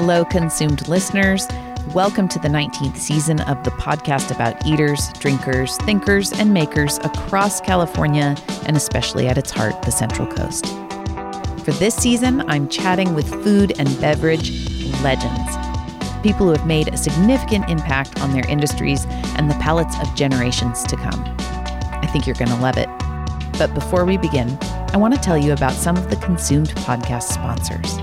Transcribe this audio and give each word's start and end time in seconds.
Hello, 0.00 0.24
consumed 0.24 0.86
listeners. 0.86 1.48
Welcome 1.92 2.28
to 2.28 2.38
the 2.38 2.46
19th 2.46 2.98
season 2.98 3.40
of 3.40 3.64
the 3.64 3.72
podcast 3.72 4.32
about 4.32 4.64
eaters, 4.64 5.12
drinkers, 5.14 5.76
thinkers, 5.78 6.32
and 6.34 6.54
makers 6.54 6.98
across 6.98 7.60
California, 7.60 8.36
and 8.66 8.76
especially 8.76 9.26
at 9.26 9.36
its 9.36 9.50
heart, 9.50 9.82
the 9.82 9.90
Central 9.90 10.28
Coast. 10.28 10.66
For 11.64 11.72
this 11.72 11.96
season, 11.96 12.48
I'm 12.48 12.68
chatting 12.68 13.12
with 13.12 13.28
food 13.42 13.72
and 13.80 13.88
beverage 14.00 14.52
legends, 15.02 15.56
people 16.22 16.46
who 16.46 16.52
have 16.52 16.64
made 16.64 16.94
a 16.94 16.96
significant 16.96 17.68
impact 17.68 18.20
on 18.20 18.32
their 18.32 18.48
industries 18.48 19.04
and 19.36 19.50
the 19.50 19.56
palates 19.56 19.98
of 19.98 20.14
generations 20.14 20.84
to 20.84 20.94
come. 20.94 21.24
I 21.40 22.08
think 22.12 22.24
you're 22.24 22.36
going 22.36 22.52
to 22.52 22.62
love 22.62 22.78
it. 22.78 22.88
But 23.58 23.74
before 23.74 24.04
we 24.04 24.16
begin, 24.16 24.56
I 24.92 24.96
want 24.96 25.14
to 25.14 25.20
tell 25.20 25.36
you 25.36 25.52
about 25.52 25.72
some 25.72 25.96
of 25.96 26.08
the 26.08 26.16
Consumed 26.16 26.68
podcast 26.68 27.24
sponsors. 27.24 27.98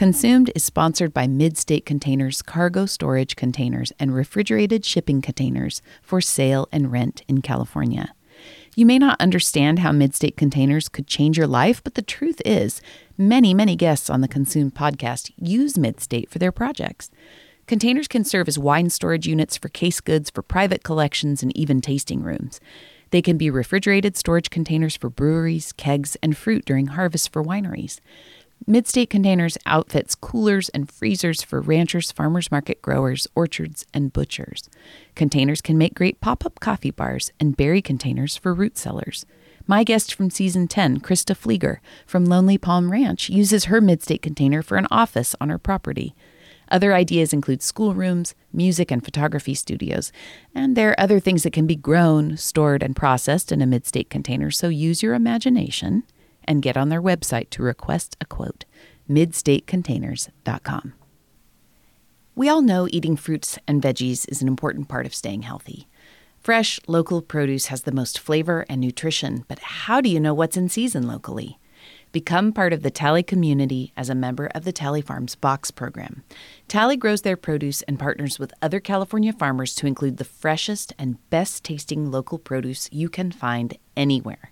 Consumed 0.00 0.50
is 0.54 0.64
sponsored 0.64 1.12
by 1.12 1.26
Midstate 1.26 1.84
Containers 1.84 2.40
cargo 2.40 2.86
storage 2.86 3.36
containers 3.36 3.92
and 3.98 4.14
refrigerated 4.14 4.82
shipping 4.82 5.20
containers 5.20 5.82
for 6.00 6.22
sale 6.22 6.66
and 6.72 6.90
rent 6.90 7.20
in 7.28 7.42
California. 7.42 8.14
You 8.74 8.86
may 8.86 8.98
not 8.98 9.20
understand 9.20 9.80
how 9.80 9.92
Midstate 9.92 10.38
Containers 10.38 10.88
could 10.88 11.06
change 11.06 11.36
your 11.36 11.46
life, 11.46 11.84
but 11.84 11.96
the 11.96 12.00
truth 12.00 12.40
is, 12.46 12.80
many, 13.18 13.52
many 13.52 13.76
guests 13.76 14.08
on 14.08 14.22
the 14.22 14.26
Consumed 14.26 14.74
podcast 14.74 15.32
use 15.36 15.74
Midstate 15.74 16.30
for 16.30 16.38
their 16.38 16.50
projects. 16.50 17.10
Containers 17.66 18.08
can 18.08 18.24
serve 18.24 18.48
as 18.48 18.58
wine 18.58 18.88
storage 18.88 19.26
units 19.26 19.58
for 19.58 19.68
case 19.68 20.00
goods 20.00 20.30
for 20.30 20.40
private 20.40 20.82
collections 20.82 21.42
and 21.42 21.54
even 21.54 21.82
tasting 21.82 22.22
rooms. 22.22 22.58
They 23.10 23.20
can 23.20 23.36
be 23.36 23.50
refrigerated 23.50 24.16
storage 24.16 24.50
containers 24.50 24.96
for 24.96 25.10
breweries, 25.10 25.72
kegs, 25.72 26.16
and 26.22 26.36
fruit 26.36 26.64
during 26.64 26.86
harvest 26.86 27.32
for 27.32 27.44
wineries. 27.44 28.00
Midstate 28.68 29.08
Containers 29.08 29.56
outfits 29.64 30.14
coolers 30.14 30.68
and 30.68 30.90
freezers 30.90 31.42
for 31.42 31.62
ranchers, 31.62 32.12
farmers 32.12 32.50
market 32.50 32.82
growers, 32.82 33.26
orchards, 33.34 33.86
and 33.94 34.12
butchers. 34.12 34.68
Containers 35.14 35.62
can 35.62 35.78
make 35.78 35.94
great 35.94 36.20
pop 36.20 36.44
up 36.44 36.60
coffee 36.60 36.90
bars 36.90 37.32
and 37.40 37.56
berry 37.56 37.80
containers 37.80 38.36
for 38.36 38.52
root 38.52 38.76
cellars. 38.76 39.24
My 39.66 39.82
guest 39.82 40.12
from 40.12 40.30
season 40.30 40.68
10, 40.68 41.00
Krista 41.00 41.34
Flieger 41.34 41.78
from 42.06 42.26
Lonely 42.26 42.58
Palm 42.58 42.92
Ranch, 42.92 43.30
uses 43.30 43.64
her 43.64 43.80
Midstate 43.80 44.22
container 44.22 44.62
for 44.62 44.76
an 44.76 44.86
office 44.90 45.34
on 45.40 45.48
her 45.48 45.58
property. 45.58 46.14
Other 46.70 46.94
ideas 46.94 47.32
include 47.32 47.62
schoolrooms, 47.62 48.34
music 48.52 48.90
and 48.90 49.02
photography 49.02 49.54
studios, 49.54 50.12
and 50.54 50.76
there 50.76 50.90
are 50.90 51.00
other 51.00 51.18
things 51.18 51.44
that 51.44 51.52
can 51.54 51.66
be 51.66 51.76
grown, 51.76 52.36
stored, 52.36 52.82
and 52.82 52.94
processed 52.94 53.50
in 53.50 53.62
a 53.62 53.66
Midstate 53.66 54.10
container, 54.10 54.50
so 54.50 54.68
use 54.68 55.02
your 55.02 55.14
imagination 55.14 56.04
and 56.44 56.62
get 56.62 56.76
on 56.76 56.88
their 56.88 57.02
website 57.02 57.50
to 57.50 57.62
request 57.62 58.16
a 58.20 58.24
quote 58.24 58.64
midstatecontainers.com. 59.08 60.94
We 62.36 62.48
all 62.48 62.62
know 62.62 62.86
eating 62.90 63.16
fruits 63.16 63.58
and 63.66 63.82
veggies 63.82 64.24
is 64.30 64.40
an 64.40 64.48
important 64.48 64.88
part 64.88 65.04
of 65.04 65.14
staying 65.14 65.42
healthy. 65.42 65.88
Fresh, 66.38 66.80
local 66.86 67.20
produce 67.20 67.66
has 67.66 67.82
the 67.82 67.92
most 67.92 68.18
flavor 68.18 68.64
and 68.68 68.80
nutrition, 68.80 69.44
but 69.46 69.58
how 69.58 70.00
do 70.00 70.08
you 70.08 70.18
know 70.18 70.32
what's 70.32 70.56
in 70.56 70.68
season 70.68 71.06
locally? 71.06 71.58
Become 72.12 72.52
part 72.52 72.72
of 72.72 72.82
the 72.82 72.90
Talley 72.90 73.22
community 73.22 73.92
as 73.96 74.08
a 74.08 74.14
member 74.14 74.46
of 74.46 74.64
the 74.64 74.72
Talley 74.72 75.00
Farms 75.00 75.34
Box 75.34 75.70
program. 75.70 76.24
Talley 76.66 76.96
grows 76.96 77.22
their 77.22 77.36
produce 77.36 77.82
and 77.82 77.98
partners 77.98 78.38
with 78.38 78.54
other 78.62 78.80
California 78.80 79.32
farmers 79.32 79.74
to 79.76 79.86
include 79.86 80.16
the 80.16 80.24
freshest 80.24 80.92
and 80.98 81.18
best 81.30 81.62
tasting 81.62 82.10
local 82.10 82.38
produce 82.38 82.88
you 82.90 83.08
can 83.08 83.30
find 83.30 83.76
anywhere. 83.96 84.49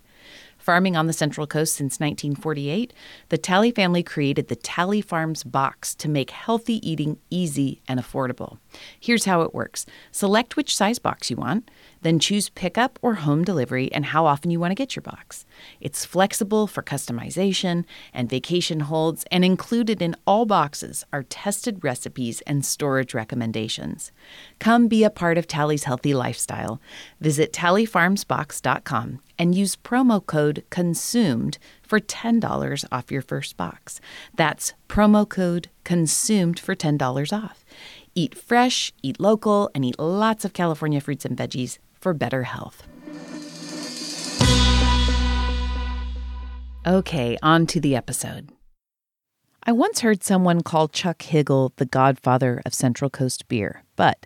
Farming 0.69 0.95
on 0.95 1.07
the 1.07 1.13
Central 1.13 1.47
Coast 1.47 1.73
since 1.73 1.99
1948, 1.99 2.93
the 3.29 3.39
Talley 3.39 3.71
family 3.71 4.03
created 4.03 4.49
the 4.49 4.55
Talley 4.55 5.01
Farms 5.01 5.43
box 5.43 5.95
to 5.95 6.07
make 6.07 6.29
healthy 6.29 6.87
eating 6.87 7.17
easy 7.31 7.81
and 7.87 7.99
affordable. 7.99 8.59
Here's 8.99 9.25
how 9.25 9.41
it 9.41 9.55
works 9.55 9.87
select 10.11 10.55
which 10.55 10.75
size 10.75 10.99
box 10.99 11.31
you 11.31 11.37
want, 11.37 11.71
then 12.01 12.19
choose 12.19 12.49
pickup 12.49 12.97
or 13.01 13.15
home 13.15 13.43
delivery 13.43 13.91
and 13.91 14.05
how 14.05 14.25
often 14.25 14.51
you 14.51 14.59
want 14.59 14.71
to 14.71 14.75
get 14.75 14.95
your 14.95 15.03
box. 15.03 15.45
It's 15.79 16.05
flexible 16.05 16.67
for 16.67 16.81
customization 16.81 17.85
and 18.13 18.29
vacation 18.29 18.81
holds, 18.81 19.25
and 19.31 19.43
included 19.43 20.01
in 20.01 20.15
all 20.25 20.45
boxes 20.45 21.05
are 21.11 21.23
tested 21.23 21.83
recipes 21.83 22.41
and 22.41 22.65
storage 22.65 23.13
recommendations. 23.13 24.11
Come 24.59 24.87
be 24.87 25.03
a 25.03 25.09
part 25.09 25.37
of 25.37 25.47
Talley's 25.47 25.83
healthy 25.83 26.13
lifestyle. 26.13 26.81
Visit 27.19 27.53
talleyfarmsbox.com 27.53 29.19
and 29.37 29.55
use 29.55 29.75
promo 29.75 30.25
code 30.25 30.63
CONSUMED 30.69 31.57
for 31.81 31.99
$10 31.99 32.85
off 32.91 33.11
your 33.11 33.21
first 33.21 33.57
box. 33.57 34.01
That's 34.35 34.73
promo 34.87 35.27
code 35.27 35.69
CONSUMED 35.85 36.59
for 36.59 36.75
$10 36.75 37.33
off. 37.33 37.65
Eat 38.15 38.35
fresh, 38.35 38.91
eat 39.01 39.19
local, 39.19 39.69
and 39.73 39.85
eat 39.85 39.97
lots 39.97 40.43
of 40.43 40.53
California 40.53 40.99
fruits 40.99 41.25
and 41.25 41.37
veggies 41.37 41.77
for 41.99 42.13
better 42.13 42.43
health. 42.43 42.87
Okay, 46.85 47.37
on 47.43 47.67
to 47.67 47.79
the 47.79 47.95
episode. 47.95 48.51
I 49.63 49.71
once 49.73 49.99
heard 49.99 50.23
someone 50.23 50.61
call 50.61 50.87
Chuck 50.87 51.19
Hiigel 51.19 51.75
the 51.75 51.85
godfather 51.85 52.61
of 52.65 52.73
Central 52.73 53.09
Coast 53.09 53.47
beer, 53.47 53.83
but 53.95 54.25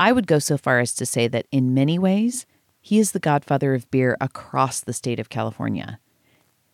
I 0.00 0.10
would 0.10 0.26
go 0.26 0.38
so 0.38 0.56
far 0.56 0.80
as 0.80 0.94
to 0.94 1.06
say 1.06 1.28
that 1.28 1.46
in 1.52 1.74
many 1.74 1.98
ways, 1.98 2.46
he 2.80 2.98
is 2.98 3.12
the 3.12 3.20
godfather 3.20 3.74
of 3.74 3.90
beer 3.90 4.16
across 4.20 4.80
the 4.80 4.92
state 4.92 5.20
of 5.20 5.28
California. 5.28 6.00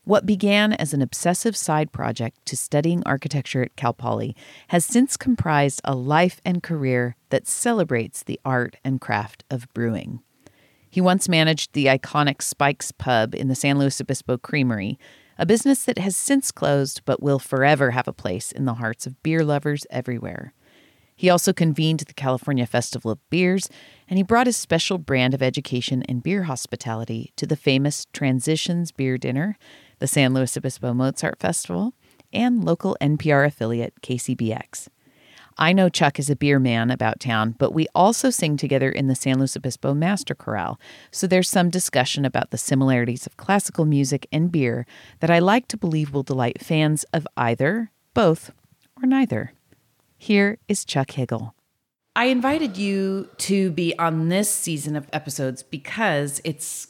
What 0.05 0.25
began 0.25 0.73
as 0.73 0.95
an 0.95 1.03
obsessive 1.03 1.55
side 1.55 1.93
project 1.93 2.47
to 2.47 2.57
studying 2.57 3.03
architecture 3.05 3.63
at 3.63 3.77
Cal 3.77 3.93
Poly 3.93 4.35
has 4.69 4.87
since 4.87 5.19
comprised 5.19 5.83
a 5.85 5.95
life 5.95 6.41
and 6.47 6.63
career 6.63 7.15
that 7.29 7.47
celebrates 7.47 8.23
the 8.23 8.41
art 8.43 8.77
and 8.83 9.03
craft 9.03 9.45
of 9.51 9.69
brewing. 9.75 10.23
He 10.91 11.01
once 11.01 11.29
managed 11.29 11.73
the 11.73 11.87
iconic 11.87 12.43
Spike's 12.43 12.93
Pub 12.93 13.35
in 13.35 13.49
the 13.49 13.55
San 13.55 13.79
Luis 13.79 14.01
Obispo 14.01 14.39
Creamery, 14.39 14.99
a 15.39 15.47
business 15.47 15.85
that 15.85 15.99
has 15.99 16.17
since 16.17 16.51
closed 16.51 17.03
but 17.05 17.23
will 17.23 17.39
forever 17.39 17.93
have 17.93 18.09
a 18.09 18.13
place 18.13 18.51
in 18.51 18.65
the 18.65 18.75
hearts 18.75 19.07
of 19.07 19.23
beer 19.23 19.45
lovers 19.45 19.87
everywhere. 19.91 20.53
He 21.15 21.29
also 21.29 21.53
convened 21.53 22.01
the 22.01 22.15
California 22.15 22.65
Festival 22.65 23.11
of 23.11 23.31
Beers, 23.31 23.69
and 24.09 24.19
he 24.19 24.23
brought 24.23 24.47
his 24.47 24.57
special 24.57 24.99
brand 24.99 25.35
of 25.35 25.43
education 25.43 26.05
and 26.05 26.23
beer 26.23 26.45
hospitality 26.45 27.33
to 27.37 27.45
the 27.45 27.57
famous 27.57 28.07
Transitions 28.13 28.93
Beer 28.93 29.19
Dinner, 29.19 29.57
the 29.99 30.07
San 30.07 30.33
Luis 30.33 30.57
Obispo 30.57 30.95
Mozart 30.95 31.41
Festival, 31.41 31.93
and 32.33 32.65
local 32.65 32.97
NPR 33.01 33.47
affiliate 33.47 34.01
KCBX. 34.01 34.89
I 35.61 35.73
know 35.73 35.89
Chuck 35.89 36.21
is 36.21 36.31
a 36.31 36.37
beer 36.37 36.61
man 36.61 36.89
about 36.89 37.19
town, 37.19 37.57
but 37.59 37.75
we 37.75 37.89
also 37.93 38.31
sing 38.31 38.57
together 38.57 38.89
in 38.89 39.09
the 39.09 39.17
San 39.17 39.39
Luis 39.39 39.57
Obispo 39.57 39.93
Master 39.93 40.33
Chorale, 40.33 40.79
so 41.11 41.27
there's 41.27 41.49
some 41.51 41.69
discussion 41.69 42.25
about 42.25 42.53
the 42.53 42.59
similarities 42.59 43.27
of 43.27 43.37
classical 43.37 43.85
music 43.85 44.29
and 44.31 44.53
beer 44.53 44.87
that 45.19 45.33
I 45.33 45.41
like 45.41 45.67
to 45.69 45.77
believe 45.77 46.13
will 46.13 46.23
delight 46.23 46.65
fans 46.65 47.05
of 47.13 47.27
either, 47.37 47.91
both, 48.15 48.53
or 49.03 49.07
neither. 49.09 49.53
Here 50.17 50.59
is 50.69 50.85
Chuck 50.85 51.09
Hiigel. 51.09 51.53
I 52.15 52.27
invited 52.27 52.77
you 52.77 53.29
to 53.39 53.73
be 53.73 53.99
on 53.99 54.29
this 54.29 54.49
season 54.49 54.95
of 54.95 55.09
episodes 55.13 55.65
because 55.65 56.41
it's 56.45 56.87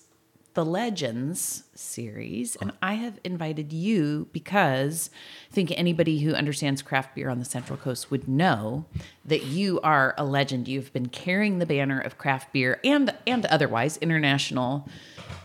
the 0.58 0.64
Legends 0.64 1.62
series, 1.76 2.56
and 2.56 2.72
I 2.82 2.94
have 2.94 3.20
invited 3.22 3.72
you 3.72 4.26
because 4.32 5.08
I 5.48 5.54
think 5.54 5.70
anybody 5.70 6.18
who 6.18 6.34
understands 6.34 6.82
craft 6.82 7.14
beer 7.14 7.30
on 7.30 7.38
the 7.38 7.44
Central 7.44 7.76
Coast 7.76 8.10
would 8.10 8.26
know 8.26 8.84
that 9.24 9.44
you 9.44 9.80
are 9.82 10.16
a 10.18 10.24
legend. 10.24 10.66
You've 10.66 10.92
been 10.92 11.10
carrying 11.10 11.60
the 11.60 11.64
banner 11.64 12.00
of 12.00 12.18
craft 12.18 12.52
beer 12.52 12.80
and 12.82 13.14
and 13.24 13.46
otherwise 13.46 13.98
international 13.98 14.88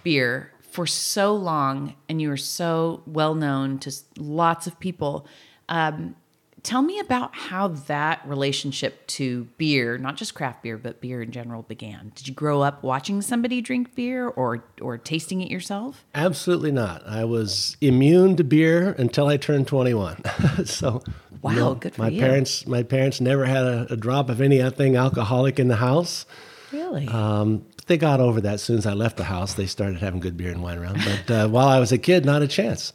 beer 0.03 0.51
for 0.61 0.87
so 0.87 1.35
long, 1.35 1.93
and 2.09 2.19
you 2.19 2.31
are 2.31 2.35
so 2.35 3.03
well 3.05 3.35
known 3.35 3.77
to 3.77 3.93
lots 4.17 4.65
of 4.65 4.79
people. 4.79 5.27
Um, 5.69 6.15
Tell 6.63 6.81
me 6.81 6.97
about 6.99 7.35
how 7.35 7.67
that 7.67 8.25
relationship 8.25 9.05
to 9.07 9.49
beer, 9.57 9.97
not 9.97 10.15
just 10.15 10.33
craft 10.33 10.63
beer, 10.63 10.77
but 10.77 11.01
beer 11.01 11.21
in 11.21 11.31
general, 11.31 11.63
began. 11.63 12.13
Did 12.15 12.29
you 12.29 12.33
grow 12.33 12.61
up 12.61 12.81
watching 12.81 13.21
somebody 13.21 13.59
drink 13.59 13.93
beer 13.95 14.29
or, 14.29 14.63
or 14.79 14.97
tasting 14.97 15.41
it 15.41 15.51
yourself? 15.51 16.05
Absolutely 16.15 16.71
not. 16.71 17.05
I 17.05 17.25
was 17.25 17.75
immune 17.81 18.37
to 18.37 18.45
beer 18.45 18.93
until 18.97 19.27
I 19.27 19.35
turned 19.35 19.67
21. 19.67 20.23
so, 20.65 21.03
wow, 21.41 21.51
no, 21.51 21.75
good 21.75 21.95
for 21.95 22.03
my 22.03 22.07
you. 22.07 22.21
parents, 22.21 22.65
my 22.65 22.81
parents 22.81 23.19
never 23.19 23.43
had 23.43 23.65
a, 23.65 23.91
a, 23.91 23.97
drop 23.97 24.29
of 24.29 24.39
anything 24.39 24.95
alcoholic 24.95 25.59
in 25.59 25.67
the 25.67 25.75
house. 25.75 26.25
Really? 26.71 27.09
Um, 27.09 27.65
they 27.87 27.97
got 27.97 28.21
over 28.21 28.39
that 28.39 28.53
as 28.53 28.63
soon 28.63 28.77
as 28.77 28.85
I 28.85 28.93
left 28.93 29.17
the 29.17 29.25
house. 29.25 29.53
They 29.53 29.65
started 29.65 29.99
having 29.99 30.21
good 30.21 30.37
beer 30.37 30.51
and 30.51 30.63
wine 30.63 30.77
around. 30.77 31.01
But 31.03 31.31
uh, 31.31 31.47
while 31.49 31.67
I 31.67 31.79
was 31.79 31.91
a 31.91 31.97
kid, 31.97 32.23
not 32.23 32.41
a 32.41 32.47
chance. 32.47 32.93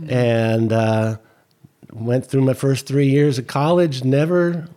Mm-hmm. 0.00 0.10
And 0.10 0.72
uh, 0.72 1.16
went 1.92 2.26
through 2.26 2.42
my 2.42 2.54
first 2.54 2.86
three 2.86 3.08
years 3.08 3.38
of 3.38 3.46
college, 3.46 4.04
never 4.04 4.68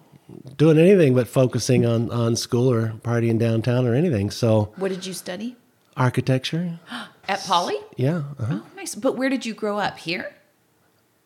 doing 0.58 0.78
anything 0.78 1.14
but 1.14 1.28
focusing 1.28 1.86
on, 1.86 2.10
on 2.12 2.36
school 2.36 2.72
or 2.72 2.94
partying 3.04 3.38
downtown 3.40 3.86
or 3.88 3.94
anything. 3.94 4.32
So, 4.32 4.74
what 4.78 4.90
did 4.90 5.06
you 5.06 5.14
study? 5.14 5.56
architecture. 5.98 6.80
At 7.28 7.40
Poly? 7.42 7.78
Yeah. 7.96 8.24
Uh-huh. 8.40 8.60
Oh, 8.62 8.66
nice. 8.76 8.96
But 8.96 9.16
where 9.16 9.30
did 9.30 9.46
you 9.46 9.54
grow 9.54 9.78
up? 9.78 9.98
Here? 9.98 10.34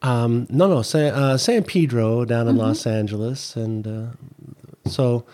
Um, 0.01 0.45
no, 0.50 0.68
no, 0.68 0.84
San, 0.84 1.13
uh, 1.13 1.38
San 1.38 1.63
Pedro 1.63 2.24
down 2.24 2.48
in 2.48 2.56
Los 2.56 2.86
Angeles, 2.86 3.56
and 3.56 3.88
uh, 3.88 4.90
so 4.90 5.25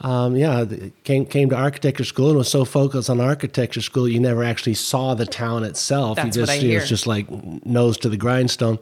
um, 0.00 0.34
yeah, 0.34 0.64
came 1.04 1.24
came 1.24 1.50
to 1.50 1.56
architecture 1.56 2.04
school 2.04 2.30
and 2.30 2.38
was 2.38 2.50
so 2.50 2.64
focused 2.64 3.08
on 3.08 3.20
architecture 3.20 3.80
school, 3.80 4.08
you 4.08 4.18
never 4.18 4.42
actually 4.42 4.74
saw 4.74 5.14
the 5.14 5.24
town 5.24 5.62
itself. 5.62 6.16
That's 6.16 6.36
you 6.36 6.42
what 6.42 6.48
just 6.48 6.50
I 6.50 6.54
you 6.56 6.62
know, 6.62 6.68
hear. 6.70 6.80
it's 6.80 6.88
just 6.88 7.06
like 7.06 7.30
nose 7.64 7.96
to 7.98 8.08
the 8.08 8.16
grindstone, 8.16 8.80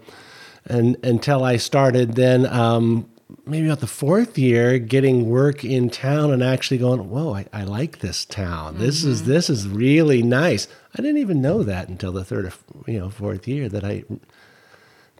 and 0.66 0.96
until 1.04 1.42
I 1.44 1.56
started 1.56 2.14
then. 2.14 2.46
Um, 2.46 3.08
Maybe 3.44 3.66
about 3.66 3.80
the 3.80 3.86
fourth 3.88 4.38
year, 4.38 4.78
getting 4.78 5.28
work 5.28 5.64
in 5.64 5.88
town 5.90 6.32
and 6.32 6.42
actually 6.44 6.78
going, 6.78 7.08
whoa, 7.10 7.34
I, 7.34 7.46
I 7.52 7.62
like 7.64 7.98
this 7.98 8.24
town. 8.24 8.78
This 8.78 9.02
is 9.04 9.22
Mm-hmm. 9.22 9.30
this 9.30 9.50
is 9.50 9.68
really 9.68 10.22
nice. 10.22 10.68
I 10.96 11.02
didn't 11.02 11.18
even 11.18 11.40
know 11.40 11.64
that 11.64 11.88
until 11.88 12.12
the 12.12 12.24
third 12.24 12.44
or 12.46 12.52
you 12.90 12.98
know 13.00 13.10
fourth 13.10 13.48
year 13.48 13.68
that 13.68 13.84
I 13.84 14.04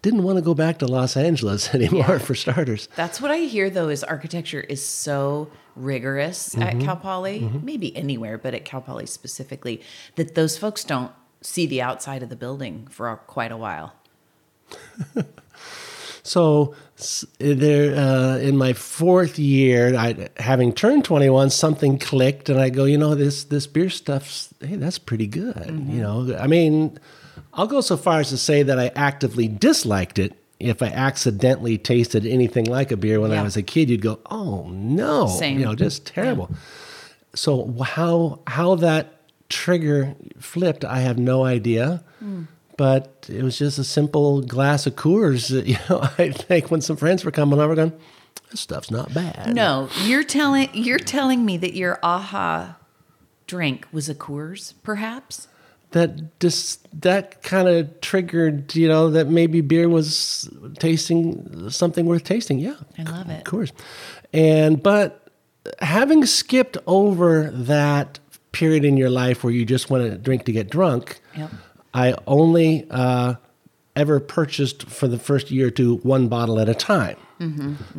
didn't 0.03 0.23
want 0.23 0.37
to 0.39 0.43
go 0.43 0.55
back 0.55 0.79
to 0.79 0.87
Los 0.87 1.17
Angeles 1.17 1.69
anymore 1.75 2.19
for 2.21 2.35
starters. 2.35 2.89
That's 2.97 3.21
what 3.21 3.31
I 3.33 3.39
hear 3.39 3.71
though 3.71 3.89
is 3.89 4.05
architecture 4.05 4.61
is 4.61 4.85
so 4.85 5.51
rigorous 5.75 6.51
Mm-hmm. 6.55 6.63
at 6.63 6.81
Cal 6.81 6.97
Poly, 6.97 7.41
maybe 7.63 7.97
anywhere, 7.97 8.39
but 8.39 8.55
at 8.55 8.65
Cal 8.65 8.81
Poly 8.83 9.07
specifically, 9.07 9.81
that 10.15 10.35
those 10.37 10.57
folks 10.59 10.85
don't 10.85 11.11
see 11.43 11.67
the 11.67 11.83
outside 11.83 12.23
of 12.23 12.29
the 12.29 12.37
building 12.37 12.87
for 12.91 13.15
quite 13.27 13.53
a 13.53 13.57
while. 13.57 13.95
So 16.27 16.75
there, 17.39 17.95
uh, 17.97 18.39
in 18.39 18.57
my 18.57 18.73
fourth 18.73 19.39
year, 19.39 19.95
I, 19.95 20.29
having 20.39 20.73
turned 20.73 21.05
21, 21.05 21.51
something 21.51 22.01
clicked, 22.01 22.49
and 22.49 22.61
I 22.61 22.69
go, 22.69 22.85
you 22.85 22.99
know, 22.99 23.15
this 23.15 23.45
this 23.45 23.69
beer 23.69 23.89
stuff's 23.91 24.53
hey, 24.61 24.75
that's 24.75 24.99
pretty 24.99 25.29
good. 25.29 25.67
You 25.89 26.01
know, 26.03 26.37
I 26.37 26.49
mean, 26.49 26.99
I'll 27.55 27.69
go 27.69 27.81
so 27.81 27.97
far 27.97 28.19
as 28.21 28.31
to 28.31 28.37
say 28.37 28.65
that 28.65 28.77
I 28.77 28.89
actively 28.97 29.47
disliked 29.47 30.19
it. 30.19 30.33
If 30.59 30.83
I 30.83 30.87
accidentally 30.87 31.79
tasted 31.79 32.27
anything 32.27 32.65
like 32.65 32.91
a 32.91 32.97
beer 32.97 33.21
when 33.21 33.31
I 33.31 33.43
was 33.43 33.57
a 33.57 33.63
kid, 33.63 33.89
you'd 33.89 34.03
go, 34.03 34.19
"Oh 34.29 34.69
no!" 34.71 35.29
Same. 35.29 35.61
You 35.61 35.67
know, 35.67 35.75
just 35.77 36.07
terrible. 36.07 36.51
So 37.35 37.71
how 37.83 38.41
how 38.49 38.75
that 38.77 39.21
trigger 39.49 40.17
flipped, 40.41 40.85
I 40.85 41.01
have 41.01 41.19
no 41.19 41.45
idea. 41.45 42.03
But 42.77 43.27
it 43.29 43.43
was 43.43 43.59
just 43.59 43.79
a 43.79 43.85
simple 43.85 44.43
glass 44.43 44.87
of 44.87 44.97
Coors 44.97 45.49
that 45.51 45.67
you 45.73 45.79
know 45.89 46.01
I 46.19 46.31
think 46.31 46.71
when 46.71 46.81
some 46.81 46.97
friends 46.97 47.25
were 47.25 47.31
coming 47.31 47.59
over, 47.59 47.75
going, 47.75 47.93
"This 48.51 48.61
stuff's 48.61 48.91
not 48.91 49.13
bad." 49.15 49.55
No, 49.55 49.89
you're 50.05 50.25
telling 50.25 50.69
you're 50.75 50.99
telling 50.99 51.45
me 51.45 51.57
that 51.59 51.75
your 51.75 51.99
aha 52.03 52.77
drink 53.47 53.87
was 53.93 54.09
a 54.09 54.15
Coors, 54.15 54.75
perhaps? 54.83 55.49
that 55.93 56.41
just 56.41 56.87
that 57.01 57.43
kind 57.43 57.69
of 57.69 58.01
triggered, 58.01 58.75
you 58.75 58.89
know, 58.89 59.09
that 59.11 59.29
maybe 59.29 59.61
beer 59.61 59.89
was 59.89 60.51
tasting 60.79 61.71
something 61.71 62.07
worth 62.07 62.25
tasting. 62.25 62.59
Yeah, 62.59 62.75
I 62.99 63.03
love 63.05 63.31
it. 63.31 63.39
Of 63.39 63.45
course. 63.45 63.73
And 64.33 64.83
but 64.83 65.31
having 65.81 66.27
skipped 66.27 66.77
over 66.87 67.51
that 67.53 68.19
period 68.53 68.85
in 68.85 68.97
your 68.97 69.11
life 69.11 69.45
where 69.45 69.53
you 69.53 69.65
just 69.65 69.89
want 69.89 70.03
to 70.03 70.19
drink 70.19 70.45
to 70.47 70.53
get 70.53 70.69
drunk, 70.69 71.21
Yep. 71.37 71.51
I 71.97 72.15
only 72.27 72.87
uh, 72.91 73.35
ever 73.97 74.21
purchased 74.21 74.87
for 74.89 75.09
the 75.09 75.19
first 75.19 75.51
year 75.51 75.69
or 75.69 75.71
two 75.71 75.97
one 76.03 76.29
bottle 76.29 76.61
at 76.61 76.69
a 76.69 76.75
time. 76.75 77.17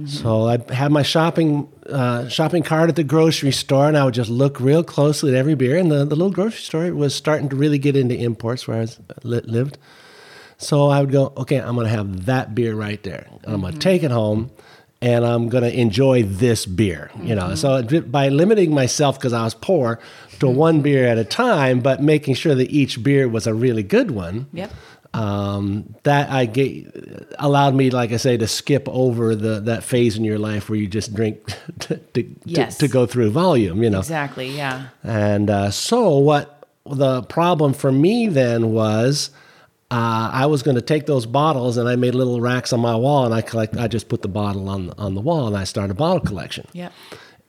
So 0.08 0.48
I 0.48 0.74
had 0.74 0.92
my 0.92 1.04
shopping 1.04 1.68
uh, 1.90 2.28
shopping 2.28 2.64
cart 2.64 2.90
at 2.90 2.96
the 2.96 3.04
grocery 3.04 3.52
store, 3.52 3.88
and 3.88 3.98
I 3.98 4.04
would 4.04 4.14
just 4.14 4.30
look 4.30 4.60
real 4.60 4.84
closely 4.84 5.32
at 5.32 5.38
every 5.38 5.56
beer. 5.56 5.78
And 5.78 5.92
the, 5.92 6.06
the 6.06 6.16
little 6.16 6.32
grocery 6.32 6.62
store 6.62 6.94
was 6.94 7.14
starting 7.16 7.50
to 7.50 7.56
really 7.56 7.78
get 7.80 7.96
into 7.96 8.16
imports 8.16 8.68
where 8.68 8.78
I 8.78 8.82
was, 8.82 9.00
li- 9.24 9.42
lived. 9.44 9.78
So 10.58 10.90
I 10.90 11.02
would 11.02 11.12
go, 11.12 11.34
okay, 11.38 11.58
I'm 11.58 11.76
going 11.76 11.86
to 11.86 11.96
have 11.96 12.26
that 12.26 12.56
beer 12.56 12.74
right 12.76 13.02
there. 13.04 13.28
And 13.44 13.54
I'm 13.54 13.62
going 13.62 13.74
to 13.74 13.80
take 13.80 14.04
it 14.04 14.12
home 14.12 14.50
and 15.02 15.26
I'm 15.26 15.50
going 15.50 15.64
to 15.64 15.80
enjoy 15.80 16.24
this 16.24 16.66
beer, 16.66 17.12
you 17.22 17.36
know. 17.36 17.56
So 17.56 17.84
by 18.02 18.30
limiting 18.30 18.74
myself 18.74 19.20
because 19.20 19.34
I 19.34 19.44
was 19.44 19.54
poor 19.54 20.00
to 20.40 20.48
one 20.50 20.82
beer 20.82 21.08
at 21.08 21.18
a 21.18 21.24
time, 21.26 21.82
but 21.82 22.02
making 22.02 22.36
sure 22.36 22.56
that 22.56 22.70
each 22.72 23.04
beer 23.04 23.28
was 23.28 23.48
a 23.48 23.54
really 23.54 23.84
good 23.84 24.12
one. 24.12 24.48
Yep. 24.54 24.72
Um, 25.14 25.96
that 26.04 26.30
I 26.30 26.46
get, 26.46 27.34
allowed 27.40 27.74
me, 27.74 27.90
like 27.90 28.12
I 28.12 28.18
say, 28.18 28.38
to 28.38 28.48
skip 28.48 28.88
over 28.90 29.36
the 29.36 29.60
that 29.62 29.84
phase 29.84 30.16
in 30.18 30.24
your 30.24 30.38
life 30.38 30.70
where 30.70 30.78
you 30.78 30.88
just 30.88 31.14
drink 31.14 31.44
to, 31.80 31.98
to, 31.98 32.36
Yes. 32.46 32.78
to, 32.78 32.88
to 32.88 32.94
go 32.94 33.06
through 33.06 33.32
volume, 33.32 33.82
you 33.82 33.90
know. 33.90 34.00
Exactly, 34.00 34.50
yeah. 34.56 34.88
And 35.04 35.50
uh, 35.50 35.72
so, 35.72 36.18
what 36.18 36.68
the 36.86 37.24
problem 37.24 37.74
for 37.74 37.92
me 37.92 38.28
then 38.28 38.72
was, 38.74 39.32
uh, 39.89 40.30
I 40.34 40.45
was 40.48 40.63
going 40.63 40.75
to 40.75 40.81
take 40.81 41.06
those 41.06 41.25
bottles 41.25 41.78
and 41.78 41.88
I 41.88 41.95
made 41.95 42.13
little 42.16 42.42
racks 42.42 42.74
on 42.74 42.80
my 42.81 42.95
wall, 42.95 43.25
and 43.25 43.34
I 43.34 43.42
collect. 43.42 43.78
I 43.78 43.88
just 43.88 44.10
put 44.10 44.22
the 44.22 44.28
bottle 44.28 44.68
on 44.69 44.92
on 44.98 45.16
the 45.16 45.22
wall, 45.22 45.48
and 45.48 45.56
I 45.56 45.63
started 45.63 45.92
a 45.92 45.95
bottle 45.95 46.19
collection. 46.19 46.66
Yep. 46.74 46.92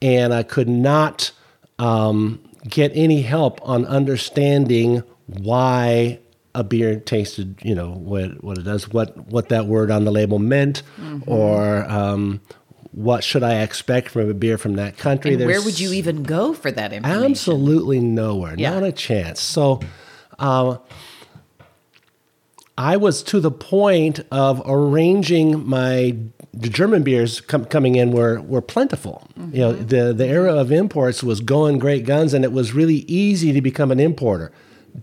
And 0.01 0.33
I 0.33 0.43
could 0.43 0.69
not 0.69 1.31
um, 1.79 2.39
get 2.67 2.91
any 2.95 3.21
help 3.21 3.59
on 3.67 3.85
understanding 3.85 5.03
why 5.27 6.19
a 6.55 6.63
beer 6.63 6.99
tasted, 6.99 7.59
you 7.61 7.75
know, 7.75 7.91
what 7.91 8.43
what 8.43 8.57
it 8.57 8.63
does, 8.63 8.89
what 8.89 9.17
what 9.27 9.49
that 9.49 9.65
word 9.65 9.91
on 9.91 10.05
the 10.05 10.11
label 10.11 10.39
meant, 10.39 10.81
or 11.27 11.85
um, 11.89 12.41
what 12.91 13.23
should 13.23 13.43
I 13.43 13.61
expect 13.61 14.09
from 14.09 14.29
a 14.29 14.33
beer 14.33 14.57
from 14.57 14.75
that 14.77 14.97
country. 14.97 15.33
And 15.35 15.45
where 15.45 15.61
would 15.61 15.79
you 15.79 15.93
even 15.93 16.23
go 16.23 16.53
for 16.53 16.71
that 16.71 16.91
information? 16.93 17.31
Absolutely 17.31 17.99
nowhere, 17.99 18.55
Yeah. 18.57 18.71
not 18.73 18.83
a 18.83 18.91
chance. 18.91 19.41
So, 19.41 19.79
uh, 20.39 20.77
I 22.79 22.95
was 22.95 23.21
to 23.23 23.41
the 23.41 23.51
point 23.51 24.21
of 24.31 24.61
arranging 24.65 25.67
my 25.67 26.15
the 26.53 26.69
German 26.69 27.03
beers 27.03 27.41
com- 27.41 27.65
coming 27.65 27.95
in 27.95 28.13
were 28.13 28.39
were 28.39 28.61
plentiful. 28.61 29.27
You 29.51 29.59
know, 29.59 29.73
the 29.73 30.13
the 30.13 30.25
era 30.25 30.55
of 30.55 30.71
imports 30.71 31.21
was 31.21 31.41
going 31.41 31.79
great 31.79 32.05
guns, 32.05 32.33
and 32.33 32.45
it 32.45 32.53
was 32.53 32.73
really 32.73 33.03
easy 33.07 33.51
to 33.51 33.61
become 33.61 33.91
an 33.91 33.99
importer. 33.99 34.53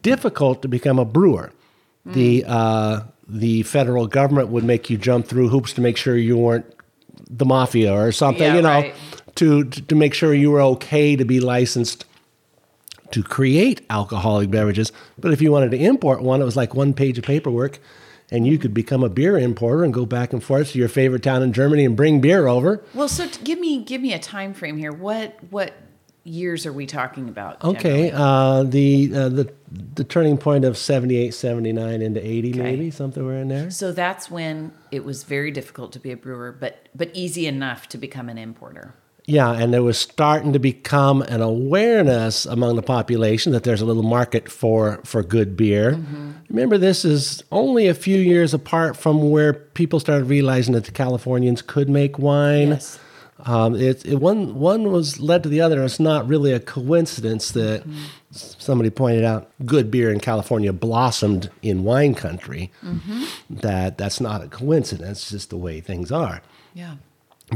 Difficult 0.01 0.63
to 0.63 0.69
become 0.69 0.99
a 0.99 1.05
brewer. 1.05 1.53
The 2.07 2.45
uh, 2.47 3.01
the 3.29 3.63
federal 3.65 4.07
government 4.07 4.49
would 4.49 4.65
make 4.65 4.89
you 4.89 4.97
jump 4.97 5.27
through 5.27 5.49
hoops 5.51 5.75
to 5.75 5.83
make 5.83 5.99
sure 5.99 6.17
you 6.17 6.39
weren't 6.39 6.65
the 7.29 7.45
mafia 7.45 7.93
or 7.93 8.11
something. 8.11 8.43
Yeah, 8.43 8.57
you 8.57 8.63
know, 8.63 8.69
right. 8.69 8.95
to 9.35 9.65
to 9.65 9.95
make 9.95 10.15
sure 10.15 10.33
you 10.33 10.51
were 10.51 10.63
okay 10.63 11.15
to 11.15 11.27
be 11.27 11.41
licensed 11.41 12.07
to 13.11 13.23
create 13.23 13.85
alcoholic 13.91 14.51
beverages. 14.51 14.93
But 15.19 15.33
if 15.33 15.41
you 15.41 15.53
wanted 15.53 15.71
to 15.73 15.79
import 15.79 16.23
one, 16.23 16.41
it 16.41 16.45
was 16.45 16.57
like 16.57 16.75
one 16.75 16.95
page 16.95 17.19
of 17.19 17.25
paperwork, 17.25 17.79
and 18.31 18.47
you 18.47 18.59
could 18.59 18.75
become 18.75 19.03
a 19.03 19.09
beer 19.09 19.39
importer 19.39 19.85
and 19.85 19.95
go 19.95 20.07
back 20.07 20.33
and 20.33 20.43
forth 20.43 20.73
to 20.73 20.79
your 20.79 20.89
favorite 20.89 21.23
town 21.23 21.43
in 21.43 21.53
Germany 21.53 21.85
and 21.85 21.97
bring 21.97 22.21
beer 22.21 22.47
over. 22.47 22.83
Well, 22.95 23.09
so 23.09 23.29
t- 23.29 23.43
give 23.45 23.59
me 23.59 23.85
give 23.85 24.01
me 24.01 24.13
a 24.13 24.19
time 24.19 24.55
frame 24.55 24.77
here. 24.77 24.93
What 24.93 25.39
what 25.51 25.75
years 26.27 26.67
are 26.67 26.73
we 26.73 26.87
talking 26.87 27.29
about? 27.29 27.63
Okay, 27.63 28.11
uh, 28.13 28.65
the 28.65 29.13
uh, 29.15 29.29
the 29.29 29.53
the 29.95 30.05
turning 30.05 30.39
point 30.39 30.65
of 30.65 30.77
78, 30.77 31.33
79 31.33 32.03
into 32.03 32.25
80 32.25 32.53
maybe, 32.55 32.91
somewhere 32.91 33.41
in 33.41 33.49
there. 33.49 33.71
So 33.71 33.93
that's 33.93 34.31
when 34.31 34.73
it 34.91 35.05
was 35.05 35.25
very 35.25 35.51
difficult 35.51 35.93
to 35.93 36.01
be 36.01 36.11
a 36.11 36.17
brewer, 36.17 36.53
but 36.53 36.89
but 36.95 37.11
easy 37.15 37.47
enough 37.47 37.89
to 37.91 37.99
become 37.99 38.29
an 38.29 38.39
importer. 38.39 38.95
Yeah, 39.29 39.51
and 39.53 39.75
there 39.75 39.83
was 39.83 39.99
starting 39.99 40.53
to 40.53 40.61
become 40.61 41.21
an 41.23 41.41
awareness 41.43 42.47
among 42.47 42.77
the 42.77 42.83
population 42.83 43.51
that 43.53 43.65
there's 43.65 43.81
a 43.81 43.85
little 43.85 44.05
market 44.05 44.49
for 44.49 45.01
for 45.05 45.23
good 45.25 45.57
beer. 45.57 45.99
Remember, 46.49 46.79
this 46.79 47.05
is 47.05 47.43
only 47.51 47.89
a 47.89 47.95
few 47.95 48.19
years 48.19 48.55
apart 48.55 48.97
from 48.97 49.31
where 49.31 49.53
people 49.53 49.99
started 49.99 50.27
realizing 50.27 50.75
that 50.75 50.85
the 50.85 50.93
Californians 50.93 51.61
could 51.61 51.89
make 51.89 52.21
wine. 52.21 52.69
Yes. 52.69 53.01
Um, 53.45 53.75
it, 53.75 54.07
it 54.07 54.17
one 54.21 54.55
one 54.55 54.93
was 54.93 55.19
led 55.21 55.43
to 55.43 55.49
the 55.49 55.61
other. 55.61 55.83
It's 55.83 55.99
not 56.01 56.27
really 56.29 56.53
a 56.53 56.61
coincidence 56.61 57.51
that 57.51 57.83
s- 58.33 58.55
somebody 58.61 58.91
pointed 58.91 59.25
out 59.25 59.51
good 59.67 59.91
beer 59.91 60.11
in 60.13 60.21
California 60.21 60.73
blossomed 60.73 61.51
in 61.63 61.83
wine 61.85 62.15
country. 62.15 62.71
That 63.51 63.99
that's 63.99 64.21
not 64.21 64.43
a 64.45 64.49
coincidence. 64.49 65.23
It's 65.23 65.31
just 65.31 65.51
the 65.51 65.57
way 65.59 65.81
things 65.81 66.13
are. 66.13 66.43
Yeah. 66.75 66.95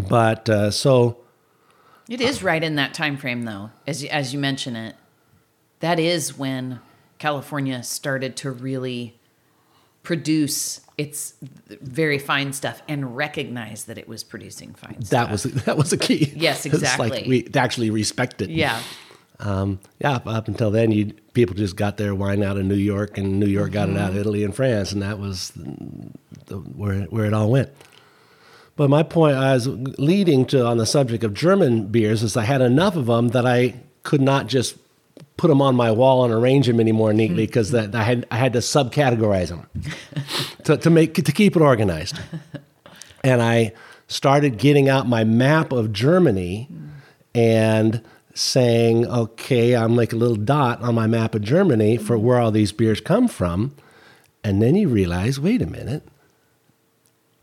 But 0.08 0.48
uh, 0.48 0.70
so. 0.72 1.16
It 2.10 2.20
is 2.20 2.42
right 2.42 2.62
in 2.62 2.74
that 2.74 2.92
time 2.92 3.16
frame, 3.16 3.44
though, 3.44 3.70
as 3.86 4.02
you, 4.02 4.08
as 4.10 4.34
you 4.34 4.38
mention 4.38 4.76
it. 4.76 4.96
That 5.78 5.98
is 5.98 6.36
when 6.36 6.80
California 7.18 7.82
started 7.82 8.36
to 8.38 8.50
really 8.50 9.16
produce 10.02 10.80
its 10.98 11.34
very 11.68 12.18
fine 12.18 12.52
stuff 12.52 12.82
and 12.88 13.16
recognize 13.16 13.84
that 13.84 13.96
it 13.96 14.08
was 14.08 14.24
producing 14.24 14.74
fine 14.74 15.02
stuff. 15.02 15.08
That 15.28 15.30
was 15.30 15.42
that 15.64 15.76
was 15.76 15.92
a 15.92 15.96
key. 15.96 16.32
Yes, 16.36 16.66
It's 16.66 16.74
exactly. 16.74 17.10
like 17.10 17.26
we 17.26 17.48
actually 17.54 17.90
respect 17.90 18.42
it. 18.42 18.50
yeah, 18.50 18.82
Um, 19.38 19.78
yeah. 20.00 20.18
up- 20.26 20.48
until 20.48 20.70
then, 20.70 20.90
you 20.90 21.12
people 21.32 21.54
just 21.54 21.76
got 21.76 21.96
their 21.96 22.14
wine 22.14 22.42
out 22.42 22.56
of 22.56 22.64
New 22.66 22.74
York, 22.74 23.16
and 23.18 23.38
New 23.38 23.46
York 23.46 23.72
got 23.72 23.88
it 23.88 23.96
out 23.96 24.08
of 24.08 24.10
Mm-hmm. 24.10 24.20
Italy 24.20 24.44
and 24.44 24.54
France, 24.54 24.92
and 24.92 25.00
that 25.02 25.18
was 25.18 25.52
the, 26.46 26.56
where 26.56 27.02
where 27.04 27.24
it 27.26 27.32
all 27.34 27.50
went. 27.50 27.70
But 28.80 28.88
my 28.88 29.02
point 29.02 29.36
I 29.36 29.52
was 29.52 29.68
leading 29.68 30.46
to 30.46 30.64
on 30.64 30.78
the 30.78 30.86
subject 30.86 31.22
of 31.22 31.34
German 31.34 31.88
beers 31.88 32.22
is 32.22 32.34
I 32.34 32.44
had 32.44 32.62
enough 32.62 32.96
of 32.96 33.04
them 33.04 33.28
that 33.28 33.44
I 33.44 33.74
could 34.04 34.22
not 34.22 34.46
just 34.46 34.78
put 35.36 35.48
them 35.48 35.60
on 35.60 35.74
my 35.74 35.90
wall 35.90 36.24
and 36.24 36.32
arrange 36.32 36.66
them 36.66 36.80
any 36.80 36.90
more 36.90 37.12
neatly 37.12 37.44
mm-hmm. 37.44 37.52
because 37.52 37.72
that 37.72 37.94
I 37.94 38.04
had 38.04 38.26
I 38.30 38.38
had 38.38 38.54
to 38.54 38.60
subcategorize 38.60 39.48
them 39.48 39.68
to, 40.64 40.78
to 40.78 40.88
make 40.88 41.12
to 41.12 41.30
keep 41.30 41.56
it 41.56 41.60
organized. 41.60 42.18
And 43.22 43.42
I 43.42 43.74
started 44.08 44.56
getting 44.56 44.88
out 44.88 45.06
my 45.06 45.24
map 45.24 45.72
of 45.72 45.92
Germany 45.92 46.66
mm. 46.72 46.88
and 47.34 48.02
saying, 48.32 49.06
okay, 49.08 49.76
I'm 49.76 49.94
like 49.94 50.14
a 50.14 50.16
little 50.16 50.36
dot 50.36 50.80
on 50.80 50.94
my 50.94 51.06
map 51.06 51.34
of 51.34 51.42
Germany 51.42 51.98
for 51.98 52.16
mm-hmm. 52.16 52.24
where 52.24 52.38
all 52.38 52.50
these 52.50 52.72
beers 52.72 53.02
come 53.02 53.28
from. 53.28 53.74
And 54.42 54.62
then 54.62 54.74
you 54.74 54.88
realize, 54.88 55.38
wait 55.38 55.60
a 55.60 55.66
minute, 55.66 56.02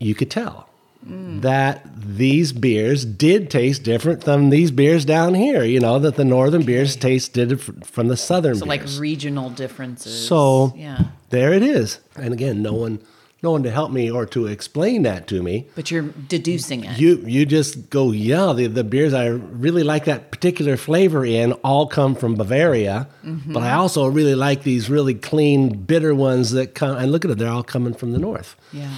you 0.00 0.16
could 0.16 0.32
tell 0.32 0.67
that 1.08 1.86
these 1.96 2.52
beers 2.52 3.04
did 3.04 3.50
taste 3.50 3.82
different 3.82 4.22
than 4.22 4.50
these 4.50 4.70
beers 4.70 5.04
down 5.04 5.34
here. 5.34 5.64
You 5.64 5.80
know, 5.80 5.98
that 5.98 6.16
the 6.16 6.24
northern 6.24 6.62
beers 6.62 6.96
taste 6.96 7.32
different 7.32 7.86
from 7.86 8.08
the 8.08 8.16
southern 8.16 8.56
So 8.56 8.66
like 8.66 8.82
regional 8.98 9.50
differences. 9.50 10.26
So 10.26 10.72
yeah. 10.76 11.04
there 11.30 11.52
it 11.52 11.62
is. 11.62 12.00
And 12.16 12.32
again, 12.32 12.62
no 12.62 12.74
one 12.74 13.00
no 13.40 13.52
one 13.52 13.62
to 13.62 13.70
help 13.70 13.92
me 13.92 14.10
or 14.10 14.26
to 14.26 14.46
explain 14.46 15.02
that 15.02 15.28
to 15.28 15.42
me. 15.42 15.66
But 15.76 15.92
you're 15.92 16.02
deducing 16.28 16.84
it. 16.84 16.98
You 16.98 17.22
you 17.24 17.46
just 17.46 17.88
go, 17.88 18.10
yeah, 18.10 18.52
the, 18.52 18.66
the 18.66 18.82
beers 18.82 19.14
I 19.14 19.26
really 19.26 19.84
like 19.84 20.06
that 20.06 20.32
particular 20.32 20.76
flavor 20.76 21.24
in 21.24 21.52
all 21.64 21.86
come 21.86 22.14
from 22.16 22.34
Bavaria. 22.34 23.08
Mm-hmm. 23.24 23.52
But 23.52 23.62
I 23.62 23.74
also 23.74 24.08
really 24.08 24.34
like 24.34 24.64
these 24.64 24.90
really 24.90 25.14
clean, 25.14 25.84
bitter 25.84 26.14
ones 26.14 26.50
that 26.50 26.74
come 26.74 26.96
and 26.96 27.12
look 27.12 27.24
at 27.24 27.30
it, 27.30 27.38
they're 27.38 27.48
all 27.48 27.62
coming 27.62 27.94
from 27.94 28.12
the 28.12 28.18
north. 28.18 28.56
yeah. 28.72 28.90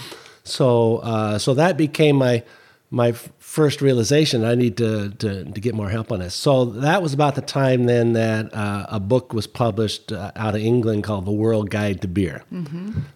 So 0.50 0.99
uh, 0.99 1.38
so 1.38 1.54
that 1.54 1.76
became 1.76 2.16
my 2.16 2.42
my 2.92 3.12
first 3.38 3.80
realization. 3.80 4.45
I 4.45 4.57
need 4.57 4.76
to, 4.78 5.11
to 5.11 5.45
to 5.45 5.61
get 5.61 5.75
more 5.75 5.88
help 5.88 6.11
on 6.11 6.19
this. 6.19 6.35
So 6.35 6.64
that 6.64 7.02
was 7.02 7.14
about 7.14 7.37
the 7.37 7.40
time 7.40 7.85
then 7.85 8.14
that 8.14 8.52
uh, 8.52 8.87
a 8.88 8.99
book 8.99 9.33
was 9.33 9.47
published 9.47 10.11
uh, 10.12 10.33
out 10.35 10.54
of 10.57 10.61
England 10.61 11.04
called 11.04 11.25
The 11.25 11.30
World 11.33 11.71
Guide 11.71 12.00
to 12.02 12.09
Beer. 12.09 12.42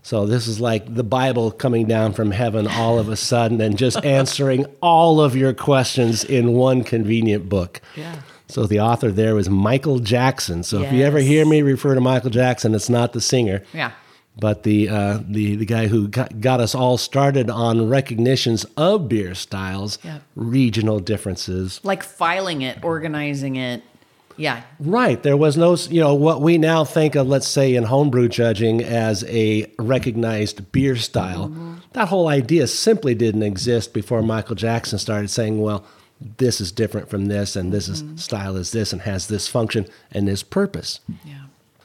So 0.02 0.26
this 0.26 0.46
is 0.46 0.60
like 0.60 0.94
the 0.94 1.02
Bible 1.02 1.50
coming 1.50 1.86
down 1.86 2.12
from 2.12 2.30
heaven 2.30 2.68
all 2.68 2.98
of 3.00 3.08
a 3.08 3.16
sudden 3.16 3.60
and 3.60 3.76
just 3.76 4.04
answering 4.04 4.66
all 4.80 5.20
of 5.20 5.34
your 5.34 5.52
questions 5.52 6.22
in 6.24 6.52
one 6.52 6.84
convenient 6.84 7.48
book. 7.48 7.80
Yeah. 7.96 8.20
So 8.46 8.66
the 8.66 8.78
author 8.80 9.10
there 9.10 9.34
was 9.34 9.48
Michael 9.48 9.98
Jackson. 9.98 10.62
So 10.62 10.82
if 10.82 10.92
you 10.92 11.02
ever 11.02 11.18
hear 11.18 11.44
me 11.44 11.62
refer 11.62 11.94
to 11.94 12.00
Michael 12.00 12.30
Jackson, 12.30 12.74
it's 12.74 12.90
not 12.90 13.12
the 13.12 13.20
singer 13.20 13.62
Yeah. 13.72 13.90
But 14.36 14.62
the 14.64 14.88
uh, 14.88 15.20
the 15.28 15.56
the 15.56 15.64
guy 15.66 15.86
who 15.86 16.08
got, 16.08 16.40
got 16.40 16.60
us 16.60 16.74
all 16.74 16.98
started 16.98 17.48
on 17.50 17.88
recognitions 17.88 18.64
of 18.76 19.08
beer 19.08 19.34
styles, 19.34 19.98
Yeah. 20.04 20.18
regional 20.34 20.98
differences. 21.00 21.80
Like 21.84 22.02
filing 22.02 22.62
it, 22.62 22.82
organizing 22.82 23.56
it. 23.56 23.82
Yeah. 24.36 24.62
Right, 24.80 25.22
there 25.22 25.36
was 25.36 25.56
no 25.56 25.76
you 25.76 26.00
know 26.00 26.14
what 26.14 26.40
we 26.40 26.58
now 26.58 26.84
think 26.84 27.14
of, 27.14 27.28
let's 27.28 27.46
say 27.46 27.74
in 27.76 27.84
homebrew 27.84 28.28
judging 28.28 28.82
as 28.82 29.22
a 29.28 29.70
recognized 29.78 30.72
beer 30.72 30.96
style. 30.96 31.52
That 31.92 32.08
whole 32.08 32.26
idea 32.26 32.66
simply 32.66 33.14
didn't 33.14 33.44
exist 33.44 33.94
before 33.94 34.20
Michael 34.22 34.56
Jackson 34.56 34.98
started 34.98 35.28
saying, 35.30 35.60
well. 35.60 35.84
This 36.38 36.60
is 36.60 36.72
different 36.72 37.10
from 37.10 37.26
this, 37.26 37.54
and 37.56 37.70
this 37.72 37.88
is 37.88 38.02
style 38.22 38.56
is 38.56 38.70
this, 38.70 38.92
and 38.92 39.02
has 39.02 39.26
this 39.26 39.46
function 39.48 39.84
and 40.12 40.26
this 40.26 40.42
purpose. 40.44 41.00
Yeah. 41.24 41.43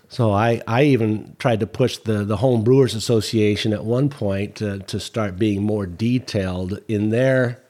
So 0.09 0.31
I, 0.31 0.61
I 0.67 0.83
even 0.83 1.35
tried 1.37 1.59
to 1.59 1.67
push 1.67 1.97
the, 1.97 2.25
the 2.25 2.37
Home 2.37 2.63
Brewers 2.63 2.95
Association 2.95 3.73
at 3.73 3.85
one 3.85 4.09
point 4.09 4.55
to, 4.55 4.79
to 4.79 4.99
start 4.99 5.37
being 5.37 5.63
more 5.63 5.85
detailed 5.85 6.79
in 6.87 7.09
their 7.09 7.61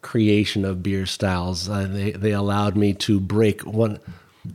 creation 0.00 0.64
of 0.64 0.84
beer 0.84 1.04
styles. 1.04 1.68
Uh, 1.68 1.88
they, 1.90 2.12
they 2.12 2.30
allowed 2.30 2.76
me 2.76 2.94
to 2.94 3.18
break 3.18 3.62
one 3.62 3.98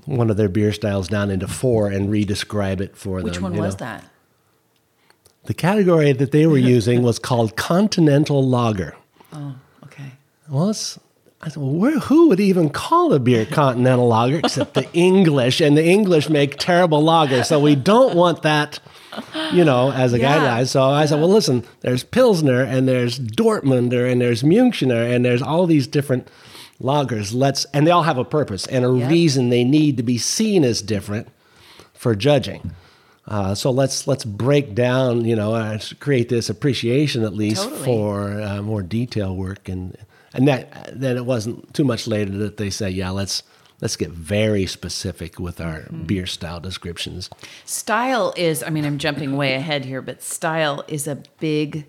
one 0.06 0.30
of 0.30 0.38
their 0.38 0.50
beer 0.50 0.72
styles 0.72 1.08
down 1.08 1.32
into 1.32 1.48
four 1.48 1.90
and 1.90 2.12
re-describe 2.12 2.80
it 2.80 2.96
for 2.96 3.22
Which 3.22 3.34
them. 3.34 3.44
Which 3.44 3.52
one 3.52 3.58
was 3.58 3.74
know. 3.74 3.86
that? 3.88 4.06
The 5.46 5.56
category 5.56 6.12
that 6.12 6.32
they 6.32 6.46
were 6.46 6.58
using 6.78 7.02
was 7.02 7.18
called 7.18 7.56
Continental 7.56 8.48
Lager. 8.48 8.96
Oh, 9.34 9.56
okay. 9.86 10.12
Well, 10.48 10.70
it's, 10.70 11.00
I 11.42 11.48
said, 11.48 11.58
well, 11.64 11.72
where, 11.72 12.00
who 12.00 12.28
would 12.30 12.40
even 12.42 12.70
call 12.70 13.14
a 13.14 13.20
beer 13.20 13.46
continental 13.46 14.08
lager 14.10 14.38
except 14.40 14.74
the 14.74 14.92
English? 14.94 15.62
And 15.62 15.78
the 15.78 15.86
English 15.86 16.30
make 16.30 16.58
terrible 16.58 17.02
lager, 17.02 17.44
so 17.44 17.60
we 17.62 17.76
don't 17.76 18.14
want 18.14 18.42
that, 18.42 18.80
you 19.54 19.64
know, 19.64 19.92
as 19.94 20.12
a 20.12 20.20
Yeah. 20.20 20.38
guideline. 20.40 20.68
So 20.68 20.84
I 20.84 21.06
said, 21.06 21.18
well, 21.20 21.30
listen, 21.30 21.64
there's 21.80 22.04
Pilsner 22.04 22.62
and 22.62 22.90
there's 22.90 23.18
Dortmunder 23.20 24.12
and 24.12 24.20
there's 24.20 24.44
Münchener 24.44 25.10
and 25.16 25.24
there's 25.24 25.42
all 25.42 25.66
these 25.66 25.88
different 25.88 26.28
lagers. 26.82 27.34
Let's 27.34 27.64
and 27.74 27.88
they 27.88 27.92
all 27.92 28.04
have 28.04 28.18
a 28.18 28.26
purpose 28.26 28.68
and 28.68 28.84
a 28.84 28.92
Yep. 28.94 29.10
reason 29.10 29.50
they 29.50 29.64
need 29.64 29.96
to 29.96 30.04
be 30.04 30.18
seen 30.18 30.66
as 30.66 30.82
different 30.82 31.30
for 31.94 32.16
judging. 32.16 32.72
Uh, 33.28 33.56
so 33.56 33.72
let's 33.72 34.08
let's 34.08 34.26
break 34.26 34.76
down, 34.76 35.24
you 35.24 35.36
know, 35.38 35.54
uh, 35.54 35.78
create 36.02 36.28
this 36.28 36.50
appreciation 36.50 37.24
at 37.24 37.34
least 37.34 37.64
Totally. 37.64 37.86
for 37.86 38.42
uh, 38.42 38.62
more 38.62 38.82
detail 38.82 39.36
work, 39.36 39.70
and 39.70 39.96
and 40.40 40.48
that 40.48 40.98
then 40.98 41.18
it 41.18 41.26
wasn't 41.26 41.74
too 41.74 41.84
much 41.84 42.08
later 42.08 42.32
that 42.38 42.56
they 42.56 42.70
say, 42.70 42.90
yeah, 42.90 43.10
let's 43.10 43.44
let's 43.82 43.96
get 43.98 44.10
very 44.12 44.66
specific 44.66 45.38
with 45.40 45.60
our 45.62 45.80
Mm-hmm. 45.82 46.04
beer 46.04 46.26
style 46.26 46.60
descriptions. 46.60 47.30
Style 47.66 48.34
is, 48.38 48.64
I 48.64 48.70
mean, 48.70 48.86
I'm 48.86 48.98
jumping 48.98 49.36
way 49.38 49.54
ahead 49.56 49.86
here, 49.86 50.02
but 50.02 50.22
style 50.24 50.84
is 50.88 51.08
a 51.08 51.18
big 51.40 51.86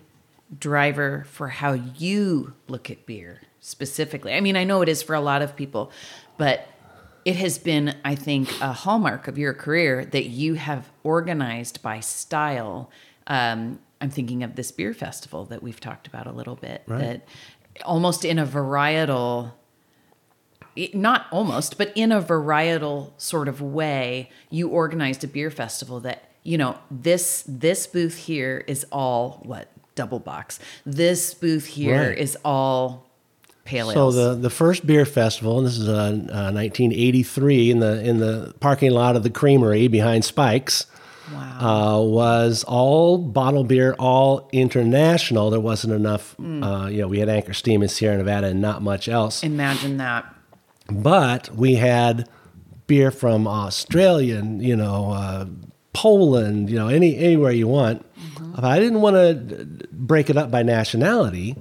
driver 0.57 1.25
for 1.29 1.47
how 1.49 1.73
you 1.73 2.53
look 2.67 2.89
at 2.91 3.05
beer 3.05 3.41
specifically. 3.61 4.33
I 4.33 4.41
mean, 4.41 4.57
I 4.57 4.63
know 4.63 4.81
it 4.81 4.89
is 4.89 5.01
for 5.03 5.15
a 5.15 5.21
lot 5.21 5.41
of 5.41 5.55
people, 5.55 5.91
but 6.37 6.67
it 7.23 7.35
has 7.37 7.57
been, 7.57 7.95
I 8.03 8.15
think, 8.15 8.49
a 8.61 8.73
hallmark 8.73 9.27
of 9.27 9.37
your 9.37 9.53
career 9.53 10.03
that 10.05 10.25
you 10.25 10.55
have 10.55 10.89
organized 11.03 11.81
by 11.81 11.99
style. 11.99 12.89
Um, 13.27 13.79
I'm 14.01 14.09
thinking 14.09 14.41
of 14.43 14.55
this 14.55 14.71
beer 14.71 14.93
festival 14.95 15.45
that 15.45 15.61
we've 15.61 15.79
talked 15.79 16.07
about 16.07 16.25
a 16.25 16.31
little 16.31 16.55
bit, 16.55 16.81
Right. 16.87 16.99
that 17.01 17.27
almost 17.83 18.23
in 18.25 18.39
a 18.39 18.45
varietal 18.45 19.51
not 20.93 21.25
almost, 21.31 21.77
but 21.77 21.91
in 21.95 22.11
a 22.13 22.21
varietal 22.21 23.11
sort 23.17 23.47
of 23.49 23.61
way, 23.61 24.29
you 24.49 24.69
organized 24.69 25.23
a 25.23 25.27
beer 25.27 25.51
festival 25.51 25.99
that 25.99 26.29
you 26.43 26.57
know 26.57 26.77
this 26.89 27.43
this 27.47 27.85
booth 27.87 28.15
here 28.17 28.63
is 28.67 28.85
all 28.91 29.41
what 29.43 29.67
doppelbocks. 29.95 30.59
This 30.85 31.33
booth 31.33 31.65
here 31.65 32.09
Right. 32.09 32.17
is 32.17 32.37
all 32.45 33.05
pale 33.65 33.89
So 33.91 33.99
ales. 34.05 34.15
the 34.15 34.35
the 34.35 34.49
first 34.49 34.87
beer 34.87 35.05
festival, 35.05 35.57
and 35.57 35.67
this 35.67 35.77
is 35.77 35.89
uh, 35.89 35.93
uh, 35.93 36.51
1983 36.53 37.71
in 37.71 37.79
the 37.79 38.01
in 38.03 38.19
the 38.19 38.53
parking 38.61 38.91
lot 38.91 39.15
of 39.17 39.23
the 39.23 39.29
Creamery 39.29 39.87
behind 39.89 40.23
Spikes. 40.23 40.85
Wow. 41.33 41.99
uh, 41.99 42.01
was 42.01 42.63
all 42.67 43.17
bottle 43.17 43.63
beer, 43.63 43.95
all 43.99 44.49
international. 44.51 45.49
There 45.49 45.59
wasn't 45.59 45.93
enough. 45.93 46.33
Hmm. 46.35 46.63
Uh, 46.63 46.87
you 46.87 47.01
know, 47.01 47.07
we 47.07 47.19
had 47.19 47.29
Anchor 47.29 47.53
Steam 47.53 47.83
in 47.83 47.89
Sierra 47.89 48.17
Nevada 48.17 48.47
and 48.47 48.61
not 48.61 48.81
much 48.81 49.07
else. 49.07 49.43
Imagine 49.43 49.97
that. 49.97 50.33
But 50.89 51.55
we 51.55 51.75
had 51.75 52.27
beer 52.87 53.11
from 53.11 53.47
Australia 53.47 54.37
and 54.37 54.61
you 54.61 54.75
know 54.75 55.11
uh, 55.11 55.45
Poland. 55.93 56.69
You 56.69 56.77
know, 56.77 56.87
any 56.87 57.17
anywhere 57.17 57.51
you 57.51 57.67
want. 57.67 58.05
But 58.55 58.65
I 58.65 58.79
didn't 58.79 59.01
want 59.01 59.15
to 59.15 59.87
break 59.91 60.29
it 60.29 60.37
up 60.37 60.51
by 60.51 60.63
nationality. 60.63 61.55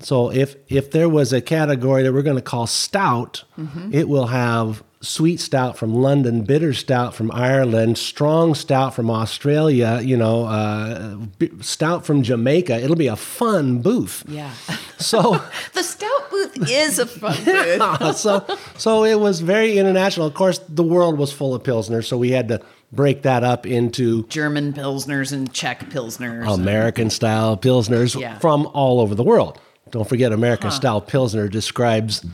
So 0.00 0.30
if 0.30 0.56
if 0.68 0.90
there 0.90 1.08
was 1.08 1.32
a 1.32 1.40
category 1.40 2.02
that 2.02 2.12
we're 2.12 2.22
going 2.22 2.36
to 2.36 2.42
call 2.42 2.66
stout, 2.66 3.44
it 3.90 4.08
will 4.08 4.26
have 4.26 4.82
sweet 5.04 5.38
stout 5.40 5.76
from 5.76 5.94
London, 5.94 6.42
bitter 6.42 6.72
stout 6.72 7.14
from 7.14 7.30
Ireland, 7.32 7.98
strong 7.98 8.54
stout 8.54 8.94
from 8.94 9.10
Australia. 9.10 10.00
You 10.02 10.16
know, 10.16 10.46
uh, 10.46 11.16
stout 11.60 12.04
from 12.06 12.22
Jamaica. 12.22 12.80
It'll 12.82 12.96
be 12.96 13.06
a 13.06 13.16
fun 13.16 13.80
booth. 13.80 14.24
Yeah. 14.28 14.50
So. 14.96 15.42
the 15.74 15.82
stout 15.82 16.30
booth 16.30 16.70
is 16.70 16.98
a 17.00 17.04
fun 17.06 17.36
booth. 17.44 18.16
so 18.16 18.46
so 18.78 19.04
it 19.04 19.18
was 19.18 19.40
very 19.40 19.76
international. 19.76 20.26
Of 20.28 20.34
course, 20.34 20.60
the 20.68 20.84
world 20.84 21.18
was 21.18 21.32
full 21.32 21.52
of 21.52 21.62
pilsners, 21.64 22.04
so 22.04 22.16
we 22.16 22.30
had 22.30 22.46
to 22.48 22.60
break 22.92 23.22
that 23.22 23.42
up 23.42 23.66
into 23.66 24.22
German 24.28 24.72
pilsners 24.72 25.32
and 25.32 25.52
Czech 25.52 25.90
pilsners. 25.90 26.46
American 26.54 27.10
style 27.10 27.56
pilsners 27.56 28.18
Yeah. 28.18 28.38
from 28.38 28.66
all 28.68 29.00
over 29.00 29.16
the 29.16 29.24
world. 29.24 29.58
Don't 29.90 30.08
forget, 30.08 30.32
American 30.32 30.70
style 30.70 31.00
pilsner 31.00 31.48
describes 31.48 32.24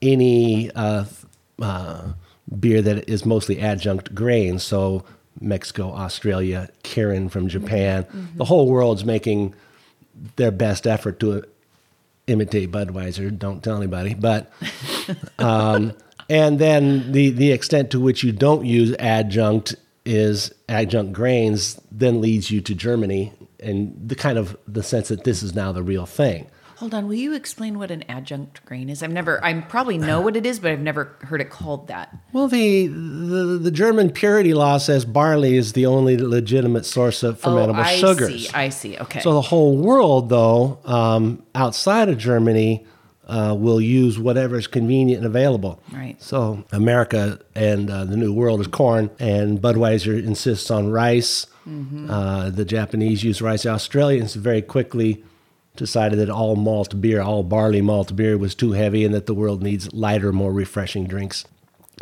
any 0.00 0.70
uh, 0.70 1.04
uh, 1.60 2.12
beer 2.58 2.82
that 2.82 3.08
is 3.08 3.24
mostly 3.24 3.60
adjunct 3.60 4.14
grain. 4.14 4.58
So 4.58 5.04
Mexico, 5.40 5.92
Australia, 5.92 6.68
Kirin 6.82 7.30
from 7.30 7.48
Japan, 7.48 8.06
the 8.36 8.44
whole 8.44 8.68
world's 8.68 9.04
making 9.04 9.54
their 10.36 10.50
best 10.50 10.86
effort 10.86 11.20
to 11.20 11.44
imitate 12.26 12.70
Budweiser. 12.70 13.36
Don't 13.36 13.62
tell 13.62 13.76
anybody, 13.76 14.14
but 14.14 14.50
um, 15.38 15.92
and 16.28 16.58
then 16.58 17.12
the 17.12 17.30
the 17.30 17.52
extent 17.52 17.90
to 17.90 18.00
which 18.00 18.22
you 18.22 18.32
don't 18.32 18.64
use 18.64 18.94
adjunct 18.98 19.76
is 20.04 20.52
adjunct 20.68 21.12
grains 21.12 21.80
then 21.90 22.20
leads 22.20 22.50
you 22.50 22.60
to 22.60 22.74
Germany 22.74 23.32
and 23.58 24.08
the 24.08 24.14
kind 24.14 24.38
of 24.38 24.56
the 24.66 24.82
sense 24.82 25.08
that 25.08 25.24
this 25.24 25.42
is 25.42 25.54
now 25.54 25.72
the 25.72 25.82
real 25.82 26.06
thing. 26.06 26.46
Hold 26.76 26.92
on, 26.92 27.08
will 27.08 27.14
you 27.14 27.34
explain 27.34 27.78
what 27.78 27.90
an 27.90 28.02
adjunct 28.02 28.64
grain 28.66 28.90
is? 28.90 29.02
I've 29.02 29.10
never, 29.10 29.42
I 29.42 29.60
probably 29.62 29.96
know 29.96 30.20
what 30.20 30.36
it 30.36 30.44
is, 30.44 30.60
but 30.60 30.72
I've 30.72 30.80
never 30.80 31.16
heard 31.22 31.40
it 31.40 31.48
called 31.48 31.88
that. 31.88 32.14
Well, 32.34 32.48
the, 32.48 32.86
the 32.88 33.58
the 33.62 33.70
German 33.70 34.10
purity 34.10 34.52
law 34.52 34.76
says 34.76 35.06
barley 35.06 35.56
is 35.56 35.72
the 35.72 35.86
only 35.86 36.18
legitimate 36.18 36.84
source 36.84 37.22
of 37.22 37.40
fermentable 37.40 37.78
oh, 37.78 37.82
I 37.82 37.96
sugars. 37.96 38.48
see. 38.48 38.54
I 38.54 38.68
see. 38.68 38.98
Okay. 38.98 39.20
So 39.20 39.32
the 39.32 39.40
whole 39.40 39.78
world, 39.78 40.28
though, 40.28 40.78
um, 40.84 41.42
outside 41.54 42.10
of 42.10 42.18
Germany, 42.18 42.86
uh, 43.26 43.56
will 43.58 43.80
use 43.80 44.18
whatever 44.18 44.56
is 44.56 44.66
convenient 44.66 45.24
and 45.24 45.26
available. 45.26 45.80
Right. 45.92 46.22
So 46.22 46.64
America 46.72 47.40
and 47.54 47.90
uh, 47.90 48.04
the 48.04 48.16
New 48.16 48.32
World 48.32 48.60
is 48.60 48.66
corn, 48.66 49.10
and 49.18 49.60
Budweiser 49.60 50.22
insists 50.22 50.70
on 50.70 50.90
rice. 50.90 51.46
Uh, 52.08 52.48
the 52.50 52.64
Japanese 52.64 53.24
use 53.24 53.42
rice. 53.42 53.64
The 53.64 53.70
Australians 53.70 54.34
very 54.34 54.62
quickly 54.62 55.24
decided 55.76 56.18
that 56.18 56.30
all 56.30 56.56
malt 56.56 57.00
beer, 57.00 57.20
all 57.20 57.42
barley 57.42 57.80
malt 57.80 58.16
beer, 58.16 58.36
was 58.38 58.54
too 58.54 58.72
heavy, 58.72 59.04
and 59.04 59.14
that 59.14 59.26
the 59.26 59.34
world 59.34 59.62
needs 59.62 59.92
lighter, 59.92 60.32
more 60.32 60.52
refreshing 60.52 61.06
drinks. 61.06 61.44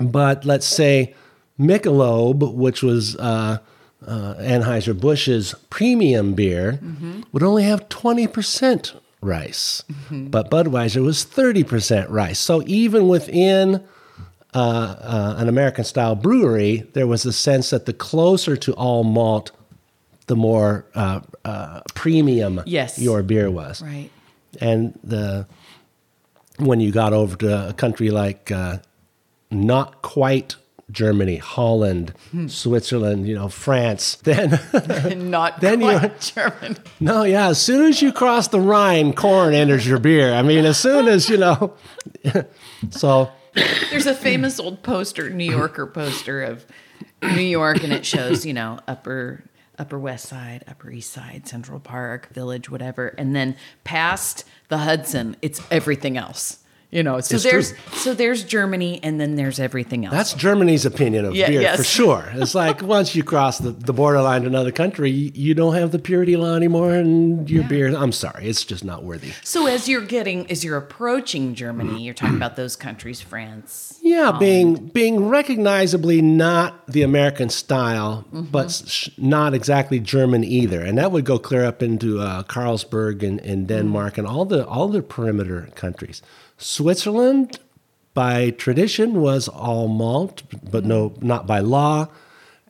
But 0.00 0.44
let's 0.44 0.66
say 0.66 1.14
Michelob, 1.58 2.54
which 2.54 2.82
was 2.82 3.16
uh, 3.16 3.58
uh, 4.06 4.34
Anheuser 4.38 4.98
Busch's 4.98 5.54
premium 5.70 6.34
beer, 6.34 6.80
would 7.32 7.42
only 7.42 7.62
have 7.62 7.88
twenty 7.88 8.26
percent 8.26 8.94
rice, 9.20 9.82
but 10.10 10.50
Budweiser 10.50 11.02
was 11.02 11.24
thirty 11.24 11.64
percent 11.64 12.10
rice. 12.10 12.38
So 12.38 12.62
even 12.66 13.08
within 13.08 13.82
uh, 14.54 14.58
uh, 14.58 15.34
an 15.38 15.48
American 15.48 15.84
style 15.84 16.14
brewery, 16.14 16.88
there 16.92 17.06
was 17.06 17.24
a 17.24 17.32
sense 17.32 17.70
that 17.70 17.86
the 17.86 17.92
closer 17.92 18.56
to 18.56 18.72
all 18.74 19.02
malt, 19.04 19.50
the 20.26 20.36
more 20.36 20.86
uh, 20.94 21.20
uh, 21.44 21.80
premium 21.94 22.60
Yes. 22.66 22.98
your 22.98 23.22
beer 23.22 23.50
was. 23.50 23.82
right. 23.82 24.10
And 24.60 24.98
the 25.02 25.46
when 26.58 26.78
you 26.80 26.92
got 26.92 27.12
over 27.12 27.36
to 27.36 27.68
a 27.68 27.72
country 27.72 28.10
like 28.10 28.50
uh, 28.52 28.78
not 29.50 30.00
quite 30.02 30.56
Germany, 30.90 31.36
Holland, 31.38 32.12
Hmm. 32.30 32.46
Switzerland, 32.46 33.26
you 33.26 33.34
know, 33.34 33.48
France, 33.48 34.14
then 34.22 34.60
Not 35.30 35.60
Then 35.60 35.80
you- 35.80 35.98
quite 35.98 36.20
German. 36.34 36.76
no, 37.00 37.24
yeah, 37.24 37.48
as 37.48 37.60
soon 37.60 37.84
as 37.86 38.00
you 38.02 38.12
cross 38.12 38.48
the 38.48 38.60
Rhine, 38.60 39.12
corn 39.14 39.54
enters 39.54 39.86
your 39.86 39.98
beer. 39.98 40.32
I 40.32 40.42
mean, 40.42 40.64
as 40.64 40.78
soon 40.78 41.08
as 41.08 41.28
you 41.28 41.36
know, 41.38 41.74
so 42.90 43.30
There's 43.90 44.06
a 44.06 44.14
famous 44.14 44.60
old 44.60 44.82
poster, 44.82 45.30
New 45.30 45.50
Yorker 45.50 45.86
poster 45.86 46.42
of 46.42 46.64
New 47.22 47.42
York, 47.42 47.82
and 47.82 47.92
it 47.92 48.04
shows, 48.06 48.44
you 48.46 48.52
know, 48.52 48.78
upper 48.86 49.42
Upper 49.78 49.98
West 49.98 50.26
Side, 50.26 50.64
Upper 50.68 50.90
East 50.90 51.12
Side, 51.12 51.46
Central 51.46 51.80
Park, 51.80 52.32
Village, 52.32 52.70
whatever, 52.70 53.08
and 53.18 53.34
then 53.34 53.56
past 53.84 54.44
the 54.68 54.78
Hudson, 54.78 55.36
it's 55.42 55.60
everything 55.70 56.16
else. 56.16 56.63
You 56.94 57.02
know, 57.02 57.18
so 57.20 57.34
It's 57.34 57.44
there's 57.44 57.68
true. 57.72 57.98
so 58.04 58.14
there's 58.14 58.44
Germany, 58.44 59.00
and 59.02 59.20
then 59.20 59.34
there's 59.34 59.58
everything 59.58 60.04
else. 60.06 60.14
That's 60.14 60.32
Germany's 60.34 60.86
opinion 60.86 61.24
of 61.24 61.34
Yeah, 61.34 61.48
beer 61.50 61.60
yes. 61.62 61.76
for 61.76 61.84
sure. 61.84 62.22
It's 62.34 62.54
like 62.54 62.82
once 62.96 63.16
you 63.16 63.24
cross 63.24 63.58
the, 63.58 63.70
the 63.72 63.92
borderline 63.92 64.42
to 64.42 64.46
another 64.46 64.70
country, 64.72 65.10
you, 65.10 65.30
you 65.34 65.54
don't 65.54 65.74
have 65.74 65.90
the 65.90 65.98
purity 65.98 66.36
law 66.36 66.54
anymore, 66.54 66.94
and 66.94 67.50
your 67.50 67.62
Yeah. 67.62 67.68
beer. 67.68 67.96
I'm 67.96 68.12
sorry, 68.12 68.46
it's 68.50 68.64
just 68.64 68.84
not 68.84 69.02
worthy. 69.02 69.32
so 69.42 69.66
as 69.66 69.88
you're 69.88 70.06
getting 70.06 70.48
as 70.52 70.62
you're 70.64 70.76
approaching 70.78 71.54
Germany, 71.56 72.02
you're 72.04 72.14
talking 72.14 72.36
about 72.36 72.54
those 72.56 72.76
countries, 72.76 73.20
France. 73.20 73.98
Yeah, 74.02 74.30
being 74.38 74.74
being 75.00 75.28
recognizably 75.28 76.22
not 76.22 76.86
the 76.86 77.02
American 77.02 77.48
style, 77.50 78.24
Mm-hmm. 78.32 78.50
but 78.52 78.70
sh- 78.70 79.08
not 79.18 79.54
exactly 79.54 79.98
German 80.00 80.44
either, 80.44 80.80
and 80.80 80.96
that 80.98 81.10
would 81.12 81.24
go 81.24 81.38
clear 81.38 81.64
up 81.64 81.82
into 81.82 82.20
uh, 82.20 82.42
Carlsberg 82.44 83.22
and, 83.28 83.40
and 83.40 83.66
Denmark 83.66 84.18
and 84.18 84.26
all 84.28 84.44
the 84.44 84.64
all 84.66 84.88
the 84.88 85.02
perimeter 85.02 85.68
countries. 85.74 86.22
Switzerland, 86.58 87.58
by 88.14 88.50
tradition, 88.50 89.20
was 89.20 89.48
all 89.48 89.88
malt, 89.88 90.42
but 90.70 90.84
no, 90.84 91.14
not 91.20 91.46
by 91.46 91.60
law. 91.60 92.08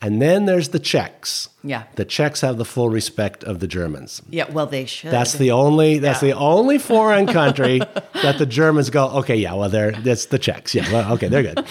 And 0.00 0.20
then 0.20 0.44
there's 0.44 0.68
the 0.70 0.78
Czechs. 0.78 1.48
Yeah. 1.62 1.84
the 1.96 2.04
Czechs 2.04 2.42
have 2.42 2.58
the 2.58 2.64
full 2.64 2.90
respect 2.90 3.42
of 3.44 3.60
the 3.60 3.66
Germans. 3.66 4.20
Yeah, 4.28 4.50
well 4.50 4.66
they 4.66 4.84
should. 4.84 5.10
That's 5.10 5.32
the 5.34 5.50
only 5.52 5.98
that's 5.98 6.22
Yeah. 6.22 6.30
the 6.32 6.38
only 6.38 6.76
foreign 6.78 7.26
country 7.26 7.78
that 8.22 8.36
the 8.38 8.44
Germans 8.44 8.90
go, 8.90 9.08
okay, 9.20 9.36
yeah, 9.36 9.54
well 9.54 9.70
they're 9.70 9.92
that's 9.92 10.26
the 10.26 10.38
Czechs. 10.38 10.74
Yeah, 10.74 10.90
well, 10.92 11.12
okay, 11.14 11.28
they're 11.28 11.42
good. 11.42 11.64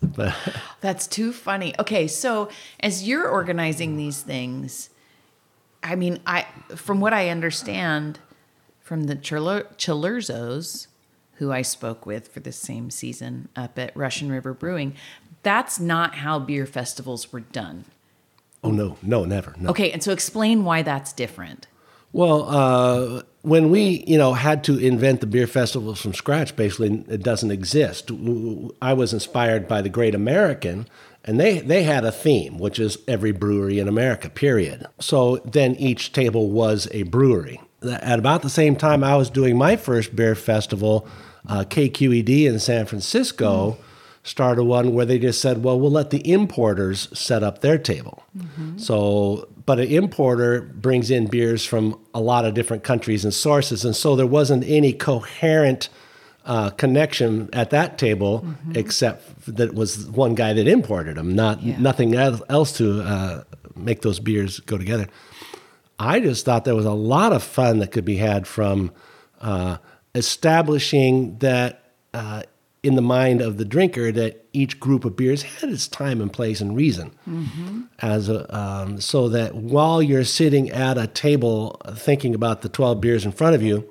But 0.00 0.34
That's 0.80 1.06
too 1.08 1.32
funny. 1.32 1.74
Okay, 1.78 2.06
so 2.06 2.48
as 2.80 3.06
you're 3.06 3.28
organizing 3.28 3.96
these 3.96 4.22
things, 4.22 4.90
I 5.82 5.96
mean, 5.96 6.20
I 6.24 6.46
from 6.76 7.00
what 7.00 7.12
I 7.12 7.28
understand 7.30 8.20
from 8.80 9.04
the 9.04 9.16
Chiller- 9.16 9.66
Cilurzos, 9.76 10.86
who 11.38 11.52
I 11.52 11.62
spoke 11.62 12.06
with 12.06 12.28
for 12.28 12.40
the 12.40 12.52
same 12.52 12.90
season 12.90 13.48
up 13.56 13.78
at 13.78 13.96
Russian 13.96 14.30
River 14.30 14.52
Brewing, 14.52 14.94
that's 15.42 15.80
not 15.80 16.16
how 16.16 16.38
beer 16.38 16.66
festivals 16.66 17.32
were 17.32 17.40
done. 17.40 17.84
oh 18.62 18.70
no, 18.70 18.96
no, 19.02 19.24
never. 19.24 19.54
No. 19.58 19.70
Okay, 19.70 19.90
and 19.90 20.02
so 20.02 20.12
explain 20.12 20.64
why 20.64 20.82
that's 20.82 21.12
different. 21.12 21.66
Well, 22.12 22.48
uh, 22.48 23.22
when 23.42 23.70
we, 23.70 24.02
you 24.06 24.16
know, 24.16 24.32
had 24.32 24.64
to 24.64 24.78
invent 24.78 25.20
the 25.20 25.26
beer 25.26 25.46
festivals 25.46 26.00
from 26.00 26.14
scratch, 26.14 26.56
basically 26.56 27.04
it 27.08 27.22
doesn't 27.22 27.50
exist. 27.50 28.10
I 28.80 28.94
was 28.94 29.12
inspired 29.12 29.68
by 29.68 29.82
the 29.82 29.90
Great 29.90 30.14
American, 30.14 30.88
and 31.24 31.38
they 31.38 31.60
they 31.60 31.82
had 31.82 32.04
a 32.04 32.12
theme, 32.12 32.58
which 32.58 32.78
is 32.78 32.98
every 33.06 33.32
brewery 33.32 33.78
in 33.78 33.88
America. 33.88 34.30
Period. 34.30 34.86
So 34.98 35.36
then 35.44 35.74
each 35.76 36.12
table 36.12 36.50
was 36.50 36.88
a 36.90 37.02
brewery. 37.04 37.60
At 37.82 38.18
about 38.18 38.42
the 38.42 38.50
same 38.50 38.74
time, 38.74 39.04
I 39.04 39.14
was 39.16 39.30
doing 39.30 39.56
my 39.56 39.76
first 39.76 40.16
beer 40.16 40.34
festival, 40.34 41.06
uh, 41.46 41.64
KQED 41.64 42.46
in 42.46 42.58
San 42.58 42.86
Francisco. 42.86 43.76
Started 44.24 44.64
one 44.64 44.92
where 44.92 45.06
they 45.06 45.18
just 45.18 45.40
said, 45.40 45.62
"Well, 45.64 45.80
we'll 45.80 45.90
let 45.92 46.10
the 46.10 46.28
importers 46.30 47.08
set 47.18 47.42
up 47.42 47.60
their 47.62 47.78
table." 47.78 48.24
So, 48.76 49.48
but 49.64 49.78
an 49.80 49.88
importer 49.88 50.60
brings 50.62 51.10
in 51.10 51.26
beers 51.28 51.64
from 51.64 51.98
a 52.14 52.20
lot 52.20 52.44
of 52.44 52.52
different 52.54 52.82
countries 52.84 53.24
and 53.24 53.32
sources, 53.32 53.84
and 53.86 53.96
so 53.96 54.16
there 54.16 54.26
wasn't 54.26 54.64
any 54.66 54.92
coherent 54.92 55.88
uh, 56.44 56.70
connection 56.70 57.48
at 57.54 57.70
that 57.70 57.96
table, 57.96 58.44
except 58.74 59.46
that 59.56 59.68
it 59.68 59.74
was 59.74 60.06
one 60.06 60.34
guy 60.34 60.52
that 60.52 60.66
imported 60.66 61.16
them, 61.16 61.34
not 61.34 61.62
Yeah. 61.62 61.78
nothing 61.78 62.14
else 62.14 62.72
to 62.78 63.00
uh, 63.02 63.42
make 63.76 64.02
those 64.02 64.18
beers 64.20 64.60
go 64.60 64.76
together. 64.76 65.06
I 65.98 66.20
just 66.20 66.44
thought 66.44 66.64
there 66.64 66.74
was 66.76 66.86
a 66.86 66.92
lot 66.92 67.32
of 67.32 67.42
fun 67.42 67.78
that 67.78 67.92
could 67.92 68.04
be 68.04 68.16
had 68.16 68.46
from 68.46 68.92
uh, 69.40 69.76
establishing 70.14 71.38
that 71.38 71.92
uh, 72.14 72.42
in 72.82 72.94
the 72.94 73.02
mind 73.02 73.40
of 73.40 73.56
the 73.58 73.64
drinker 73.64 74.12
that 74.12 74.46
each 74.52 74.78
group 74.80 75.04
of 75.04 75.16
beers 75.16 75.42
had 75.42 75.70
its 75.70 75.88
time 75.88 76.20
and 76.20 76.32
place 76.32 76.60
and 76.60 76.76
reason, 76.76 77.10
as 78.00 78.28
a, 78.28 78.56
um, 78.56 79.00
so 79.00 79.28
that 79.28 79.54
while 79.54 80.00
you're 80.02 80.24
sitting 80.24 80.70
at 80.70 80.96
a 80.96 81.06
table 81.06 81.80
thinking 81.94 82.34
about 82.34 82.62
the 82.62 82.68
twelve 82.68 83.00
beers 83.00 83.24
in 83.24 83.32
front 83.32 83.54
of 83.54 83.62
you, 83.62 83.84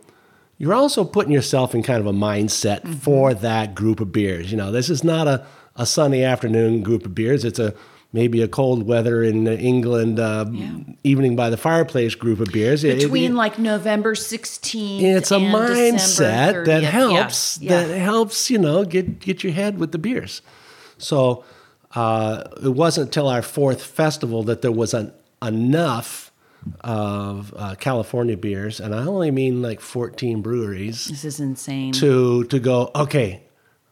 you're 0.58 0.74
also 0.74 1.04
putting 1.04 1.32
yourself 1.32 1.76
in 1.76 1.84
kind 1.84 2.00
of 2.00 2.08
a 2.08 2.14
mindset 2.14 2.88
for 3.02 3.34
that 3.34 3.76
group 3.76 4.00
of 4.00 4.12
beers. 4.12 4.52
You 4.52 4.58
know, 4.58 4.72
this 4.72 4.90
is 4.90 5.04
not 5.04 5.28
a, 5.28 5.46
a 5.76 5.86
sunny 5.86 6.24
afternoon 6.24 6.82
group 6.82 7.06
of 7.06 7.14
beers. 7.14 7.46
It's 7.46 7.60
a 7.60 7.74
maybe 8.14 8.42
a 8.42 8.48
cold 8.48 8.84
weather 8.88 9.22
in 9.22 9.48
England 9.48 10.20
uh, 10.20 10.46
evening 11.04 11.36
by 11.36 11.50
the 11.50 11.58
fireplace 11.58 12.16
group 12.16 12.40
of 12.40 12.48
beers. 12.52 12.84
It- 12.84 12.98
it- 12.98 13.02
Between 13.04 13.36
like 13.36 13.60
November 13.60 14.16
16th 14.16 15.02
it's 15.02 15.32
a 15.32 15.36
and 15.36 15.54
mindset 15.54 16.66
that 16.66 16.84
helps 16.84 17.60
Yeah, 17.62 17.72
yeah. 17.82 17.88
that 17.88 17.98
helps 18.00 18.50
you 18.50 18.58
know 18.58 18.86
get 18.86 19.20
get 19.20 19.44
your 19.44 19.54
head 19.54 19.78
with 19.80 19.92
the 19.92 19.98
beers 19.98 20.42
so 20.98 21.44
uh, 21.96 22.44
it 22.64 22.70
wasn't 22.70 23.08
until 23.08 23.28
our 23.28 23.42
fourth 23.42 23.82
festival 23.84 24.44
that 24.44 24.62
there 24.62 24.72
was 24.72 24.94
an, 24.94 25.12
enough 25.42 26.32
of 26.82 27.54
uh, 27.56 27.76
california 27.76 28.36
beers 28.36 28.80
and 28.80 28.94
i 28.94 29.06
only 29.06 29.32
mean 29.32 29.62
like 29.62 29.80
14 29.80 30.42
breweries 30.42 31.06
This 31.06 31.24
is 31.24 31.40
insane. 31.40 31.94
to 31.94 32.44
to 32.46 32.60
go 32.60 32.92
okay 32.96 33.42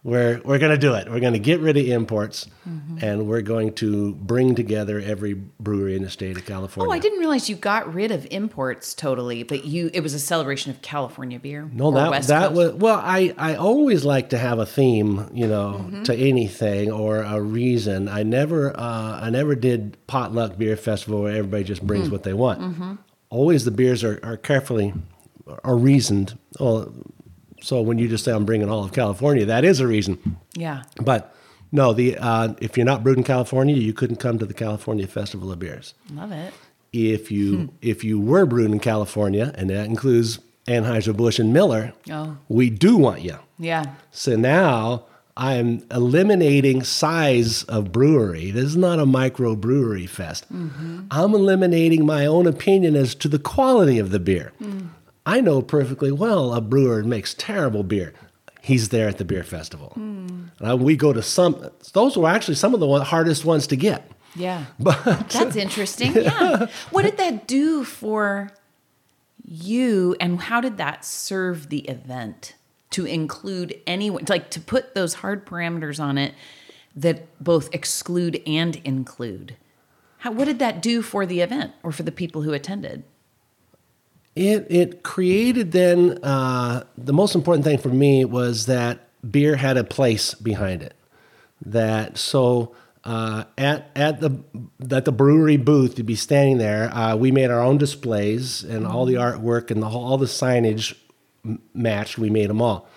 we're 0.06 0.40
we're 0.46 0.60
going 0.60 0.72
to 0.72 0.78
do 0.78 0.94
it 0.94 1.10
we're 1.10 1.20
going 1.20 1.34
to 1.34 1.40
get 1.40 1.60
rid 1.60 1.76
of 1.78 1.86
imports 1.86 2.48
Mm-hmm. 2.70 2.98
and 3.06 3.28
we're 3.28 3.42
going 3.42 3.74
to 3.76 4.14
bring 4.16 4.56
together 4.56 5.00
every 5.00 5.34
brewery 5.36 5.96
in 5.96 6.02
the 6.04 6.10
state 6.10 6.36
of 6.38 6.46
california 6.48 6.90
Oh, 6.90 6.94
I 6.94 7.00
didn't 7.00 7.20
realize 7.20 7.48
you 7.50 7.56
got 7.56 7.94
rid 7.94 8.12
of 8.12 8.26
imports 8.32 8.94
totally, 8.96 9.44
but 9.44 9.66
you 9.66 9.90
it 9.94 10.02
was 10.02 10.14
a 10.16 10.20
celebration 10.20 10.72
of 10.72 10.82
California 10.82 11.40
beer. 11.40 11.70
No, 11.72 11.92
that 11.92 12.10
West 12.12 12.28
that 12.30 12.50
Coast. 12.50 12.56
was 12.56 12.74
well. 12.74 13.00
I 13.04 13.34
I 13.38 13.56
always 13.56 14.04
like 14.04 14.30
to 14.30 14.38
have 14.40 14.58
a 14.60 14.66
theme, 14.66 15.30
you 15.34 15.48
know, 15.48 15.74
Mm-hmm. 15.86 16.04
to 16.04 16.16
anything 16.16 16.92
or 16.92 17.18
a 17.22 17.40
reason. 17.42 18.08
I 18.10 18.24
never 18.24 18.62
uh, 18.76 19.20
I 19.22 19.30
never 19.30 19.54
did 19.56 19.98
potluck 20.08 20.58
beer 20.58 20.76
festival 20.78 21.22
where 21.24 21.36
everybody 21.36 21.64
just 21.64 21.86
brings 21.86 22.10
what 22.10 22.24
they 22.24 22.34
want. 22.34 22.62
Mm-hmm. 22.62 22.94
Always 23.30 23.64
the 23.66 23.72
beers 23.72 24.04
are, 24.04 24.20
are 24.24 24.38
carefully 24.38 24.94
are 25.64 25.78
reasoned. 25.78 26.38
Well, 26.60 26.92
so 27.66 27.82
when 27.82 27.98
you 27.98 28.08
just 28.08 28.24
say 28.24 28.32
I'm 28.32 28.46
bringing 28.46 28.70
all 28.70 28.84
of 28.84 28.92
California, 28.94 29.46
that 29.46 29.64
is 29.66 29.80
a 29.80 29.88
reason. 29.88 30.38
Yeah. 30.56 30.84
But 31.02 31.34
no, 31.72 31.94
the 31.94 32.18
uh, 32.18 32.54
if 32.62 32.78
you're 32.78 32.86
not 32.86 33.04
brewed 33.04 33.18
in 33.18 33.24
California, 33.24 33.76
you 33.76 33.94
couldn't 33.94 34.18
come 34.26 34.38
to 34.40 34.46
the 34.46 34.54
California 34.54 35.08
Festival 35.08 35.52
of 35.52 35.60
Beers 35.60 35.94
Love 36.14 36.32
it. 36.32 36.54
if 36.94 37.32
you 37.32 37.58
Hmm. 37.58 37.66
if 37.82 38.04
you 38.04 38.20
were 38.20 38.46
brewed 38.46 38.72
in 38.72 38.80
California, 38.80 39.52
and 39.58 39.70
that 39.70 39.86
includes 39.88 40.40
Anheuser-Busch 40.68 41.38
and 41.40 41.52
Miller, 41.54 41.94
Oh. 42.12 42.38
we 42.50 42.70
do 42.70 42.98
want 42.98 43.22
you. 43.22 43.38
Yeah. 43.60 43.84
So 44.12 44.36
now 44.36 45.06
I'm 45.38 45.84
eliminating 45.92 46.82
size 46.84 47.64
of 47.64 47.92
brewery. 47.92 48.52
This 48.52 48.66
is 48.66 48.78
not 48.78 49.00
a 49.00 49.06
microbrewery 49.06 50.08
fest. 50.08 50.46
I'm 50.50 51.34
eliminating 51.36 52.06
my 52.06 52.26
own 52.26 52.48
opinion 52.48 52.96
as 52.96 53.14
to 53.16 53.28
the 53.28 53.38
quality 53.40 54.00
of 54.00 54.12
the 54.12 54.20
beer. 54.20 54.54
I 55.26 55.42
know 55.42 55.62
perfectly 55.62 56.12
well 56.12 56.54
a 56.54 56.62
brewer 56.62 57.04
makes 57.04 57.34
terrible 57.34 57.84
beer. 57.84 58.14
He's 58.62 58.90
there 58.90 59.08
at 59.08 59.18
the 59.18 59.26
beer 59.26 59.44
festival. 59.44 59.96
Uh, 60.66 60.76
we 60.78 60.96
go 60.96 61.14
to 61.14 61.22
some; 61.22 61.70
those 61.94 62.18
were 62.18 62.28
actually 62.28 62.56
some 62.56 62.74
of 62.74 62.80
the 62.80 62.88
one, 62.88 63.02
hardest 63.02 63.46
ones 63.46 63.68
to 63.68 63.76
get. 63.76 64.10
Yeah. 64.36 64.66
But 64.80 65.30
That's 65.30 65.56
interesting. 65.56 66.14
Yeah. 66.14 66.68
What 66.92 67.04
did 67.04 67.18
that 67.18 67.48
do 67.48 67.84
for 67.84 68.52
you 69.48 70.16
and 70.20 70.40
how 70.42 70.60
did 70.60 70.78
that 70.78 71.06
serve 71.06 71.70
the 71.70 71.82
event 71.82 72.56
to 72.92 73.06
include 73.06 73.80
anyone 73.86 74.24
like 74.28 74.50
to 74.52 74.60
put 74.60 74.96
those 74.96 75.16
hard 75.16 75.46
parameters 75.46 76.00
on 76.00 76.18
it 76.18 76.34
that 76.96 77.28
both 77.44 77.74
exclude 77.74 78.42
and 78.48 78.78
include? 78.78 79.56
How, 80.20 80.32
what 80.32 80.46
did 80.46 80.60
that 80.60 80.82
do 80.82 81.02
for 81.02 81.26
the 81.26 81.42
event 81.42 81.74
or 81.84 81.92
for 81.92 82.04
the 82.04 82.12
people 82.12 82.42
who 82.42 82.54
attended? 82.54 83.04
It 84.36 84.68
it 84.70 85.04
created 85.04 85.72
then 85.72 86.20
uh, 86.24 86.84
the 86.98 87.14
most 87.14 87.36
important 87.36 87.64
thing 87.64 87.78
for 87.78 87.90
me 87.90 88.26
was 88.26 88.66
that 88.66 89.00
beer 89.30 89.56
had 89.56 89.78
a 89.78 89.84
place 89.84 90.34
behind 90.34 90.82
it. 90.84 90.94
That 91.66 92.18
so 92.18 92.76
uh, 93.06 93.46
at 93.58 93.90
at 93.96 94.20
the 94.20 94.38
at 94.92 95.06
the 95.06 95.12
brewery 95.14 95.58
booth 95.58 95.96
to 95.96 96.04
be 96.04 96.16
standing 96.16 96.58
there, 96.58 96.94
uh, 96.94 97.16
we 97.16 97.32
made 97.32 97.50
our 97.50 97.62
own 97.62 97.78
displays 97.78 98.64
and 98.64 98.86
all 98.86 99.06
the 99.06 99.14
artwork 99.14 99.72
and 99.72 99.82
the 99.82 99.88
whole, 99.90 100.04
all 100.04 100.18
the 100.18 100.26
signage 100.26 100.96
m- 101.46 101.62
matched. 101.74 102.18
We 102.18 102.30
made 102.30 102.50
them 102.50 102.62
all, 102.62 102.90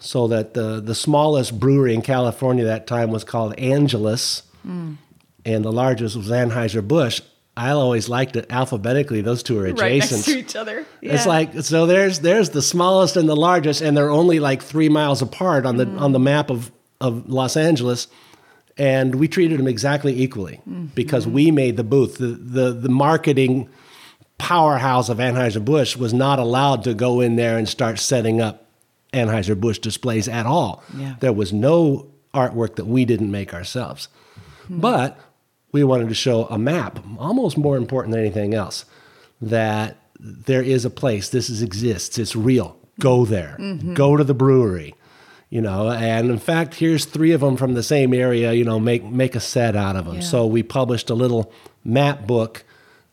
so 0.00 0.26
that 0.26 0.54
the 0.54 0.80
the 0.80 0.94
smallest 0.96 1.60
brewery 1.60 1.94
in 1.94 2.02
California 2.02 2.64
that 2.64 2.88
time 2.88 3.10
was 3.12 3.22
called 3.22 3.54
Angeles, 3.58 4.42
and 4.64 5.64
the 5.64 5.72
largest 5.72 6.16
was 6.16 6.30
Anheuser 6.30 6.86
Busch. 6.86 7.20
I 7.60 7.72
always 7.72 8.08
liked 8.08 8.36
it 8.36 8.46
alphabetically; 8.50 9.20
those 9.20 9.42
two 9.42 9.58
are 9.58 9.66
adjacent. 9.66 9.80
right 9.80 10.10
next 10.10 10.24
To 10.24 10.38
each 10.38 10.56
other. 10.56 10.86
It's 11.02 11.26
like 11.26 11.60
so 11.60 11.84
there's 11.84 12.20
there's 12.20 12.50
the 12.50 12.62
smallest 12.62 13.18
and 13.18 13.28
the 13.28 13.36
largest, 13.36 13.82
and 13.82 13.94
they're 13.94 14.10
only 14.10 14.40
like 14.40 14.62
three 14.62 14.88
miles 14.88 15.20
apart 15.20 15.66
on 15.66 15.76
the 15.76 15.84
mm. 15.84 16.00
on 16.00 16.12
the 16.12 16.18
map 16.18 16.48
of 16.48 16.72
of 17.02 17.28
Los 17.28 17.58
Angeles, 17.58 18.08
and 18.78 19.16
we 19.16 19.28
treated 19.28 19.58
them 19.58 19.68
exactly 19.68 20.22
equally 20.22 20.62
mm-hmm. 20.66 20.86
because 20.94 21.26
we 21.26 21.50
made 21.50 21.76
the 21.76 21.84
booth. 21.84 22.16
The 22.16 22.28
the 22.28 22.72
the 22.72 22.88
marketing 22.88 23.68
powerhouse 24.38 25.10
of 25.10 25.18
Anheuser 25.18 25.62
Busch 25.62 25.96
was 25.96 26.14
not 26.14 26.38
allowed 26.38 26.84
to 26.84 26.94
go 26.94 27.20
in 27.20 27.36
there 27.36 27.58
and 27.58 27.68
start 27.68 27.98
setting 27.98 28.40
up 28.40 28.64
Anheuser 29.12 29.60
Busch 29.60 29.78
displays 29.78 30.28
at 30.28 30.46
all. 30.46 30.82
Yeah. 30.96 31.16
There 31.20 31.34
was 31.34 31.52
no 31.52 32.10
artwork 32.32 32.76
that 32.76 32.86
we 32.86 33.04
didn't 33.04 33.30
make 33.30 33.52
ourselves, 33.52 34.08
hmm. 34.66 34.80
but 34.80 35.18
we 35.72 35.84
wanted 35.84 36.08
to 36.08 36.14
show 36.14 36.46
a 36.46 36.58
map, 36.58 36.98
almost 37.18 37.56
more 37.56 37.76
important 37.76 38.12
than 38.12 38.20
anything 38.20 38.54
else, 38.54 38.84
that 39.40 39.96
there 40.18 40.62
is 40.62 40.84
a 40.84 40.90
place. 40.90 41.28
This 41.28 41.48
is, 41.48 41.62
exists. 41.62 42.18
It's 42.18 42.36
real. 42.36 42.76
Go 42.98 43.24
there. 43.24 43.56
Go 43.94 44.16
to 44.16 44.24
the 44.24 44.34
brewery. 44.34 44.94
You 45.48 45.60
know, 45.60 45.90
and 45.90 46.30
in 46.30 46.38
fact, 46.38 46.74
here's 46.74 47.04
three 47.04 47.32
of 47.32 47.40
them 47.40 47.56
from 47.56 47.74
the 47.74 47.82
same 47.82 48.14
area. 48.14 48.52
You 48.52 48.64
know, 48.64 48.78
make 48.78 49.02
make 49.02 49.34
a 49.34 49.40
set 49.40 49.74
out 49.74 49.96
of 49.96 50.04
them. 50.04 50.16
Yeah. 50.16 50.20
So 50.20 50.46
we 50.46 50.62
published 50.62 51.10
a 51.10 51.14
little 51.14 51.52
map 51.82 52.24
book 52.24 52.62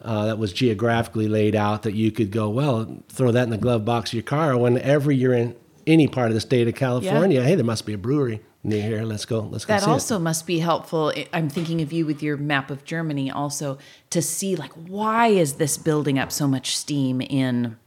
uh, 0.02 0.28
that 0.28 0.38
was 0.38 0.54
geographically 0.54 1.28
laid 1.28 1.56
out 1.56 1.82
that 1.84 1.94
you 1.96 2.12
could 2.12 2.30
go, 2.30 2.48
well, 2.50 3.02
throw 3.10 3.32
that 3.32 3.44
in 3.44 3.50
the 3.50 3.58
glove 3.58 3.86
box 3.86 4.12
of 4.12 4.14
your 4.14 4.24
car. 4.24 4.56
Whenever 4.56 5.12
you're 5.12 5.34
in 5.34 5.56
any 5.88 6.08
part 6.08 6.28
of 6.28 6.36
the 6.36 6.42
state 6.42 6.68
of 6.68 6.76
California, 6.76 7.44
hey, 7.44 7.56
there 7.56 7.66
must 7.66 7.88
be 7.88 7.94
a 7.94 7.98
brewery 7.98 8.42
here. 8.64 9.04
Let's 9.04 9.26
go. 9.26 9.42
Let's 9.42 9.66
go. 9.66 9.74
That 9.74 9.84
see 9.84 9.90
it. 9.90 9.94
also 9.94 10.20
must 10.20 10.46
be 10.46 10.60
helpful. 10.60 11.14
I'm 11.34 11.50
thinking 11.50 11.82
of 11.82 11.94
you 11.94 12.06
with 12.06 12.22
your 12.22 12.38
map 12.38 12.70
of 12.72 12.84
Germany 12.86 13.32
also 13.32 13.78
to 14.10 14.22
see 14.22 14.56
like 14.56 14.74
why 14.74 15.28
is 15.28 15.54
this 15.54 15.78
building 15.78 16.20
up 16.20 16.32
so 16.32 16.48
much 16.48 16.76
steam 16.76 17.22
in 17.22 17.78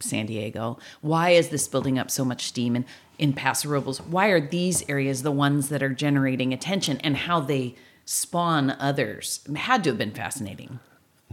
San 0.00 0.26
Diego? 0.26 0.78
Why 1.00 1.30
is 1.30 1.48
this 1.48 1.68
building 1.68 1.98
up 1.98 2.10
so 2.10 2.24
much 2.24 2.44
steam 2.44 2.76
in 2.76 2.84
in 3.18 3.32
Paso 3.32 3.68
Robles? 3.68 4.00
Why 4.00 4.28
are 4.28 4.40
these 4.40 4.88
areas 4.88 5.22
the 5.22 5.32
ones 5.32 5.68
that 5.68 5.82
are 5.82 5.90
generating 5.90 6.52
attention 6.52 6.98
and 6.98 7.16
how 7.16 7.40
they 7.40 7.74
spawn 8.04 8.70
others? 8.78 9.40
It 9.48 9.56
had 9.56 9.84
to 9.84 9.90
have 9.90 9.98
been 9.98 10.12
fascinating. 10.12 10.80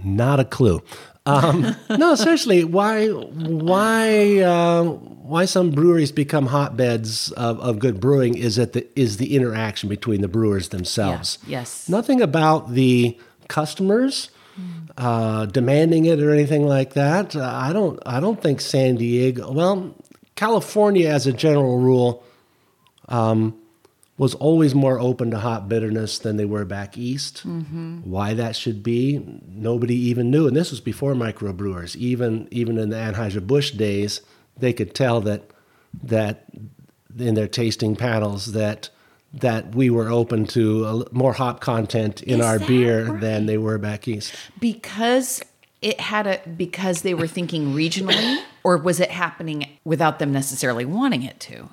Not 0.02 0.40
a 0.40 0.46
clue. 0.46 0.82
Um, 1.26 1.76
no, 1.90 2.16
seriously, 2.16 2.64
why 2.64 3.08
why 3.10 4.40
uh, 4.40 4.84
why 4.84 5.46
some 5.46 5.72
breweries 5.72 6.12
become 6.12 6.48
hotbeds 6.48 7.32
of, 7.34 7.60
of 7.60 7.80
good 7.80 8.00
brewing 8.00 8.38
is 8.38 8.58
that 8.58 8.74
the 8.74 8.88
is 9.00 9.18
the 9.18 9.36
interaction 9.36 9.90
between 9.90 10.22
the 10.22 10.28
brewers 10.28 10.70
themselves. 10.70 11.38
Yeah, 11.46 11.60
yes. 11.60 11.88
Nothing 11.88 12.22
about 12.22 12.74
the 12.74 13.18
customers 13.48 14.30
uh, 14.98 15.46
demanding 15.48 16.06
it 16.06 16.22
or 16.22 16.32
anything 16.32 16.68
like 16.68 16.94
that. 16.94 17.36
Uh, 17.36 17.44
I 17.44 17.74
don't 17.74 18.00
I 18.06 18.20
don't 18.20 18.42
think 18.42 18.62
San 18.62 18.96
Diego. 18.96 19.52
Well, 19.52 19.96
California, 20.36 21.10
as 21.10 21.28
a 21.28 21.34
general 21.34 21.80
rule, 21.80 22.24
um, 23.08 23.58
was 24.24 24.36
always 24.36 24.74
more 24.74 25.00
open 25.00 25.32
to 25.32 25.38
hop 25.38 25.68
bitterness 25.68 26.18
than 26.18 26.38
they 26.38 26.46
were 26.46 26.64
back 26.64 26.98
east. 26.98 27.40
Why 27.44 28.34
that 28.34 28.56
should 28.56 28.82
be, 28.82 29.22
nobody 29.50 29.96
even 29.96 30.32
knew. 30.32 30.48
And 30.48 30.56
this 30.56 30.72
was 30.72 30.80
before 30.80 31.14
microbrewers. 31.14 31.98
Even 31.98 32.48
even 32.50 32.78
in 32.78 32.90
the 32.90 32.96
Anheuser 32.96 33.46
Busch 33.46 33.72
days, 33.72 34.22
they 34.58 34.72
could 34.72 34.96
tell 34.96 35.20
that 35.22 35.44
that 36.02 36.46
in 37.20 37.36
their 37.36 37.50
tasting 37.50 37.98
panels 37.98 38.54
that 38.54 38.90
that 39.34 39.76
we 39.76 39.90
were 39.90 40.10
open 40.10 40.46
to 40.46 40.86
a, 40.86 41.14
more 41.14 41.34
hop 41.34 41.60
content 41.60 42.22
in 42.24 42.40
Is 42.40 42.46
our 42.46 42.60
beer 42.60 43.06
right? 43.06 43.20
than 43.20 43.46
they 43.46 43.58
were 43.58 43.78
back 43.78 44.08
east. 44.08 44.34
Because 44.60 45.44
it 45.82 46.00
had 46.00 46.28
a 46.28 46.40
because 46.48 47.02
they 47.02 47.14
were 47.14 47.28
thinking 47.28 47.74
regionally 47.74 48.42
or 48.64 48.78
was 48.78 49.02
it 49.02 49.12
happening 49.12 49.68
without 49.84 50.20
them 50.20 50.32
necessarily 50.32 50.86
wanting 50.86 51.24
it 51.24 51.42
to? 51.42 51.70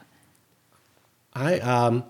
I 1.33 1.61
um, 1.61 2.05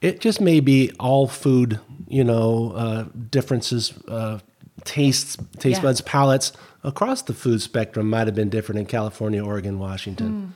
it 0.00 0.20
just 0.20 0.40
may 0.40 0.60
be 0.60 0.90
all 0.98 1.26
food, 1.26 1.78
you 2.08 2.24
know, 2.24 2.72
uh, 2.74 3.04
differences, 3.30 3.92
uh, 4.08 4.38
tastes, 4.84 5.36
taste 5.58 5.78
Yeah. 5.80 5.82
buds, 5.88 6.00
palates 6.00 6.52
across 6.82 7.22
the 7.22 7.34
food 7.34 7.60
spectrum 7.60 8.08
might 8.08 8.26
have 8.26 8.34
been 8.34 8.48
different 8.48 8.78
in 8.78 8.86
California, 8.86 9.44
Oregon, 9.44 9.78
Washington. 9.78 10.54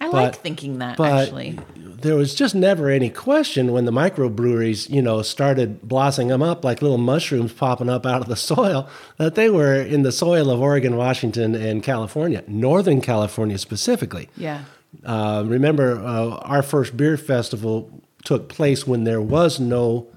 I 0.00 0.06
But- 0.10 0.12
like 0.12 0.36
thinking 0.42 0.78
that 0.78 0.98
But 0.98 1.10
actually. 1.22 1.58
there 2.02 2.14
was 2.16 2.34
just 2.34 2.54
never 2.54 2.90
any 2.90 3.08
question 3.08 3.72
when 3.72 3.86
the 3.86 3.90
microbreweries, 3.92 4.90
you 4.90 5.00
know, 5.00 5.22
started 5.22 5.88
blossoming 5.88 6.28
them 6.28 6.42
up 6.42 6.64
like 6.64 6.82
little 6.82 6.98
mushrooms 6.98 7.52
popping 7.54 7.88
up 7.88 8.04
out 8.06 8.20
of 8.20 8.28
the 8.28 8.36
soil 8.52 8.86
that 9.16 9.34
they 9.36 9.48
were 9.48 9.74
in 9.74 10.02
the 10.02 10.12
soil 10.12 10.50
of 10.50 10.60
Oregon, 10.60 10.96
Washington, 10.96 11.54
and 11.54 11.82
California, 11.82 12.42
Northern 12.46 13.00
California 13.00 13.56
specifically. 13.58 14.28
Yeah. 14.36 14.60
Uh, 15.04 15.42
remember, 15.46 15.98
uh, 15.98 16.36
our 16.42 16.62
first 16.62 16.96
beer 16.96 17.16
festival 17.16 17.90
took 18.26 18.48
place 18.48 18.86
when 18.86 19.04
there 19.04 19.22
was 19.22 19.58
no 19.60 20.08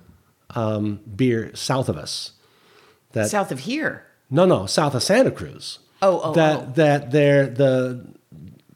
um, 0.50 1.00
beer 1.16 1.56
south 1.56 1.88
of 1.88 1.96
us. 1.96 2.34
That 3.14 3.30
South 3.30 3.52
of 3.52 3.62
here. 3.62 4.06
no, 4.30 4.46
no, 4.46 4.66
south 4.66 4.96
of 4.96 5.04
Santa 5.04 5.32
Cruz. 5.32 5.80
Oh, 6.02 6.20
oh, 6.24 6.34
that 6.34 6.58
oh. 6.58 6.72
that 6.76 7.12
there 7.12 7.48
the 7.48 8.06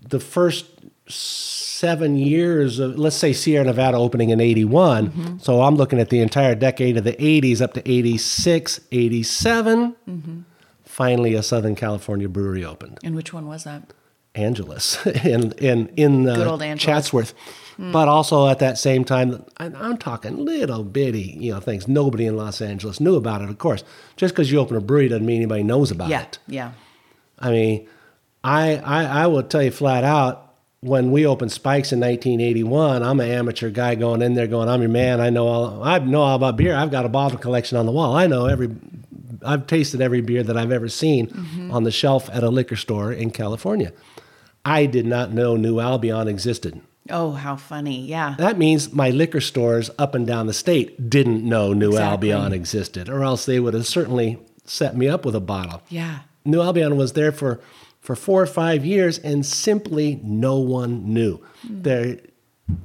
the 0.07 0.19
first 0.19 0.65
seven 1.07 2.15
years 2.15 2.79
of 2.79 2.97
let's 2.97 3.15
say 3.15 3.33
Sierra 3.33 3.65
Nevada 3.65 3.97
opening 3.97 4.29
in 4.29 4.39
81. 4.39 5.09
Mm-hmm. 5.09 5.37
So 5.39 5.61
I'm 5.61 5.75
looking 5.75 5.99
at 5.99 6.09
the 6.09 6.19
entire 6.19 6.55
decade 6.55 6.97
of 6.97 7.03
the 7.03 7.13
80s 7.13 7.61
up 7.61 7.73
to 7.73 7.91
86, 7.91 8.79
87. 8.91 9.95
Mm-hmm. 10.07 10.39
Finally, 10.83 11.33
a 11.33 11.43
Southern 11.43 11.75
California 11.75 12.29
brewery 12.29 12.63
opened. 12.63 12.99
And 13.03 13.15
which 13.15 13.33
one 13.33 13.47
was 13.47 13.63
that? 13.63 13.93
Angeles 14.35 15.05
in 15.25 15.51
in 15.53 15.87
in 15.95 16.27
uh, 16.27 16.35
Good 16.35 16.47
old 16.47 16.61
Angeles. 16.61 16.83
Chatsworth. 16.83 17.33
But 17.79 18.07
also 18.07 18.47
at 18.49 18.59
that 18.59 18.77
same 18.77 19.03
time, 19.03 19.43
I- 19.57 19.65
I'm 19.75 19.97
talking 19.97 20.45
little 20.45 20.83
bitty, 20.83 21.35
you 21.39 21.53
know, 21.53 21.59
things. 21.59 21.87
Nobody 21.87 22.27
in 22.27 22.37
Los 22.37 22.61
Angeles 22.61 22.99
knew 22.99 23.15
about 23.15 23.41
it. 23.41 23.49
Of 23.49 23.57
course, 23.57 23.83
just 24.15 24.35
because 24.35 24.51
you 24.51 24.59
open 24.59 24.77
a 24.77 24.79
brewery 24.81 25.07
doesn't 25.07 25.25
mean 25.25 25.37
anybody 25.37 25.63
knows 25.63 25.89
about 25.89 26.09
Yeah. 26.09 26.21
it. 26.21 26.37
Yeah. 26.47 26.71
I 27.39 27.49
mean, 27.49 27.87
I, 28.43 28.75
I 28.77 29.03
I 29.23 29.27
will 29.27 29.41
tell 29.43 29.63
you 29.63 29.71
flat 29.71 30.03
out. 30.03 30.39
When 30.81 31.11
we 31.11 31.25
opened 31.25 31.51
Spikes 31.53 31.93
in 31.93 31.99
1981, 32.01 33.01
I'm 33.03 33.19
an 33.21 33.31
amateur 33.31 33.69
guy 33.71 33.95
going 33.95 34.21
in 34.21 34.33
there, 34.33 34.47
going, 34.47 34.67
"I'm 34.69 34.81
your 34.81 34.89
man. 34.89 35.19
I 35.21 35.29
know 35.29 35.47
all. 35.47 35.81
I 35.83 35.97
know 35.99 36.21
all 36.21 36.35
about 36.35 36.57
beer. 36.57 36.75
I've 36.75 36.91
got 36.91 37.05
a 37.05 37.09
bottle 37.09 37.37
collection 37.39 37.77
on 37.77 37.85
the 37.85 37.91
wall. 37.91 38.15
I 38.15 38.27
know 38.27 38.45
every. 38.47 38.69
I've 39.45 39.65
tasted 39.65 39.99
every 40.01 40.21
beer 40.21 40.43
that 40.43 40.57
I've 40.57 40.71
ever 40.71 40.89
seen 40.89 41.69
on 41.71 41.83
the 41.85 41.91
shelf 41.91 42.29
at 42.31 42.43
a 42.43 42.49
liquor 42.49 42.75
store 42.75 43.11
in 43.13 43.31
California. 43.31 43.93
I 44.65 44.85
did 44.85 45.05
not 45.05 45.31
know 45.31 45.55
New 45.55 45.79
Albion 45.79 46.27
existed. 46.27 46.81
Oh, 47.09 47.31
how 47.31 47.57
funny. 47.57 48.05
Yeah. 48.05 48.35
That 48.37 48.57
means 48.57 48.93
my 48.93 49.09
liquor 49.09 49.41
stores 49.41 49.89
up 49.99 50.15
and 50.15 50.25
down 50.25 50.47
the 50.47 50.53
state 50.53 51.09
didn't 51.09 51.43
know 51.47 51.73
New 51.73 51.89
Exactly. 51.89 52.31
Albion 52.31 52.53
existed, 52.53 53.09
or 53.09 53.23
else 53.23 53.45
they 53.45 53.59
would 53.59 53.73
have 53.73 53.85
certainly 53.87 54.39
set 54.65 54.95
me 54.95 55.09
up 55.09 55.25
with 55.25 55.35
a 55.35 55.41
bottle. 55.41 55.81
Yeah. 55.89 56.19
New 56.45 56.61
Albion 56.61 56.95
was 56.95 57.13
there 57.13 57.31
for 57.31 57.59
for 57.99 58.15
four 58.17 58.41
or 58.41 58.45
five 58.45 58.85
years, 58.85 59.17
and 59.19 59.45
simply 59.45 60.19
no 60.23 60.57
one 60.59 61.13
knew. 61.13 61.39
There, 61.63 62.17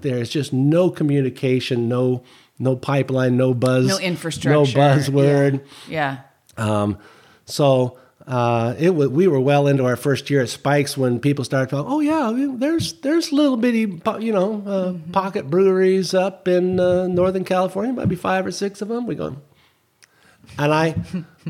there's 0.00 0.30
just 0.30 0.52
no 0.52 0.90
communication, 0.90 1.88
no 1.88 2.22
no 2.58 2.74
pipeline, 2.76 3.36
no 3.36 3.54
buzz, 3.54 3.86
No 3.86 3.98
infrastructure, 3.98 4.50
no 4.50 4.64
buzzword. 4.64 5.64
Yeah. 5.88 6.18
Um, 6.56 6.98
so 7.46 7.98
uh, 8.28 8.74
it 8.78 8.94
wa 8.94 9.06
we 9.06 9.26
were 9.26 9.40
well 9.40 9.66
into 9.66 9.86
our 9.86 9.96
first 9.96 10.28
year 10.28 10.42
at 10.42 10.50
Spikes 10.50 10.98
when 10.98 11.18
people 11.18 11.44
started 11.44 11.70
talking. 11.70 11.90
Oh 11.90 12.00
yeah, 12.00 12.30
there's 12.56 12.92
there's 13.00 13.32
little 13.32 13.56
bitty 13.56 13.86
po- 13.86 14.18
you 14.18 14.32
know 14.32 14.62
uh, 14.66 15.12
pocket 15.12 15.48
breweries 15.48 16.12
up 16.12 16.46
in 16.46 16.78
uh, 16.78 17.06
Northern 17.06 17.44
California, 17.44 17.92
maybe 17.92 18.16
five 18.16 18.44
or 18.46 18.52
six 18.52 18.82
of 18.82 18.88
them. 18.88 19.06
We 19.06 19.14
go, 19.14 19.36
and 20.58 20.72
I 20.74 20.94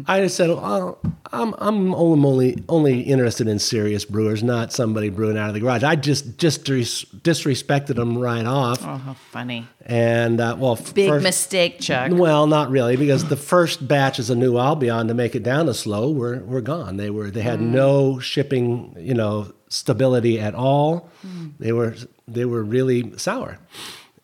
I 0.06 0.20
just 0.20 0.36
said, 0.36 0.50
oh, 0.50 0.98
I'm 1.32 1.54
I'm 1.58 1.94
only 1.94 2.62
only 2.68 3.00
interested 3.00 3.48
in 3.48 3.58
serious 3.58 4.04
brewers, 4.04 4.42
not 4.42 4.72
somebody 4.72 5.08
brewing 5.10 5.36
out 5.38 5.48
of 5.48 5.54
the 5.54 5.60
garage. 5.60 5.82
I 5.82 5.96
just 5.96 6.38
just 6.38 6.64
dis- 6.64 7.04
disrespected 7.04 7.96
them 7.96 8.18
right 8.18 8.46
off, 8.46 8.80
Oh, 8.84 8.96
how 8.96 9.14
funny. 9.32 9.66
and 9.84 10.40
uh, 10.40 10.56
well, 10.58 10.78
Big 10.94 11.08
first- 11.08 11.22
mistake, 11.24 11.80
Chuck. 11.80 12.12
well, 12.14 12.46
not 12.46 12.70
really, 12.70 12.96
because 12.96 13.24
the 13.28 13.36
first 13.36 13.86
batches 13.88 14.30
of 14.30 14.38
New 14.38 14.58
Albion 14.58 15.08
to 15.08 15.14
make 15.14 15.34
it 15.34 15.42
down 15.42 15.66
to 15.66 15.74
SLO 15.74 16.10
were 16.10 16.38
were 16.40 16.60
gone. 16.60 16.96
They 16.96 17.10
were 17.10 17.30
they 17.30 17.42
had 17.42 17.60
no 17.60 18.18
shipping, 18.20 18.94
you 18.98 19.14
know, 19.14 19.52
stability 19.68 20.38
at 20.38 20.54
all. 20.54 21.10
They 21.58 21.72
were 21.72 21.96
they 22.28 22.44
were 22.44 22.62
really 22.62 23.16
sour, 23.18 23.58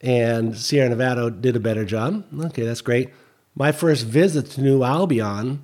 and 0.00 0.56
Sierra 0.56 0.88
Nevada 0.90 1.30
did 1.30 1.56
a 1.56 1.60
better 1.60 1.84
job. 1.84 2.24
Okay, 2.46 2.62
that's 2.64 2.80
great. 2.82 3.08
My 3.54 3.72
first 3.72 4.06
visit 4.06 4.50
to 4.52 4.60
New 4.60 4.82
Albion, 4.82 5.62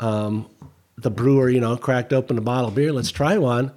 um, 0.00 0.48
the 0.96 1.10
brewer, 1.10 1.48
you 1.48 1.60
know, 1.60 1.76
cracked 1.76 2.12
open 2.12 2.38
a 2.38 2.40
bottle 2.40 2.68
of 2.68 2.74
beer. 2.74 2.92
Let's 2.92 3.10
try 3.10 3.36
one. 3.38 3.72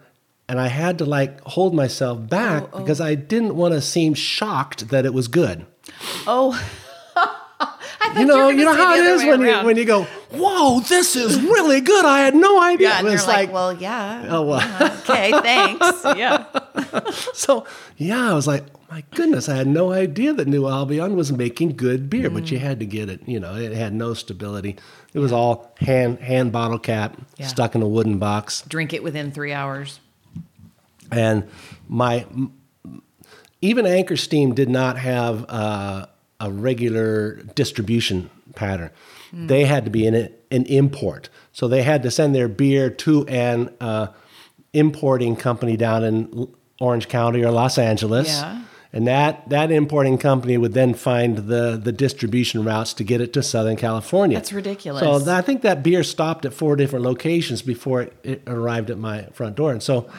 And 0.49 0.59
I 0.59 0.67
had 0.67 0.99
to 0.99 1.05
like 1.05 1.41
hold 1.41 1.73
myself 1.73 2.29
back 2.29 2.71
because 2.71 3.01
I 3.01 3.15
didn't 3.15 3.55
want 3.55 3.73
to 3.73 3.81
seem 3.81 4.13
shocked 4.13 4.89
that 4.89 5.05
it 5.05 5.13
was 5.13 5.27
good 5.27 5.65
Oh. 6.25 6.59
You 8.15 8.25
know, 8.25 8.49
you, 8.49 8.65
know 8.65 8.73
how 8.73 8.95
it 8.95 9.05
is 9.05 9.23
when 9.23 9.41
you 9.41 9.53
when 9.65 9.77
you 9.77 9.85
go, 9.85 10.03
"Whoa, 10.31 10.79
this 10.81 11.15
is 11.15 11.39
really 11.55 11.81
good! 11.81 12.05
I 12.05 12.19
had 12.21 12.35
no 12.35 12.61
idea." 12.61 12.89
yeah, 12.89 12.99
and 12.99 13.07
it's 13.09 13.25
you're 13.25 13.33
like, 13.35 13.51
well, 13.51 13.73
yeah. 13.73 14.25
oh 14.29 14.41
well. 14.43 14.91
okay, 15.01 15.31
thanks. 15.31 16.03
Yeah. 16.17 16.45
so 17.33 17.65
yeah, 17.97 18.31
I 18.31 18.33
was 18.33 18.47
like, 18.47 18.63
oh, 18.75 18.79
"My 18.91 19.03
goodness, 19.15 19.49
I 19.49 19.55
had 19.55 19.67
no 19.67 19.91
idea 19.91 20.33
that 20.33 20.47
New 20.47 20.67
Albion 20.67 21.15
was 21.15 21.31
making 21.31 21.75
good 21.75 22.09
beer." 22.09 22.29
But 22.29 22.43
Mm. 22.45 22.51
you 22.51 22.59
had 22.59 22.79
to 22.79 22.85
get 22.85 23.09
it. 23.09 23.21
You 23.27 23.39
know, 23.39 23.55
it 23.55 23.71
had 23.73 23.93
no 23.93 24.13
stability. 24.13 24.77
It 25.13 25.19
was 25.19 25.31
all 25.31 25.71
hand 25.79 26.19
hand 26.19 26.51
bottle 26.51 26.79
cap 26.79 27.17
Yeah. 27.37 27.47
stuck 27.47 27.75
in 27.75 27.81
a 27.81 27.87
wooden 27.87 28.17
box. 28.19 28.63
Drink 28.67 28.93
it 28.93 29.03
within 29.03 29.31
three 29.31 29.53
hours. 29.53 29.99
and 31.11 31.43
my 31.87 32.25
even 33.61 33.85
Anchor 33.85 34.17
Steam 34.17 34.53
did 34.53 34.69
not 34.69 34.97
have 34.99 35.45
uh, 35.49 36.05
a 36.39 36.51
regular 36.51 37.35
distribution 37.55 38.29
pattern. 38.55 38.91
They 39.33 39.65
had 39.65 39.83
to 39.85 39.91
be 39.91 40.07
in 40.07 40.15
a, 40.15 40.29
an 40.51 40.65
import, 40.65 41.29
so 41.51 41.67
they 41.67 41.83
had 41.83 42.01
to 42.03 42.11
send 42.11 42.33
their 42.33 42.47
beer 42.47 42.89
to 42.89 43.25
an 43.27 43.73
uh, 43.81 44.07
importing 44.73 45.35
company 45.35 45.75
down 45.75 46.03
in 46.03 46.47
Orange 46.79 47.07
County 47.09 47.43
or 47.43 47.51
Los 47.51 47.77
Angeles. 47.77 48.29
Yeah. 48.29 48.61
And 48.93 49.05
that, 49.05 49.49
that 49.49 49.69
importing 49.69 50.17
company 50.17 50.57
would 50.57 50.73
then 50.73 50.93
find 50.93 51.37
the, 51.37 51.79
the 51.81 51.91
distribution 51.91 52.63
routes 52.63 52.93
to 52.93 53.03
get 53.03 53.19
it 53.19 53.33
to 53.33 53.43
Southern 53.43 53.75
California. 53.75 54.37
That's 54.37 54.53
ridiculous. 54.53 55.03
So 55.03 55.19
th- 55.19 55.27
I 55.27 55.41
think 55.41 55.61
that 55.63 55.83
beer 55.83 56.03
stopped 56.03 56.45
at 56.45 56.53
four 56.53 56.75
different 56.77 57.03
locations 57.03 57.61
before 57.61 58.03
it, 58.03 58.13
it 58.23 58.43
arrived 58.47 58.89
at 58.89 58.97
my 58.97 59.23
front 59.33 59.55
door. 59.55 59.71
And 59.73 59.83
so, 59.83 60.09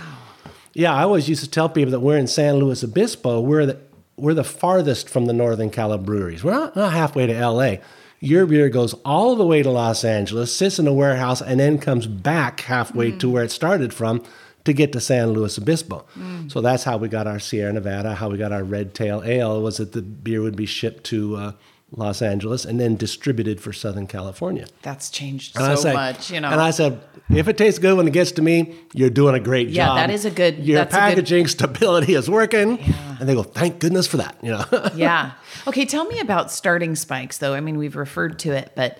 yeah, 0.74 0.92
I 0.92 1.02
always 1.02 1.28
used 1.28 1.42
to 1.42 1.50
tell 1.50 1.68
people 1.70 1.92
that 1.92 2.00
we're 2.00 2.18
in 2.18 2.26
San 2.26 2.56
Luis 2.56 2.84
Obispo. 2.84 3.40
We're 3.40 3.66
the 3.66 3.78
we're 4.18 4.34
the 4.34 4.44
farthest 4.44 5.08
from 5.08 5.26
the 5.26 5.32
Northern 5.32 5.70
Cali 5.70 5.98
breweries. 5.98 6.44
We're 6.44 6.52
not, 6.52 6.76
not 6.76 6.92
halfway 6.92 7.26
to 7.26 7.34
L.A. 7.34 7.80
Your 8.20 8.46
beer 8.46 8.68
goes 8.68 8.94
all 9.04 9.36
the 9.36 9.46
way 9.46 9.62
to 9.62 9.70
Los 9.70 10.04
Angeles, 10.04 10.54
sits 10.54 10.78
in 10.78 10.88
a 10.88 10.92
warehouse, 10.92 11.40
and 11.40 11.60
then 11.60 11.78
comes 11.78 12.06
back 12.06 12.60
halfway 12.62 13.12
to 13.12 13.30
where 13.30 13.44
it 13.44 13.50
started 13.52 13.94
from 13.94 14.24
to 14.64 14.72
get 14.72 14.92
to 14.92 15.00
San 15.00 15.30
Luis 15.30 15.56
Obispo. 15.56 16.04
So 16.48 16.60
that's 16.60 16.82
how 16.84 16.96
we 16.96 17.08
got 17.08 17.26
our 17.28 17.38
Sierra 17.38 17.72
Nevada, 17.72 18.14
how 18.16 18.28
we 18.28 18.36
got 18.36 18.52
our 18.52 18.64
Red 18.64 18.92
Tail 18.92 19.22
Ale, 19.24 19.62
was 19.62 19.76
that 19.76 19.92
the 19.92 20.02
beer 20.02 20.42
would 20.42 20.56
be 20.56 20.66
shipped 20.66 21.04
to 21.04 21.36
uh, 21.36 21.52
Los 21.90 22.20
Angeles 22.20 22.64
and 22.66 22.78
then 22.78 22.96
distributed 22.96 23.60
for 23.60 23.72
Southern 23.72 24.06
California. 24.06 24.66
That's 24.82 25.08
changed 25.10 25.56
And 25.56 25.64
so 25.64 25.74
say- 25.76 25.92
much, 25.94 26.30
you 26.30 26.38
know. 26.40 26.48
And 26.50 26.60
I 26.60 26.70
said, 26.70 27.00
if 27.30 27.48
it 27.48 27.56
tastes 27.56 27.78
good 27.78 27.96
when 27.96 28.06
it 28.06 28.12
gets 28.12 28.32
to 28.32 28.42
me, 28.42 28.74
you're 28.92 29.08
doing 29.10 29.34
a 29.34 29.40
great 29.40 29.68
Yeah, 29.68 29.86
job. 29.86 29.96
Yeah, 29.96 30.06
that 30.06 30.12
is 30.12 30.24
a 30.26 30.30
good- 30.30 30.58
Your 30.58 30.78
that's 30.80 30.92
a 30.94 30.96
good- 30.96 31.00
packaging 31.00 31.46
stability 31.56 32.14
is 32.14 32.28
working. 32.28 32.78
Yeah. 32.78 33.16
And 33.20 33.28
they 33.28 33.34
go, 33.34 33.42
thank 33.42 33.78
goodness 33.78 34.06
for 34.06 34.18
that. 34.18 34.36
You 34.42 34.50
know. 34.52 34.64
yeah. 34.94 35.32
Okay, 35.66 35.86
tell 35.86 36.04
me 36.04 36.20
about 36.20 36.50
starting 36.52 36.94
spikes 36.94 37.38
though. 37.38 37.54
I 37.54 37.60
mean, 37.60 37.78
we've 37.78 37.96
referred 37.96 38.38
to 38.40 38.52
it, 38.52 38.72
but 38.76 38.98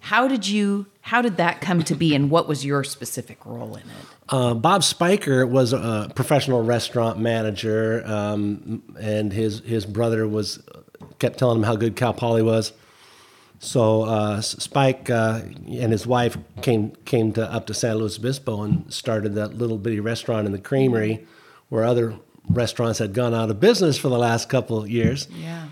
how 0.00 0.26
did 0.26 0.48
you 0.48 0.86
how 1.02 1.20
did 1.20 1.36
that 1.36 1.60
come 1.60 1.82
to 1.82 1.94
be 1.94 2.14
and 2.14 2.30
what 2.30 2.48
was 2.48 2.64
your 2.64 2.82
specific 2.84 3.44
role 3.44 3.74
in 3.76 3.82
it? 3.82 3.86
Uh, 4.28 4.54
Bob 4.54 4.82
Spiker 4.84 5.46
was 5.46 5.72
a 5.72 6.10
professional 6.14 6.62
restaurant 6.62 7.18
manager, 7.18 8.02
um, 8.06 8.82
and 9.00 9.32
his 9.32 9.60
his 9.60 9.84
brother 9.84 10.26
was 10.26 10.60
kept 11.18 11.38
telling 11.38 11.58
him 11.58 11.62
how 11.64 11.76
good 11.76 11.96
Cal 11.96 12.12
Poly 12.14 12.42
was. 12.42 12.72
So 13.58 14.02
uh, 14.02 14.40
Spike 14.40 15.08
uh, 15.08 15.42
and 15.68 15.92
his 15.92 16.04
wife 16.06 16.36
came 16.62 16.92
came 17.04 17.32
to 17.34 17.44
up 17.52 17.66
to 17.66 17.74
San 17.74 17.96
Luis 17.96 18.18
Obispo 18.18 18.62
and 18.62 18.92
started 18.92 19.34
that 19.36 19.54
little 19.54 19.78
bitty 19.78 20.00
restaurant 20.00 20.46
in 20.46 20.52
the 20.52 20.58
Creamery, 20.58 21.24
where 21.68 21.84
other 21.84 22.14
restaurants 22.48 22.98
had 22.98 23.14
gone 23.14 23.34
out 23.34 23.50
of 23.50 23.60
business 23.60 23.96
for 23.96 24.08
the 24.08 24.18
last 24.18 24.48
couple 24.48 24.82
of 24.82 24.90
years. 24.90 25.28
Yeah. 25.30 25.68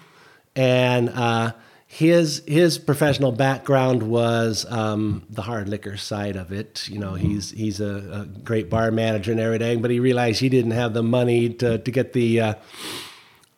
and 0.55 1.09
uh, 1.09 1.53
his 1.88 2.45
his 2.47 2.79
professional 2.79 3.33
background 3.33 4.05
was 4.05 4.64
um, 4.71 5.25
the 5.29 5.43
hard 5.43 5.69
liquor 5.69 5.97
side 5.97 6.37
of 6.37 6.53
it. 6.53 6.88
You 6.88 7.01
know, 7.01 7.14
he's 7.14 7.51
he's 7.51 7.81
a, 7.81 8.21
a 8.23 8.27
great 8.45 8.71
bar 8.71 8.93
manager 8.93 9.33
and 9.33 9.40
everything, 9.40 9.83
but 9.83 9.90
he 9.90 9.99
realized 9.99 10.38
he 10.38 10.49
didn't 10.49 10.71
have 10.71 10.95
the 10.95 11.03
money 11.03 11.49
to 11.55 11.79
to 11.79 11.90
get 11.90 12.12
the 12.12 12.40
uh, 12.40 12.55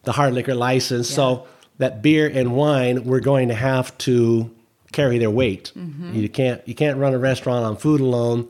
the 0.04 0.12
hard 0.12 0.32
liquor 0.32 0.54
license. 0.54 1.10
So 1.10 1.46
that 1.82 2.00
beer 2.00 2.30
and 2.32 2.54
wine 2.54 3.04
were 3.04 3.20
going 3.20 3.48
to 3.48 3.54
have 3.54 3.96
to 3.98 4.50
carry 4.92 5.18
their 5.18 5.30
weight. 5.30 5.72
You 6.12 6.28
can't 6.28 6.66
you 6.66 6.74
can't 6.74 6.98
run 6.98 7.12
a 7.12 7.18
restaurant 7.18 7.64
on 7.64 7.76
food 7.76 8.00
alone. 8.00 8.48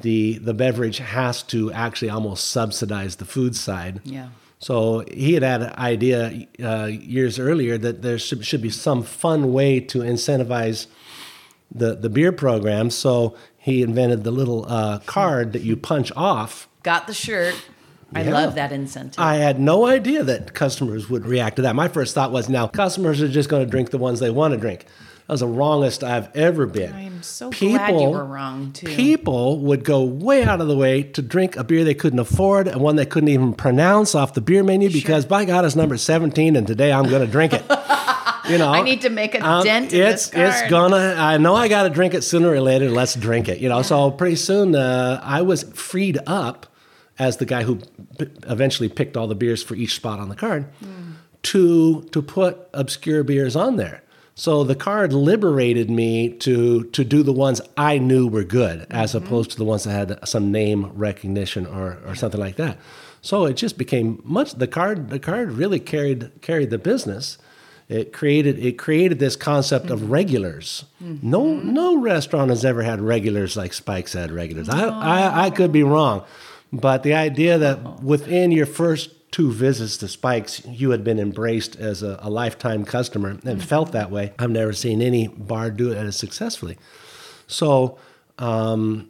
The 0.00 0.38
the 0.38 0.54
beverage 0.54 0.98
has 0.98 1.42
to 1.44 1.70
actually 1.72 2.10
almost 2.10 2.50
subsidize 2.50 3.16
the 3.16 3.26
food 3.26 3.54
side. 3.54 4.00
Yeah. 4.04 4.28
So 4.58 5.04
he 5.12 5.34
had 5.34 5.42
had 5.42 5.62
an 5.62 5.74
idea 5.76 6.46
uh, 6.62 6.86
years 6.86 7.38
earlier 7.38 7.76
that 7.76 8.00
there 8.00 8.18
should, 8.18 8.46
should 8.46 8.62
be 8.62 8.70
some 8.70 9.02
fun 9.02 9.52
way 9.52 9.78
to 9.80 9.98
incentivize 9.98 10.86
the, 11.70 11.94
the 11.94 12.08
beer 12.08 12.32
program. 12.32 12.88
So 12.88 13.36
he 13.58 13.82
invented 13.82 14.24
the 14.24 14.30
little 14.30 14.64
uh, 14.66 15.00
card 15.00 15.52
that 15.52 15.62
you 15.62 15.76
punch 15.76 16.10
off. 16.16 16.66
Got 16.82 17.06
the 17.08 17.14
shirt. 17.14 17.54
I 18.14 18.22
Yeah. 18.22 18.32
love 18.32 18.54
that 18.54 18.72
incentive. 18.72 19.18
I 19.18 19.36
had 19.36 19.58
no 19.58 19.86
idea 19.86 20.22
that 20.24 20.54
customers 20.54 21.10
would 21.10 21.26
react 21.26 21.56
to 21.56 21.62
that. 21.62 21.74
My 21.74 21.88
first 21.88 22.14
thought 22.14 22.32
was, 22.32 22.48
now 22.48 22.66
customers 22.66 23.20
are 23.20 23.28
just 23.28 23.48
going 23.48 23.64
to 23.64 23.70
drink 23.70 23.90
the 23.90 23.98
ones 23.98 24.20
they 24.20 24.30
want 24.30 24.52
to 24.54 24.58
drink. 24.60 24.86
That 25.26 25.32
was 25.32 25.40
the 25.40 25.46
wrongest 25.46 26.04
I've 26.04 26.28
ever 26.36 26.66
been. 26.66 26.92
I 26.92 27.02
am 27.04 27.22
so 27.22 27.48
glad 27.50 27.98
you 27.98 28.10
were 28.10 28.24
wrong, 28.24 28.72
too. 28.72 28.86
People 28.88 29.58
would 29.60 29.82
go 29.82 30.04
way 30.04 30.44
out 30.44 30.60
of 30.60 30.68
the 30.68 30.76
way 30.76 31.02
to 31.02 31.22
drink 31.22 31.56
a 31.56 31.64
beer 31.64 31.82
they 31.82 31.94
couldn't 31.94 32.18
afford 32.18 32.68
and 32.68 32.80
one 32.82 32.96
they 32.96 33.06
couldn't 33.06 33.30
even 33.30 33.54
pronounce 33.54 34.14
off 34.14 34.34
the 34.34 34.42
beer 34.42 34.62
menu 34.62 34.90
because, 34.90 35.24
by 35.24 35.46
God, 35.46 35.64
it's 35.64 35.74
number 35.76 35.96
17 35.96 36.56
and 36.56 36.66
today 36.66 36.92
I'm 36.92 37.08
going 37.08 37.24
to 37.24 37.30
drink 37.30 37.52
it. 37.54 37.64
You 38.46 38.58
know, 38.58 38.70
I 38.70 38.82
need 38.82 39.00
to 39.00 39.08
make 39.08 39.34
a 39.34 39.40
um, 39.40 39.64
dent 39.64 39.94
in 39.94 40.02
it's 40.02 40.26
this 40.28 40.34
card. 40.34 40.48
it's 40.50 40.70
gonna. 40.70 41.14
I 41.16 41.38
know 41.38 41.54
I 41.54 41.68
got 41.68 41.84
to 41.84 41.88
drink 41.88 42.12
it 42.12 42.20
sooner 42.20 42.50
or 42.50 42.60
later. 42.60 42.90
Let's 42.90 43.14
drink 43.14 43.48
it. 43.48 43.56
You 43.58 43.70
know. 43.70 43.80
So 43.80 44.10
pretty 44.10 44.36
soon, 44.36 44.76
uh, 44.76 45.18
I 45.24 45.40
was 45.40 45.62
freed 45.62 46.18
up 46.26 46.66
as 47.18 47.36
the 47.36 47.46
guy 47.46 47.62
who 47.62 47.76
p- 48.18 48.26
eventually 48.48 48.88
picked 48.88 49.16
all 49.16 49.26
the 49.26 49.34
beers 49.34 49.62
for 49.62 49.74
each 49.74 49.94
spot 49.94 50.18
on 50.18 50.28
the 50.28 50.36
card 50.36 50.64
hmm. 50.80 51.12
to 51.42 52.02
to 52.12 52.22
put 52.22 52.68
obscure 52.72 53.22
beers 53.24 53.56
on 53.56 53.76
there. 53.76 54.02
So 54.36 54.64
the 54.64 54.74
card 54.74 55.12
liberated 55.12 55.90
me 55.90 56.30
to 56.38 56.84
to 56.84 57.04
do 57.04 57.22
the 57.22 57.32
ones 57.32 57.60
I 57.76 57.98
knew 57.98 58.26
were 58.26 58.44
good, 58.44 58.86
as 58.90 59.12
mm-hmm. 59.12 59.24
opposed 59.24 59.52
to 59.52 59.56
the 59.56 59.64
ones 59.64 59.84
that 59.84 59.92
had 59.92 60.28
some 60.28 60.50
name 60.50 60.86
recognition 60.94 61.66
or 61.66 61.98
or 62.06 62.14
something 62.14 62.40
like 62.40 62.56
that. 62.56 62.78
So 63.20 63.46
it 63.46 63.54
just 63.54 63.78
became 63.78 64.20
much. 64.24 64.54
The 64.54 64.66
card 64.66 65.10
the 65.10 65.20
card 65.20 65.52
really 65.52 65.78
carried 65.78 66.30
carried 66.42 66.70
the 66.70 66.78
business. 66.78 67.38
It 67.88 68.12
created 68.12 68.58
it 68.58 68.76
created 68.76 69.20
this 69.20 69.36
concept 69.36 69.88
of 69.90 70.00
mm-hmm. 70.00 70.12
regulars. 70.12 70.84
No 71.00 71.44
mm-hmm. 71.44 71.72
no 71.72 71.96
restaurant 71.96 72.50
has 72.50 72.64
ever 72.64 72.82
had 72.82 73.00
regulars 73.00 73.56
like 73.56 73.72
Spikes 73.72 74.14
had 74.14 74.32
regulars. 74.32 74.68
I, 74.68 74.88
I 74.88 75.44
I 75.46 75.50
could 75.50 75.70
be 75.70 75.84
wrong, 75.84 76.24
but 76.74 77.02
the 77.02 77.14
idea 77.14 77.56
that 77.58 77.78
uh-huh. 77.78 77.96
within 78.02 78.50
your 78.50 78.66
first 78.66 79.10
two 79.30 79.52
visits 79.52 79.96
to 79.98 80.08
Spikes, 80.08 80.64
you 80.66 80.90
had 80.90 81.02
been 81.02 81.18
embraced 81.18 81.76
as 81.76 82.02
a, 82.02 82.18
a 82.22 82.30
lifetime 82.30 82.84
customer 82.84 83.30
and 83.30 83.42
mm-hmm. 83.42 83.58
felt 83.60 83.92
that 83.92 84.10
way. 84.10 84.32
I've 84.38 84.50
never 84.50 84.72
seen 84.72 85.00
any 85.00 85.28
bar 85.28 85.70
do 85.70 85.90
it 85.90 85.96
as 85.96 86.16
successfully. 86.16 86.78
So 87.46 87.98
um, 88.38 89.08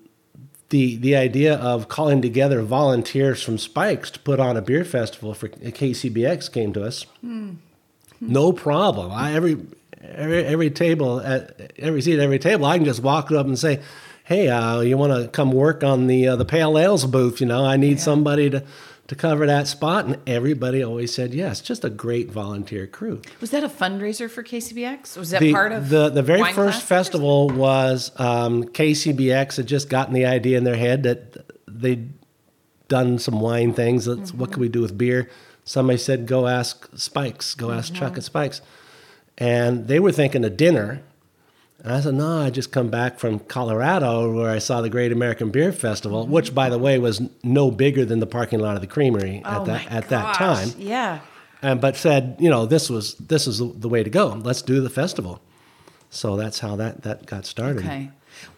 the 0.71 0.97
the 0.97 1.17
idea 1.17 1.57
of 1.57 1.89
calling 1.89 2.23
together 2.23 2.63
volunteers 2.63 3.43
from 3.43 3.59
Spikes 3.59 4.11
to 4.13 4.21
put 4.21 4.41
on 4.41 4.57
a 4.57 4.63
beer 4.63 4.85
festival 4.85 5.35
for 5.35 5.49
KCBX 5.49 6.53
came 6.53 6.73
to 6.73 6.85
us. 6.85 7.03
Hmm. 7.21 7.55
No 8.21 8.53
problem. 8.53 9.13
I, 9.13 9.35
every 9.35 9.59
every 10.03 10.45
every 10.45 10.71
table 10.71 11.21
at 11.21 11.73
every 11.79 12.03
seat 12.03 12.15
at 12.15 12.21
every 12.21 12.39
table, 12.39 12.65
I 12.67 12.77
can 12.77 12.85
just 12.85 13.03
walk 13.03 13.31
up 13.31 13.47
and 13.47 13.59
say, 13.59 13.83
"Hey, 14.25 14.49
uh, 14.49 14.81
you 14.81 14.97
want 14.97 15.13
to 15.23 15.29
come 15.29 15.53
work 15.53 15.85
on 15.85 16.07
the 16.07 16.29
uh, 16.29 16.37
the 16.37 16.45
pale 16.45 16.79
ales 16.79 17.05
booth? 17.07 17.41
You 17.41 17.47
know, 17.47 17.65
I 17.65 17.77
need 17.77 18.01
somebody 18.01 18.51
to." 18.51 18.63
To 19.09 19.15
cover 19.15 19.45
that 19.45 19.67
spot, 19.67 20.07
and 20.07 20.17
everybody 20.27 20.83
always 20.83 21.13
said 21.15 21.35
yes. 21.35 21.61
Just 21.61 21.85
a 21.85 21.91
great 21.91 22.31
volunteer 22.31 22.87
crew. 22.87 23.21
Was 23.39 23.51
that 23.51 23.63
a 23.63 23.69
fundraiser 23.69 24.31
for 24.31 24.43
KCBX? 24.43 25.19
Was 25.19 25.29
that 25.29 25.41
The, 25.41 25.53
part 25.53 25.73
of 25.73 25.91
the 25.91 26.09
the 26.09 26.23
very 26.23 26.55
first 26.55 26.81
festival 26.81 27.51
was 27.51 28.13
um, 28.19 28.65
KCBX 28.65 29.59
had 29.59 29.67
just 29.67 29.91
gotten 29.91 30.15
the 30.15 30.25
idea 30.25 30.57
in 30.57 30.65
their 30.65 30.77
head 30.77 31.03
that 31.03 31.51
they'd 31.69 32.15
done 32.89 33.19
some 33.19 33.41
wine 33.43 33.75
things. 33.75 34.07
Let's, 34.09 34.33
What 34.33 34.53
can 34.53 34.63
we 34.63 34.71
do 34.71 34.81
with 34.81 34.97
beer? 34.97 35.29
Somebody 35.65 35.99
said, 35.99 36.27
"Go 36.27 36.47
ask 36.47 36.89
Spikes. 36.97 37.55
Go 37.55 37.73
ask 37.73 37.93
Chuck 37.93 38.17
at 38.17 38.25
Spikes," 38.25 38.63
and 39.37 39.87
they 39.87 40.01
were 40.01 40.13
thinking 40.13 40.45
a 40.47 40.51
dinner. 40.51 41.03
And 41.85 41.93
I 41.93 42.01
said, 42.01 42.15
"No, 42.15 42.41
I 42.41 42.49
just 42.49 42.73
come 42.73 42.89
back 42.89 43.19
from 43.19 43.39
Colorado 43.39 44.33
where 44.35 44.51
I 44.51 44.59
saw 44.59 44.81
the 44.81 44.89
Great 44.89 45.13
American 45.13 45.51
Beer 45.51 45.71
Festival, 45.71 46.27
which, 46.27 46.55
by 46.55 46.71
the 46.71 46.79
way, 46.79 46.99
was 46.99 47.21
no 47.43 47.71
bigger 47.71 48.07
than 48.07 48.21
the 48.21 48.27
parking 48.27 48.59
lot 48.59 48.75
of 48.75 48.81
the 48.81 48.87
Creamery 48.87 49.43
Oh 49.45 49.61
at 49.61 49.65
that 49.67 49.93
at 49.93 50.09
that 50.09 50.35
time." 50.35 50.71
Yeah. 50.79 51.21
and 51.61 51.81
but 51.83 51.97
said, 51.97 52.37
you 52.39 52.49
know, 52.49 52.65
this 52.65 52.89
was 52.89 53.15
this 53.17 53.47
is 53.47 53.59
the, 53.59 53.67
the 53.67 53.89
way 53.89 54.03
to 54.03 54.11
go. 54.11 54.29
Let's 54.29 54.63
do 54.63 54.81
the 54.81 54.91
festival. 54.91 55.43
So 56.09 56.37
that's 56.37 56.61
how 56.61 56.75
that 56.77 57.03
that 57.03 57.27
got 57.27 57.45
started. 57.45 57.85
Okay. 57.85 58.11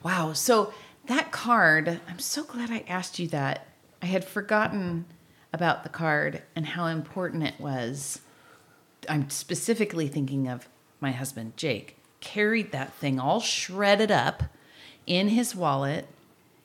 Wow. 0.05 0.33
So 0.33 0.73
that 1.07 1.33
card, 1.33 2.01
I'm 2.09 2.19
so 2.21 2.45
glad 2.45 2.71
I 2.71 2.85
asked 2.89 3.19
you 3.19 3.27
that. 3.29 3.67
I 4.03 4.07
had 4.07 4.25
forgotten 4.25 5.07
about 5.53 5.83
the 5.83 5.89
card 5.89 6.43
and 6.55 6.67
how 6.67 6.87
important 6.87 7.43
it 7.43 7.59
was. 7.59 8.21
I'm 9.09 9.31
specifically 9.31 10.07
thinking 10.07 10.47
of 10.49 10.69
my 11.01 11.13
husband, 11.13 11.57
Jake, 11.57 11.97
carried 12.27 12.73
that 12.73 12.93
thing 12.95 13.21
all 13.21 13.41
shredded 13.41 14.11
up 14.11 14.43
in 15.07 15.29
his 15.29 15.55
wallet. 15.55 16.09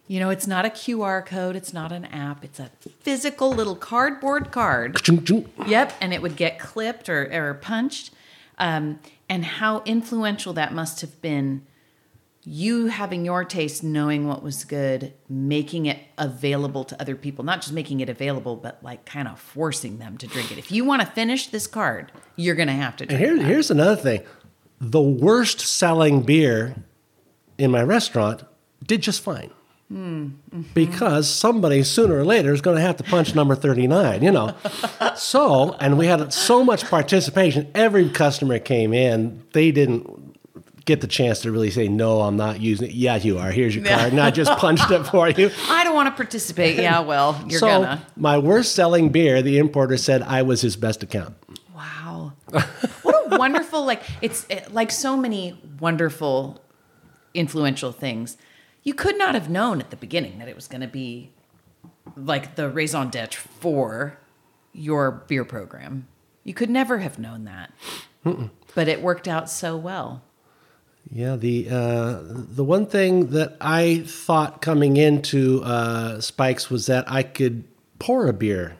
You 0.07 0.19
know, 0.19 0.29
it's 0.29 0.47
not 0.47 0.65
a 0.65 0.69
QR 0.69 1.23
code, 1.25 1.55
it's 1.55 1.71
not 1.71 1.91
an 1.91 2.05
app, 2.05 2.43
it's 2.43 2.59
a 2.59 2.71
physical 2.99 3.53
little 3.53 3.75
cardboard 3.75 4.51
card. 4.51 4.95
Yep, 5.67 5.93
and 6.01 6.13
it 6.13 6.21
would 6.21 6.35
get 6.35 6.59
clipped 6.59 7.07
or, 7.07 7.29
or 7.31 7.53
punched. 7.53 8.09
Um, 8.57 8.99
and 9.29 9.45
how 9.45 9.81
influential 9.85 10.51
that 10.53 10.73
must 10.73 10.99
have 11.01 11.21
been. 11.21 11.65
You 12.43 12.87
having 12.87 13.23
your 13.23 13.45
taste, 13.45 13.83
knowing 13.83 14.27
what 14.27 14.41
was 14.41 14.65
good, 14.65 15.13
making 15.29 15.85
it 15.85 15.99
available 16.17 16.83
to 16.85 16.99
other 16.99 17.15
people, 17.15 17.45
not 17.45 17.61
just 17.61 17.71
making 17.71 17.99
it 17.99 18.09
available, 18.09 18.55
but 18.55 18.83
like 18.83 19.05
kind 19.05 19.27
of 19.27 19.39
forcing 19.39 19.99
them 19.99 20.17
to 20.17 20.25
drink 20.25 20.51
it. 20.51 20.57
If 20.57 20.71
you 20.71 20.83
want 20.83 21.03
to 21.03 21.07
finish 21.07 21.47
this 21.47 21.67
card, 21.67 22.11
you're 22.35 22.55
going 22.55 22.67
to 22.67 22.73
have 22.73 22.97
to 22.97 23.03
And 23.03 23.09
drink 23.11 23.37
here, 23.37 23.45
here's 23.45 23.69
another 23.69 23.95
thing: 23.95 24.23
the 24.81 25.01
worst 25.01 25.61
selling 25.61 26.23
beer 26.23 26.75
in 27.57 27.69
my 27.71 27.83
restaurant 27.83 28.43
did 28.85 29.01
just 29.01 29.21
fine. 29.21 29.51
Because 30.73 31.29
somebody 31.29 31.83
sooner 31.83 32.17
or 32.17 32.23
later 32.23 32.53
is 32.53 32.61
going 32.61 32.77
to 32.77 32.81
have 32.81 32.95
to 32.97 33.03
punch 33.03 33.35
number 33.35 33.55
39, 33.55 34.23
you 34.23 34.31
know. 34.31 34.55
so, 35.17 35.73
and 35.81 35.97
we 35.97 36.07
had 36.07 36.31
so 36.31 36.63
much 36.63 36.85
participation. 36.85 37.69
Every 37.75 38.09
customer 38.09 38.57
came 38.57 38.93
in, 38.93 39.43
they 39.51 39.71
didn't 39.71 40.31
get 40.85 41.01
the 41.01 41.07
chance 41.07 41.41
to 41.41 41.51
really 41.51 41.71
say, 41.71 41.89
No, 41.89 42.21
I'm 42.21 42.37
not 42.37 42.61
using 42.61 42.89
it. 42.89 42.93
Yeah, 42.93 43.17
you 43.17 43.37
are. 43.37 43.51
Here's 43.51 43.75
your 43.75 43.83
card. 43.83 44.13
And 44.13 44.21
I 44.21 44.31
just 44.31 44.51
punched 44.59 44.89
it 44.91 45.03
for 45.03 45.29
you. 45.29 45.51
I 45.69 45.83
don't 45.83 45.93
want 45.93 46.07
to 46.07 46.15
participate. 46.15 46.77
Yeah, 46.77 47.01
well, 47.01 47.43
you're 47.47 47.59
so, 47.59 47.67
gonna. 47.67 48.07
my 48.15 48.37
worst 48.37 48.73
selling 48.73 49.09
beer, 49.09 49.41
the 49.41 49.57
importer 49.57 49.97
said 49.97 50.21
I 50.21 50.41
was 50.43 50.61
his 50.61 50.77
best 50.77 51.03
account. 51.03 51.35
What 52.51 53.33
a 53.33 53.37
wonderful, 53.37 53.85
like, 53.85 54.03
it's 54.21 54.45
it, 54.49 54.73
like 54.73 54.91
so 54.91 55.17
many 55.17 55.59
wonderful, 55.79 56.61
influential 57.33 57.91
things. 57.91 58.37
You 58.83 58.93
could 58.93 59.17
not 59.17 59.35
have 59.35 59.49
known 59.49 59.79
at 59.79 59.89
the 59.89 59.95
beginning 59.95 60.39
that 60.39 60.47
it 60.47 60.55
was 60.55 60.67
going 60.67 60.81
to 60.81 60.87
be 60.87 61.31
like 62.15 62.55
the 62.55 62.69
raison 62.69 63.09
d'etre 63.09 63.39
for 63.59 64.17
your 64.73 65.11
beer 65.11 65.45
program. 65.45 66.07
You 66.43 66.53
could 66.53 66.69
never 66.69 66.99
have 66.99 67.19
known 67.19 67.45
that. 67.45 67.71
But 68.75 68.87
it 68.87 69.01
worked 69.01 69.27
out 69.27 69.49
so 69.49 69.77
well. 69.77 70.23
Yeah, 71.11 71.35
the 71.35 71.67
uh, 71.69 72.19
the 72.23 72.63
one 72.63 72.85
thing 72.85 73.27
that 73.31 73.57
I 73.59 74.03
thought 74.05 74.61
coming 74.61 74.95
into 74.97 75.61
uh, 75.63 76.21
Spikes 76.21 76.69
was 76.69 76.85
that 76.85 77.11
I 77.11 77.23
could 77.23 77.63
pour 77.99 78.27
a 78.27 78.33
beer 78.33 78.77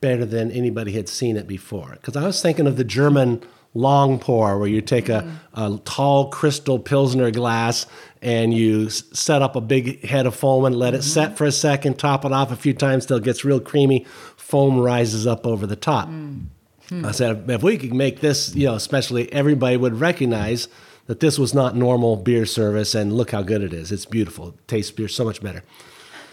better 0.00 0.24
than 0.24 0.50
anybody 0.50 0.92
had 0.92 1.08
seen 1.08 1.36
it 1.36 1.46
before. 1.46 1.90
Because 1.92 2.16
I 2.16 2.24
was 2.24 2.40
thinking 2.40 2.66
of 2.66 2.76
the 2.76 2.84
German 2.84 3.42
long 3.74 4.18
pour, 4.18 4.58
where 4.58 4.68
you 4.68 4.80
take 4.80 5.08
a, 5.08 5.40
a 5.54 5.78
tall 5.84 6.30
crystal 6.30 6.78
pilsner 6.78 7.30
glass 7.30 7.86
and 8.22 8.52
you 8.52 8.86
s- 8.86 9.04
set 9.12 9.42
up 9.42 9.56
a 9.56 9.60
big 9.60 10.04
head 10.04 10.26
of 10.26 10.34
foam 10.34 10.64
and 10.64 10.74
let 10.74 10.94
it 10.94 10.98
mm-hmm. 10.98 11.08
set 11.08 11.38
for 11.38 11.44
a 11.44 11.52
second, 11.52 11.98
top 11.98 12.24
it 12.24 12.32
off 12.32 12.50
a 12.50 12.56
few 12.56 12.74
times 12.74 13.06
till 13.06 13.18
it 13.18 13.24
gets 13.24 13.44
real 13.44 13.60
creamy. 13.60 14.04
Foam 14.36 14.78
rises 14.78 15.26
up 15.26 15.46
over 15.46 15.66
the 15.66 15.76
top. 15.76 16.08
Mm. 16.08 16.46
Hmm. 16.88 17.04
I 17.04 17.10
said, 17.10 17.44
if 17.50 17.62
we 17.62 17.76
could 17.76 17.92
make 17.92 18.20
this, 18.20 18.54
you 18.54 18.66
know, 18.66 18.74
especially 18.74 19.30
everybody 19.32 19.76
would 19.76 20.00
recognize 20.00 20.68
that 21.06 21.20
this 21.20 21.38
was 21.38 21.54
not 21.54 21.76
normal 21.76 22.16
beer 22.16 22.46
service, 22.46 22.94
and 22.94 23.12
look 23.12 23.30
how 23.30 23.42
good 23.42 23.62
it 23.62 23.72
is. 23.72 23.92
It's 23.92 24.06
beautiful. 24.06 24.48
It 24.48 24.68
tastes 24.68 24.90
beer 24.90 25.08
so 25.08 25.24
much 25.24 25.42
better. 25.42 25.62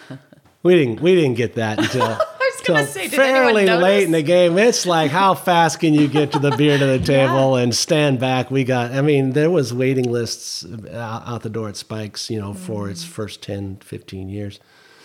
We 0.63 0.73
didn't 0.73 0.99
we 0.99 1.13
didn't 1.13 1.36
get 1.36 1.54
that 1.56 1.78
until, 1.78 2.17
gonna 2.65 2.86
say, 2.88 3.08
fairly 3.08 3.65
late 3.65 4.04
in 4.04 4.12
the 4.12 4.21
game. 4.21 4.58
It's 4.58 4.86
like 4.86 5.12
how 5.12 5.34
fast 5.34 5.80
can 5.80 5.93
you 5.93 6.08
get 6.08 6.32
to 6.34 6.39
the 6.39 6.51
beer 6.58 6.78
to 6.78 6.86
the 6.86 6.99
table 7.06 7.56
and 7.56 7.73
stand 7.75 8.19
back? 8.19 8.51
We 8.51 8.63
got. 8.63 8.91
I 8.91 9.01
mean, 9.01 9.32
there 9.34 9.49
was 9.49 9.73
waiting 9.73 10.12
lists 10.12 10.65
out, 10.91 11.23
out 11.28 11.41
the 11.43 11.49
door 11.49 11.69
at 11.69 11.78
Spikes, 11.78 12.30
you 12.30 12.39
know, 12.39 12.54
for 12.54 12.88
Mm. 12.88 12.91
its 12.91 13.04
first 13.04 13.41
10, 13.41 13.78
15 13.78 14.30
years. 14.30 14.60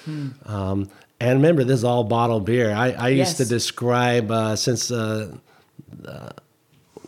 Hmm. 0.05 0.29
Um, 0.47 0.89
and 1.21 1.39
remember, 1.39 1.65
this 1.65 1.79
is 1.81 1.85
all 1.85 2.05
bottled 2.05 2.47
beer. 2.47 2.73
I, 2.73 2.93
I 2.93 3.09
used 3.09 3.37
to 3.37 3.45
describe 3.45 4.31
uh, 4.31 4.57
since 4.57 4.91
uh, 4.91 5.37
uh, 6.07 6.31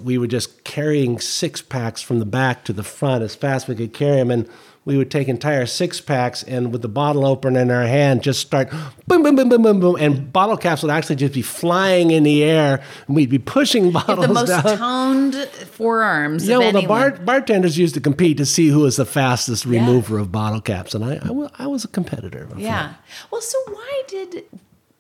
we 0.03 0.19
were 0.19 0.27
just 0.27 0.65
carrying 0.65 1.19
six 1.19 1.63
packs 1.63 2.03
from 2.03 2.19
the 2.19 2.27
back 2.27 2.65
to 2.65 2.73
the 2.73 2.83
front 2.83 3.23
as 3.23 3.35
fast 3.35 3.65
as 3.65 3.69
we 3.71 3.75
could 3.77 3.95
carry 3.95 4.17
them, 4.17 4.31
and 4.31 4.49
we 4.85 4.97
would 4.97 5.11
take 5.13 5.29
entire 5.29 5.65
six 5.65 6.01
packs 6.01 6.43
and 6.43 6.73
with 6.73 6.83
the 6.83 6.89
bottle 6.89 7.25
opener 7.25 7.61
in 7.61 7.71
our 7.71 7.85
hand, 7.87 8.23
just 8.23 8.41
start 8.41 8.69
boom, 9.07 9.23
boom, 9.23 9.37
boom, 9.37 9.49
boom, 9.49 9.63
boom, 9.63 9.79
boom, 9.81 9.97
and 10.01 10.33
bottle 10.33 10.57
caps 10.57 10.83
would 10.83 10.91
actually 10.91 11.17
just 11.17 11.35
be 11.35 11.43
flying 11.43 12.11
in 12.11 12.25
the 12.25 12.43
air, 12.43 12.83
and 13.07 13.15
we'd 13.17 13.31
be 13.31 13.39
pushing 13.39 13.93
bottles 13.93 14.27
The 14.27 14.33
most 14.33 14.49
down. 14.49 14.77
toned 14.79 15.35
forearms. 15.71 16.49
Yeah, 16.49 16.59
well, 16.59 16.73
the 16.73 16.83
bar- 16.87 17.13
bartenders 17.13 17.79
used 17.79 17.95
to 17.95 18.01
compete 18.01 18.37
to 18.39 18.47
see 18.47 18.69
who 18.69 18.81
was 18.81 18.97
the 18.97 19.07
fastest 19.07 19.65
remover 19.65 20.19
of 20.19 20.33
bottle 20.33 20.61
caps, 20.61 20.95
and 20.95 21.05
I, 21.05 21.21
I, 21.23 21.65
I 21.65 21.67
was 21.69 21.85
a 21.85 21.89
competitor. 21.89 22.49
Yeah. 22.57 22.95
Well, 23.31 23.41
so 23.41 23.59
why 23.71 24.03
did, 24.09 24.45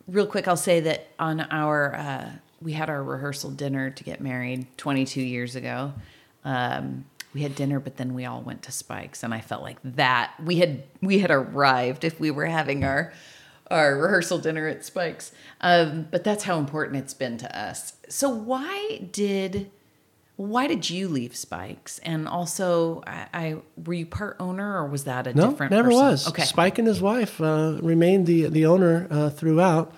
real 0.06 0.26
quick, 0.26 0.46
I'll 0.46 0.56
say 0.56 0.80
that 0.80 1.08
on 1.18 1.40
our, 1.40 1.94
uh, 1.96 2.30
we 2.60 2.72
had 2.72 2.88
our 2.88 3.02
rehearsal 3.02 3.50
dinner 3.50 3.90
to 3.90 4.04
get 4.04 4.20
married 4.20 4.66
22 4.76 5.20
years 5.20 5.56
ago. 5.56 5.92
Um, 6.44 7.04
we 7.34 7.42
had 7.42 7.54
dinner, 7.54 7.80
but 7.80 7.96
then 7.96 8.14
we 8.14 8.24
all 8.26 8.42
went 8.42 8.62
to 8.64 8.72
Spikes, 8.72 9.22
and 9.22 9.32
I 9.32 9.40
felt 9.40 9.62
like 9.62 9.78
that 9.84 10.32
we 10.42 10.56
had 10.56 10.82
we 11.00 11.18
had 11.20 11.30
arrived 11.30 12.04
if 12.04 12.20
we 12.20 12.30
were 12.30 12.46
having 12.46 12.84
our 12.84 13.12
our 13.70 13.96
rehearsal 13.96 14.38
dinner 14.38 14.66
at 14.68 14.84
Spikes. 14.84 15.32
Um, 15.62 16.06
but 16.10 16.24
that's 16.24 16.44
how 16.44 16.58
important 16.58 16.96
it's 16.98 17.14
been 17.14 17.38
to 17.38 17.58
us. 17.58 17.94
So 18.08 18.28
why 18.28 19.08
did 19.12 19.70
why 20.36 20.66
did 20.66 20.90
you 20.90 21.08
leave 21.08 21.36
Spikes? 21.36 21.98
And 22.00 22.26
also, 22.26 23.02
I, 23.06 23.26
I 23.32 23.56
were 23.84 23.94
you 23.94 24.06
part 24.06 24.36
owner 24.40 24.76
or 24.82 24.86
was 24.88 25.04
that 25.04 25.26
a 25.26 25.34
No, 25.34 25.50
different? 25.50 25.70
never 25.72 25.88
person? 25.88 26.04
was. 26.04 26.28
Okay. 26.28 26.42
Spike 26.44 26.78
and 26.78 26.88
his 26.88 27.00
wife 27.00 27.40
uh, 27.40 27.78
remained 27.83 28.26
the 28.26 28.48
the 28.48 28.66
owner 28.66 29.06
uh, 29.10 29.30
throughout, 29.30 29.94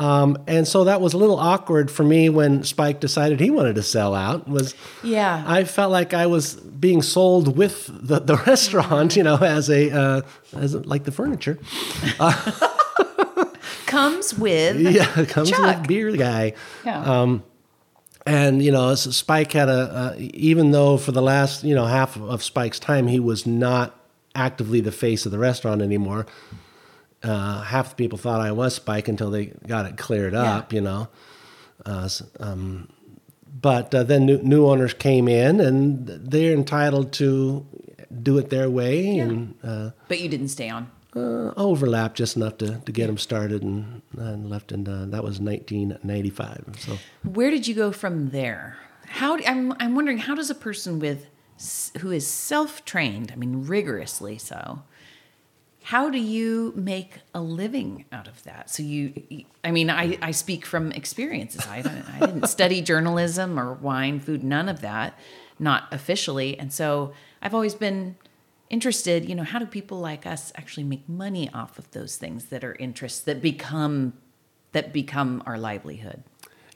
um, 0.00 0.38
and 0.46 0.66
so 0.66 0.84
that 0.84 1.02
was 1.02 1.12
a 1.12 1.18
little 1.18 1.38
awkward 1.38 1.90
for 1.90 2.02
me 2.02 2.30
when 2.30 2.64
Spike 2.64 3.00
decided 3.00 3.38
he 3.38 3.50
wanted 3.50 3.74
to 3.74 3.82
sell 3.82 4.14
out. 4.14 4.48
Was 4.48 4.74
Yeah. 5.04 5.44
I 5.46 5.64
felt 5.64 5.92
like 5.92 6.14
I 6.14 6.24
was 6.24 6.54
being 6.54 7.02
sold 7.02 7.54
with 7.56 7.86
the, 7.86 8.18
the 8.18 8.36
restaurant, 8.46 9.14
you 9.14 9.22
know, 9.22 9.36
as 9.36 9.68
a 9.68 9.90
uh, 9.94 10.22
as 10.56 10.72
a, 10.72 10.80
like 10.80 11.04
the 11.04 11.12
furniture. 11.12 11.58
comes 13.86 14.32
with 14.34 14.80
Yeah, 14.80 15.24
comes 15.26 15.50
Chuck. 15.50 15.80
with 15.80 15.88
beer 15.88 16.12
guy. 16.16 16.54
Yeah. 16.84 17.36
And 18.26 18.62
you 18.62 18.70
know, 18.72 18.94
Spike 18.94 19.52
had 19.52 19.68
a 19.68 19.72
uh, 19.72 20.14
even 20.18 20.70
though 20.70 20.96
for 20.96 21.12
the 21.12 21.22
last 21.22 21.62
you 21.62 21.74
know 21.74 21.84
half 21.84 22.16
of 22.16 22.42
Spike's 22.42 22.78
time 22.78 23.06
he 23.06 23.20
was 23.20 23.46
not 23.46 23.94
actively 24.34 24.80
the 24.80 24.92
face 24.92 25.26
of 25.26 25.32
the 25.32 25.38
restaurant 25.38 25.82
anymore. 25.82 26.26
Uh, 27.22 27.60
half 27.62 27.90
the 27.90 27.94
people 27.96 28.16
thought 28.18 28.40
I 28.40 28.52
was 28.52 28.74
Spike 28.74 29.08
until 29.08 29.30
they 29.30 29.46
got 29.66 29.86
it 29.86 29.96
cleared 29.98 30.34
up, 30.34 30.72
you 30.72 30.80
know. 30.80 31.08
Uh, 31.84 32.08
um, 32.38 32.88
but 33.60 33.94
uh, 33.94 34.02
then 34.04 34.24
new, 34.26 34.38
new 34.42 34.66
owners 34.66 34.94
came 34.94 35.28
in, 35.28 35.60
and 35.60 36.06
they're 36.06 36.54
entitled 36.54 37.12
to 37.14 37.66
do 38.22 38.38
it 38.38 38.48
their 38.50 38.70
way. 38.70 39.18
And 39.18 39.54
uh, 39.62 39.90
but 40.08 40.20
you 40.20 40.28
didn't 40.28 40.48
stay 40.48 40.68
on. 40.70 40.90
uh, 41.14 41.52
overlapped 41.56 42.16
just 42.16 42.36
enough 42.36 42.56
to, 42.58 42.78
to 42.86 42.92
get 42.92 43.08
them 43.08 43.18
started 43.18 43.62
and, 43.62 44.00
and 44.16 44.48
left. 44.48 44.72
And 44.72 44.88
uh, 44.88 45.04
that 45.06 45.22
was 45.22 45.40
1995. 45.40 46.64
So 46.78 46.98
Where 47.22 47.50
did 47.50 47.66
you 47.66 47.74
go 47.74 47.92
from 47.92 48.30
there? 48.30 48.78
How 49.06 49.36
I'm 49.46 49.74
I'm 49.80 49.94
wondering 49.94 50.18
how 50.18 50.34
does 50.34 50.50
a 50.50 50.54
person 50.54 50.98
with 51.00 51.26
who 52.00 52.10
is 52.10 52.26
self-trained, 52.26 53.30
I 53.32 53.36
mean 53.36 53.66
rigorously 53.66 54.38
so, 54.38 54.82
how 55.90 56.08
do 56.08 56.18
you 56.18 56.72
make 56.76 57.14
a 57.34 57.40
living 57.40 58.04
out 58.12 58.28
of 58.28 58.40
that? 58.44 58.70
So 58.70 58.80
you, 58.84 59.12
I 59.64 59.72
mean, 59.72 59.90
I, 59.90 60.16
I 60.22 60.30
speak 60.30 60.64
from 60.64 60.92
experiences. 60.92 61.66
I 61.66 61.78
I 61.78 62.26
didn't 62.26 62.46
study 62.58 62.80
journalism 62.80 63.58
or 63.58 63.72
wine, 63.74 64.20
food, 64.20 64.44
none 64.44 64.68
of 64.68 64.82
that, 64.82 65.18
not 65.58 65.88
officially. 65.90 66.56
And 66.56 66.72
so 66.72 67.12
I've 67.42 67.54
always 67.54 67.74
been 67.74 68.14
interested. 68.68 69.28
You 69.28 69.34
know, 69.34 69.42
how 69.42 69.58
do 69.58 69.66
people 69.66 69.98
like 69.98 70.26
us 70.26 70.52
actually 70.54 70.84
make 70.84 71.08
money 71.08 71.50
off 71.52 71.76
of 71.76 71.90
those 71.90 72.16
things 72.16 72.44
that 72.46 72.62
are 72.62 72.76
interests 72.78 73.18
that 73.22 73.42
become 73.42 74.12
that 74.70 74.92
become 74.92 75.42
our 75.44 75.58
livelihood? 75.58 76.22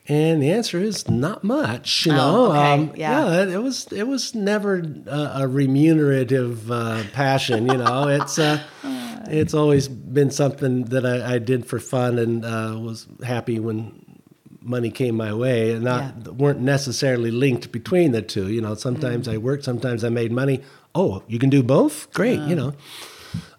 And 0.09 0.43
the 0.43 0.51
answer 0.51 0.81
is 0.81 1.09
not 1.09 1.45
much. 1.45 2.05
You 2.05 2.13
Oh, 2.13 2.17
know, 2.17 2.51
okay, 2.51 2.73
um, 2.73 2.93
yeah. 2.97 3.43
it, 3.43 3.49
it 3.49 3.59
was 3.63 3.87
it 3.93 4.09
was 4.09 4.35
never 4.35 4.83
a, 5.07 5.33
a 5.37 5.49
remunerative 5.49 6.69
uh, 6.69 7.05
passion. 7.13 7.69
You 7.69 7.79
know, 7.79 8.09
it's 8.09 8.39
uh, 8.39 8.59
it's 9.29 9.55
always 9.55 9.89
been 9.89 10.31
something 10.31 10.85
that 10.87 11.05
I, 11.07 11.35
I 11.35 11.39
did 11.39 11.67
for 11.67 11.79
fun 11.79 12.19
and 12.19 12.45
uh, 12.45 12.79
was 12.81 13.07
happy 13.25 13.59
when 13.59 14.01
money 14.61 14.91
came 14.91 15.15
my 15.17 15.33
way, 15.35 15.73
and 15.73 15.85
not 15.85 16.35
weren't 16.35 16.61
necessarily 16.61 17.31
linked 17.31 17.71
between 17.73 18.13
the 18.13 18.23
two. 18.23 18.49
You 18.51 18.61
know, 18.61 18.75
sometimes 18.75 19.29
I 19.29 19.37
worked, 19.37 19.65
sometimes 19.65 20.05
I 20.05 20.09
made 20.09 20.33
money. 20.33 20.63
Oh, 20.95 21.23
you 21.27 21.39
can 21.39 21.51
do 21.51 21.63
both? 21.63 22.13
Great. 22.13 22.41
You 22.41 22.55
know. 22.55 22.75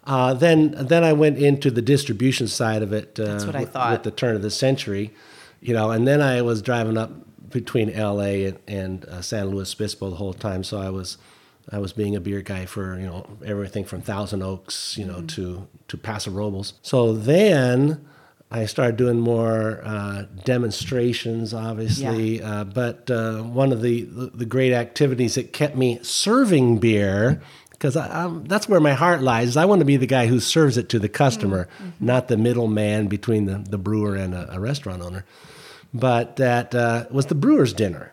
Uh, 0.04 0.32
then 0.34 0.70
then 0.78 1.02
I 1.04 1.12
went 1.12 1.38
into 1.38 1.70
the 1.70 1.82
distribution 1.82 2.46
side 2.48 2.82
of 2.82 2.92
it. 2.92 3.18
Uh, 3.18 3.24
That's 3.24 3.44
what 3.46 3.56
I 3.56 3.60
with- 3.60 3.72
thought. 3.72 3.92
With 3.92 4.02
the 4.04 4.10
turn 4.10 4.36
of 4.36 4.42
the 4.42 4.50
century, 4.50 5.12
you 5.60 5.74
know, 5.74 5.90
and 5.90 6.06
then 6.06 6.20
I 6.20 6.42
was 6.42 6.62
driving 6.62 6.96
up 6.96 7.10
between 7.50 7.90
L.A. 7.90 8.46
and, 8.46 8.58
and 8.66 9.04
uh, 9.06 9.22
San 9.22 9.50
Luis 9.50 9.74
Obispo 9.74 10.10
the 10.10 10.16
whole 10.16 10.34
time. 10.34 10.64
So 10.64 10.78
I 10.80 10.90
was 10.90 11.18
I 11.70 11.78
was 11.78 11.92
being 11.92 12.14
a 12.14 12.20
beer 12.20 12.42
guy 12.42 12.66
for 12.66 12.98
you 12.98 13.06
know 13.06 13.26
everything 13.44 13.84
from 13.84 14.02
Thousand 14.02 14.42
Oaks, 14.42 14.96
you 14.96 15.04
know, 15.04 15.22
to 15.22 15.66
to 15.88 15.96
Paso 15.96 16.30
Robles. 16.30 16.74
So 16.82 17.12
then. 17.12 18.06
I 18.48 18.66
started 18.66 18.96
doing 18.96 19.18
more 19.18 19.80
uh, 19.82 20.26
demonstrations, 20.44 21.52
obviously, 21.52 22.40
uh, 22.40 22.62
but 22.62 23.10
uh, 23.10 23.42
one 23.42 23.72
of 23.72 23.82
the, 23.82 24.02
the 24.02 24.46
great 24.46 24.72
activities 24.72 25.34
that 25.34 25.52
kept 25.52 25.74
me 25.74 25.98
serving 26.02 26.78
beer 26.78 27.42
because 27.72 27.94
that's 28.48 28.68
where 28.68 28.80
my 28.80 28.94
heart 28.94 29.22
lies. 29.22 29.56
I 29.56 29.64
want 29.64 29.80
to 29.80 29.84
be 29.84 29.96
the 29.96 30.06
guy 30.06 30.26
who 30.28 30.40
serves 30.40 30.78
it 30.78 30.88
to 30.90 30.98
the 30.98 31.08
customer, 31.08 31.68
not 32.00 32.28
the 32.28 32.36
middleman 32.36 33.08
between 33.08 33.44
the, 33.44 33.58
the 33.58 33.78
brewer 33.78 34.14
and 34.16 34.34
a, 34.34 34.54
a 34.54 34.60
restaurant 34.60 35.02
owner. 35.02 35.24
But 35.92 36.36
that 36.36 36.74
uh, 36.74 37.06
was 37.10 37.26
the 37.26 37.34
brewer's 37.34 37.72
dinner. 37.72 38.12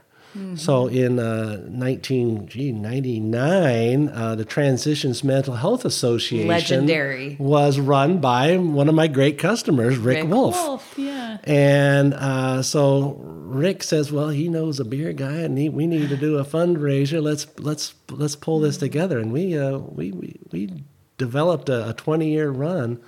So 0.55 0.87
in 0.87 1.19
uh, 1.19 1.57
1999, 1.69 4.09
uh, 4.09 4.33
the 4.35 4.45
Transitions 4.45 5.23
Mental 5.23 5.53
Health 5.55 5.85
Association 5.85 6.47
Legendary. 6.47 7.37
was 7.39 7.79
run 7.79 8.17
by 8.17 8.57
one 8.57 8.89
of 8.89 8.95
my 8.95 9.05
great 9.07 9.37
customers, 9.37 9.95
Rick, 9.97 10.27
Wolf. 10.27 10.95
yeah. 10.97 11.37
And 11.43 12.15
uh, 12.15 12.63
so 12.63 13.17
Rick 13.21 13.83
says, 13.83 14.11
"Well, 14.11 14.29
he 14.29 14.49
knows 14.49 14.79
a 14.79 14.85
beer 14.85 15.13
guy, 15.13 15.41
and 15.41 15.55
he, 15.57 15.69
we 15.69 15.85
need 15.85 16.09
to 16.09 16.17
do 16.17 16.39
a 16.39 16.43
fundraiser. 16.45 17.21
Let's 17.21 17.45
let's 17.59 17.93
let's 18.09 18.35
pull 18.35 18.59
this 18.59 18.77
together." 18.77 19.19
And 19.19 19.31
we 19.31 19.55
uh, 19.57 19.77
we, 19.77 20.11
we 20.11 20.39
we 20.51 20.83
developed 21.17 21.69
a, 21.69 21.89
a 21.89 21.93
twenty 21.93 22.31
year 22.31 22.49
run 22.49 22.99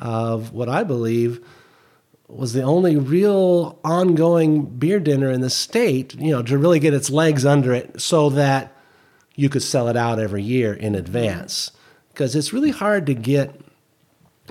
of 0.00 0.52
what 0.52 0.68
I 0.68 0.84
believe 0.84 1.44
was 2.28 2.52
the 2.52 2.62
only 2.62 2.96
real 2.96 3.78
ongoing 3.84 4.64
beer 4.64 4.98
dinner 4.98 5.30
in 5.30 5.40
the 5.40 5.50
state. 5.50 6.14
You 6.14 6.32
know, 6.32 6.42
to 6.42 6.58
really 6.58 6.78
get 6.78 6.94
its 6.94 7.10
legs 7.10 7.44
under 7.44 7.72
it, 7.72 8.00
so 8.00 8.30
that 8.30 8.76
you 9.34 9.48
could 9.48 9.62
sell 9.62 9.88
it 9.88 9.96
out 9.96 10.18
every 10.18 10.42
year 10.42 10.72
in 10.72 10.94
advance. 10.94 11.72
Because 12.12 12.36
it's 12.36 12.52
really 12.52 12.70
hard 12.70 13.06
to 13.06 13.14
get 13.14 13.60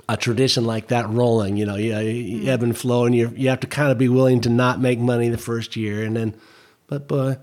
a 0.08 0.16
tradition 0.16 0.64
like 0.64 0.88
that 0.88 1.08
rolling. 1.08 1.56
You 1.56 1.66
know, 1.66 1.76
you, 1.76 1.96
you 1.98 2.50
ebb 2.50 2.62
and 2.62 2.76
flow, 2.76 3.06
and 3.06 3.14
you 3.14 3.32
you 3.36 3.48
have 3.48 3.60
to 3.60 3.66
kind 3.66 3.90
of 3.90 3.98
be 3.98 4.08
willing 4.08 4.40
to 4.42 4.50
not 4.50 4.80
make 4.80 4.98
money 4.98 5.28
the 5.28 5.38
first 5.38 5.76
year, 5.76 6.04
and 6.04 6.16
then, 6.16 6.34
but 6.86 7.10
uh, 7.10 7.36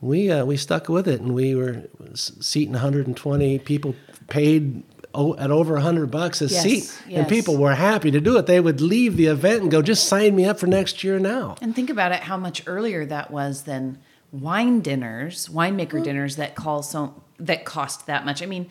we 0.00 0.30
uh, 0.30 0.44
we 0.44 0.56
stuck 0.56 0.88
with 0.88 1.06
it, 1.08 1.20
and 1.20 1.34
we 1.34 1.54
were 1.54 1.88
seating 2.14 2.72
120 2.72 3.58
people, 3.60 3.94
paid 4.28 4.82
at 5.14 5.50
over 5.50 5.74
100 5.74 6.10
bucks 6.10 6.40
a 6.42 6.46
Yes, 6.46 6.62
seat, 6.62 7.02
and 7.10 7.26
people 7.28 7.56
were 7.56 7.74
happy 7.74 8.10
to 8.10 8.20
do 8.20 8.36
it. 8.36 8.46
They 8.46 8.60
would 8.60 8.80
leave 8.80 9.16
the 9.16 9.26
event 9.26 9.62
and 9.62 9.70
go, 9.70 9.82
"Just 9.82 10.06
sign 10.06 10.36
me 10.36 10.44
up 10.44 10.58
for 10.58 10.66
next 10.66 11.02
year 11.02 11.18
now." 11.18 11.56
And 11.62 11.74
think 11.74 11.90
about 11.90 12.12
it, 12.12 12.20
how 12.20 12.36
much 12.36 12.62
earlier 12.66 13.04
that 13.06 13.30
was 13.30 13.62
than 13.62 13.98
wine 14.32 14.80
dinners, 14.80 15.48
winemaker 15.48 16.02
dinners 16.04 16.36
that 16.36 16.54
call 16.54 16.82
so 16.82 17.22
that 17.38 17.64
cost 17.64 18.06
that 18.06 18.24
much. 18.24 18.42
I 18.42 18.46
mean, 18.46 18.68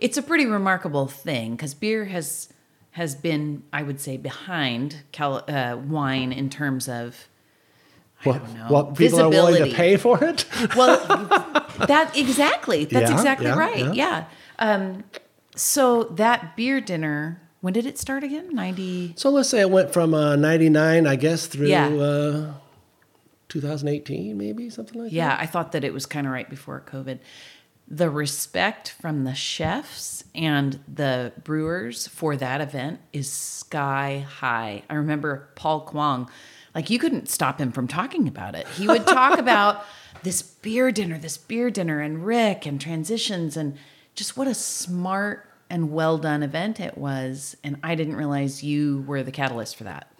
it's 0.00 0.16
a 0.16 0.22
pretty 0.22 0.46
remarkable 0.46 1.06
thing 1.06 1.52
because 1.52 1.74
beer 1.74 2.06
has 2.06 2.48
has 2.92 3.14
been, 3.14 3.62
I 3.72 3.82
would 3.82 4.00
say, 4.00 4.16
behind 4.16 4.96
Cal, 5.12 5.44
uh, 5.48 5.76
wine 5.76 6.30
in 6.32 6.50
terms 6.50 6.88
of 6.88 7.26
What, 8.22 8.38
don't 8.44 8.54
know. 8.54 8.66
what 8.68 8.94
people 8.96 9.20
are 9.20 9.28
willing 9.30 9.54
to 9.56 9.64
Visibility. 9.64 9.74
pay 9.74 9.96
for 9.96 10.22
it? 10.24 10.44
well 10.76 10.98
that 11.86 12.12
exactly 12.16 12.84
that's 12.84 13.10
Yeah, 13.10 13.16
exactly 13.16 13.46
yeah, 13.46 13.58
right 13.58 13.78
yeah. 13.78 13.92
yeah, 13.94 14.24
Um, 14.58 15.04
so 15.56 16.04
that 16.04 16.56
beer 16.56 16.80
dinner 16.80 17.40
when 17.60 17.72
did 17.72 17.86
it 17.86 17.98
start 17.98 18.24
again 18.24 18.54
90 18.54 19.14
so 19.16 19.30
let's 19.30 19.48
say 19.48 19.60
it 19.60 19.70
went 19.70 19.92
from 19.92 20.14
uh, 20.14 20.34
99, 20.36 21.06
I 21.06 21.16
guess, 21.16 21.46
through 21.46 21.68
Yeah. 21.68 21.88
uh, 21.88 22.54
2018, 23.48 24.36
maybe 24.36 24.70
something 24.70 24.98
like 25.00 25.10
that. 25.10 25.14
Yeah, 25.16 25.36
I 25.38 25.46
thought 25.46 25.72
that 25.72 25.84
it 25.84 25.92
was 25.92 26.06
kind 26.06 26.26
of 26.26 26.32
right 26.32 26.48
before 26.48 26.82
COVID. 26.86 27.18
The 27.86 28.08
respect 28.08 28.90
from 29.00 29.24
the 29.24 29.34
chefs 29.34 30.24
and 30.34 30.80
the 30.92 31.32
brewers 31.44 32.06
for 32.08 32.34
that 32.36 32.60
event 32.62 33.00
is 33.12 33.30
sky 33.30 34.24
high. 34.26 34.82
I 34.88 34.94
remember 34.94 35.50
Paul 35.54 35.82
Kwong, 35.82 36.30
like 36.74 36.88
you 36.88 36.98
couldn't 36.98 37.28
stop 37.28 37.60
him 37.60 37.72
from 37.72 37.86
talking 37.88 38.26
about 38.26 38.54
it. 38.54 38.66
He 38.68 38.86
would 38.88 39.06
talk 39.06 39.38
about 39.46 39.84
this 40.22 40.40
beer 40.40 40.90
dinner, 40.90 41.18
this 41.18 41.36
beer 41.36 41.70
dinner, 41.70 42.00
and 42.00 42.24
Rick 42.24 42.64
and 42.64 42.80
transitions, 42.80 43.56
and 43.58 43.76
just 44.14 44.36
what 44.36 44.46
a 44.46 44.54
smart 44.54 45.48
and 45.70 45.90
well 45.90 46.18
done 46.18 46.42
event 46.42 46.80
it 46.80 46.98
was. 46.98 47.56
And 47.64 47.78
I 47.82 47.94
didn't 47.94 48.16
realize 48.16 48.62
you 48.62 49.04
were 49.06 49.22
the 49.22 49.32
catalyst 49.32 49.76
for 49.76 49.84
that. 49.84 50.12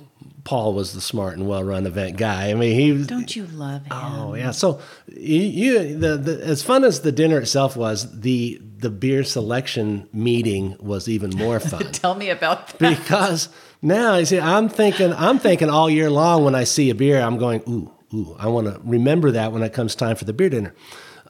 Paul 0.45 0.72
was 0.74 0.93
the 0.93 1.01
smart 1.01 1.36
and 1.36 1.47
well-run 1.47 1.86
event 1.86 2.16
guy. 2.16 2.51
I 2.51 2.55
mean, 2.55 2.74
he 2.74 2.90
was. 2.93 3.07
Don't 3.07 3.36
you 3.36 3.47
love 3.47 3.82
him? 3.84 3.93
Oh 3.93 4.34
yeah. 4.34 4.51
So 4.51 4.80
you, 5.07 5.40
you 5.40 5.99
the, 5.99 6.16
the 6.16 6.45
as 6.45 6.62
fun 6.62 6.82
as 6.84 7.03
the 7.03 7.12
dinner 7.12 7.38
itself 7.38 7.76
was, 7.76 8.20
the 8.20 8.61
the 8.78 8.90
beer 8.90 9.22
selection 9.22 10.09
meeting 10.12 10.76
was 10.80 11.09
even 11.09 11.30
more 11.30 11.61
fun 11.70 11.93
Tell 11.93 12.16
me 12.16 12.30
about 12.30 12.66
that. 12.66 12.99
because 12.99 13.49
now 13.80 14.16
you 14.16 14.24
see, 14.24 14.40
I'm 14.40 14.68
thinking, 14.68 15.12
I'm 15.12 15.38
thinking 15.38 15.70
all 15.70 15.88
year 15.88 16.11
long 16.11 16.45
when 16.45 16.57
I 16.57 16.64
see 16.64 16.90
a 16.90 16.95
beer, 16.95 17.20
I'm 17.20 17.38
going, 17.38 17.62
ooh, 17.68 17.93
ooh, 18.12 18.34
I 18.40 18.49
want 18.49 18.66
to 18.66 18.80
remember 18.82 19.30
that 19.32 19.53
when 19.53 19.62
it 19.62 19.72
comes 19.72 19.95
time 19.95 20.16
for 20.16 20.24
the 20.24 20.32
beer 20.32 20.51
dinner. 20.51 20.74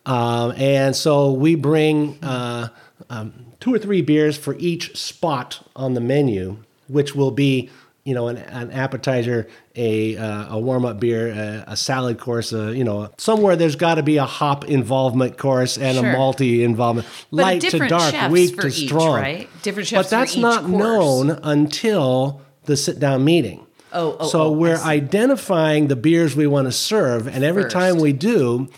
Um, 0.06 0.52
and 0.56 0.96
so 0.96 1.32
we 1.32 1.54
bring 1.54 2.18
uh, 2.22 2.68
um, 3.10 3.32
two 3.60 3.72
or 3.74 3.78
three 3.78 4.02
beers 4.02 4.36
for 4.36 4.54
each 4.58 4.96
spot 4.96 5.60
on 5.76 5.94
the 5.94 6.00
menu, 6.00 6.56
which 6.88 7.14
will 7.14 7.30
be, 7.30 7.70
you 8.04 8.14
know, 8.14 8.26
an, 8.26 8.36
an 8.38 8.72
appetizer, 8.72 9.46
a 9.76 10.16
uh, 10.16 10.56
a 10.56 10.58
warm 10.58 10.84
up 10.84 10.98
beer, 10.98 11.28
a, 11.28 11.72
a 11.72 11.76
salad 11.76 12.18
course, 12.18 12.52
uh, 12.52 12.70
you 12.70 12.82
know, 12.82 13.10
somewhere 13.16 13.54
there's 13.54 13.76
got 13.76 13.94
to 13.94 14.02
be 14.02 14.16
a 14.16 14.24
hop 14.24 14.64
involvement 14.64 15.38
course 15.38 15.78
and 15.78 15.96
Sure. 15.96 16.10
a 16.10 16.14
malty 16.14 16.62
involvement, 16.62 17.06
But 17.30 17.36
light 17.36 17.60
to 17.62 17.78
dark, 17.88 18.30
weak 18.32 18.58
to 18.58 18.66
each, 18.66 18.86
strong, 18.86 19.14
right? 19.20 19.48
Different 19.62 19.88
chefs 19.88 20.10
But 20.10 20.16
that's 20.16 20.36
not 20.36 20.64
course. 20.64 20.82
known 20.82 21.30
until 21.44 22.40
the 22.64 22.76
sit 22.76 22.98
down 22.98 23.24
meeting. 23.24 23.66
Oh, 23.92 24.16
oh, 24.18 24.26
so 24.28 24.42
oh, 24.44 24.52
we're 24.52 24.78
identifying 24.78 25.86
the 25.88 25.96
beers 25.96 26.34
we 26.34 26.46
want 26.46 26.66
to 26.66 26.72
serve, 26.72 27.28
and 27.28 27.44
every 27.44 27.64
First. 27.64 27.74
time 27.76 27.98
we 27.98 28.12
do, 28.12 28.68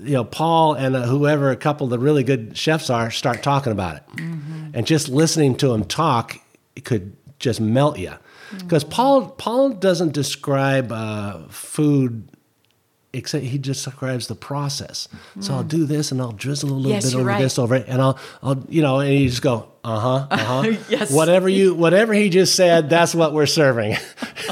you 0.00 0.12
know, 0.14 0.24
Paul 0.24 0.74
and 0.74 0.94
uh, 0.96 1.02
whoever 1.06 1.50
a 1.50 1.56
couple 1.56 1.84
of 1.84 1.90
the 1.90 1.98
really 1.98 2.22
good 2.24 2.56
chefs 2.56 2.88
are 2.90 3.10
start 3.10 3.42
talking 3.42 3.72
about 3.72 3.96
it, 3.96 4.02
Mm-hmm. 4.16 4.70
and 4.74 4.86
just 4.86 5.08
listening 5.08 5.56
to 5.56 5.68
them 5.68 5.84
talk 5.84 6.38
could 6.84 7.16
just 7.38 7.60
melt 7.60 7.98
you, 7.98 8.12
because 8.58 8.84
Mm-hmm. 8.84 8.92
Paul 8.92 9.28
Paul 9.30 9.70
doesn't 9.70 10.12
describe 10.12 10.92
uh, 10.92 11.48
food. 11.48 12.28
Except 13.14 13.42
he 13.42 13.56
just 13.58 13.82
describes 13.84 14.26
the 14.26 14.34
process. 14.34 15.08
So 15.40 15.54
I'll 15.54 15.62
do 15.64 15.86
this, 15.86 16.12
and 16.12 16.20
I'll 16.20 16.32
drizzle 16.32 16.68
a 16.70 16.72
little 16.74 16.90
Mm. 16.90 16.94
Yes, 16.94 17.04
bit 17.12 17.14
over 17.18 17.24
right. 17.24 17.40
this 17.40 17.58
over 17.58 17.74
it, 17.76 17.86
and 17.88 18.02
I'll, 18.02 18.18
I'll, 18.42 18.62
you 18.68 18.82
know, 18.82 19.00
and 19.00 19.14
you 19.14 19.30
just 19.30 19.40
go, 19.40 19.66
uh 19.82 19.98
huh, 19.98 20.26
uh 20.30 20.36
huh. 20.36 20.76
Yes. 20.90 21.10
Whatever 21.10 21.48
you, 21.48 21.72
whatever 21.74 22.12
he 22.12 22.28
just 22.28 22.54
said, 22.54 22.90
that's 22.90 23.14
what 23.14 23.32
we're 23.32 23.46
serving. 23.46 23.96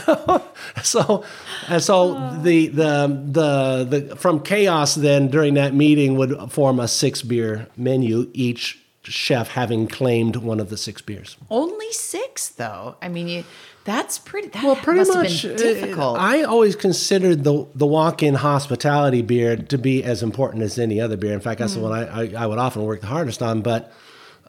so 0.82 1.24
and 1.68 1.82
so 1.82 2.38
the, 2.42 2.68
the 2.68 3.28
the 3.32 3.84
the 4.08 4.16
from 4.16 4.40
chaos 4.40 4.94
then 4.94 5.28
during 5.28 5.54
that 5.54 5.74
meeting 5.74 6.16
would 6.16 6.50
form 6.50 6.80
a 6.80 6.88
six 6.88 7.22
beer 7.22 7.66
menu 7.76 8.30
each 8.32 8.78
chef 9.02 9.48
having 9.50 9.86
claimed 9.86 10.36
one 10.36 10.60
of 10.60 10.70
the 10.70 10.76
six 10.76 11.00
beers. 11.02 11.36
Only 11.50 11.92
six, 11.92 12.48
though. 12.48 12.96
I 13.00 13.08
mean, 13.08 13.28
you, 13.28 13.44
that's 13.86 14.18
pretty. 14.18 14.48
That 14.48 14.64
Well, 14.64 14.76
pretty 14.76 15.08
much. 15.10 15.44
uh, 15.44 15.48
been 15.48 15.56
difficult. 15.56 16.18
I 16.18 16.42
always 16.42 16.76
considered 16.76 17.44
the 17.44 17.66
the 17.74 17.86
walk 17.86 18.22
in 18.22 18.34
hospitality 18.34 19.22
beer 19.22 19.56
to 19.56 19.78
be 19.78 20.04
as 20.04 20.22
important 20.22 20.62
as 20.64 20.78
any 20.78 21.00
other 21.00 21.16
beer. 21.16 21.32
In 21.32 21.40
fact, 21.40 21.60
that's 21.60 21.74
the 21.74 21.80
one 21.80 21.92
I, 21.92 22.22
I, 22.22 22.42
I 22.42 22.46
would 22.46 22.58
often 22.58 22.82
work 22.82 23.00
the 23.00 23.06
hardest 23.06 23.40
on. 23.42 23.62
But 23.62 23.90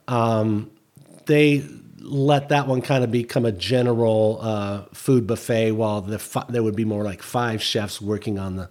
um, 0.08 0.70
they 1.26 1.64
let 2.00 2.48
that 2.50 2.66
one 2.66 2.82
kind 2.82 3.04
of 3.04 3.10
become 3.10 3.44
a 3.46 3.52
general 3.52 4.38
uh, 4.42 4.82
food 4.92 5.26
buffet, 5.26 5.72
while 5.72 6.00
the 6.00 6.18
fi- 6.18 6.46
there 6.48 6.62
would 6.62 6.76
be 6.76 6.84
more 6.84 7.04
like 7.04 7.22
five 7.22 7.62
chefs 7.62 8.00
working 8.02 8.38
on 8.38 8.56
the 8.56 8.68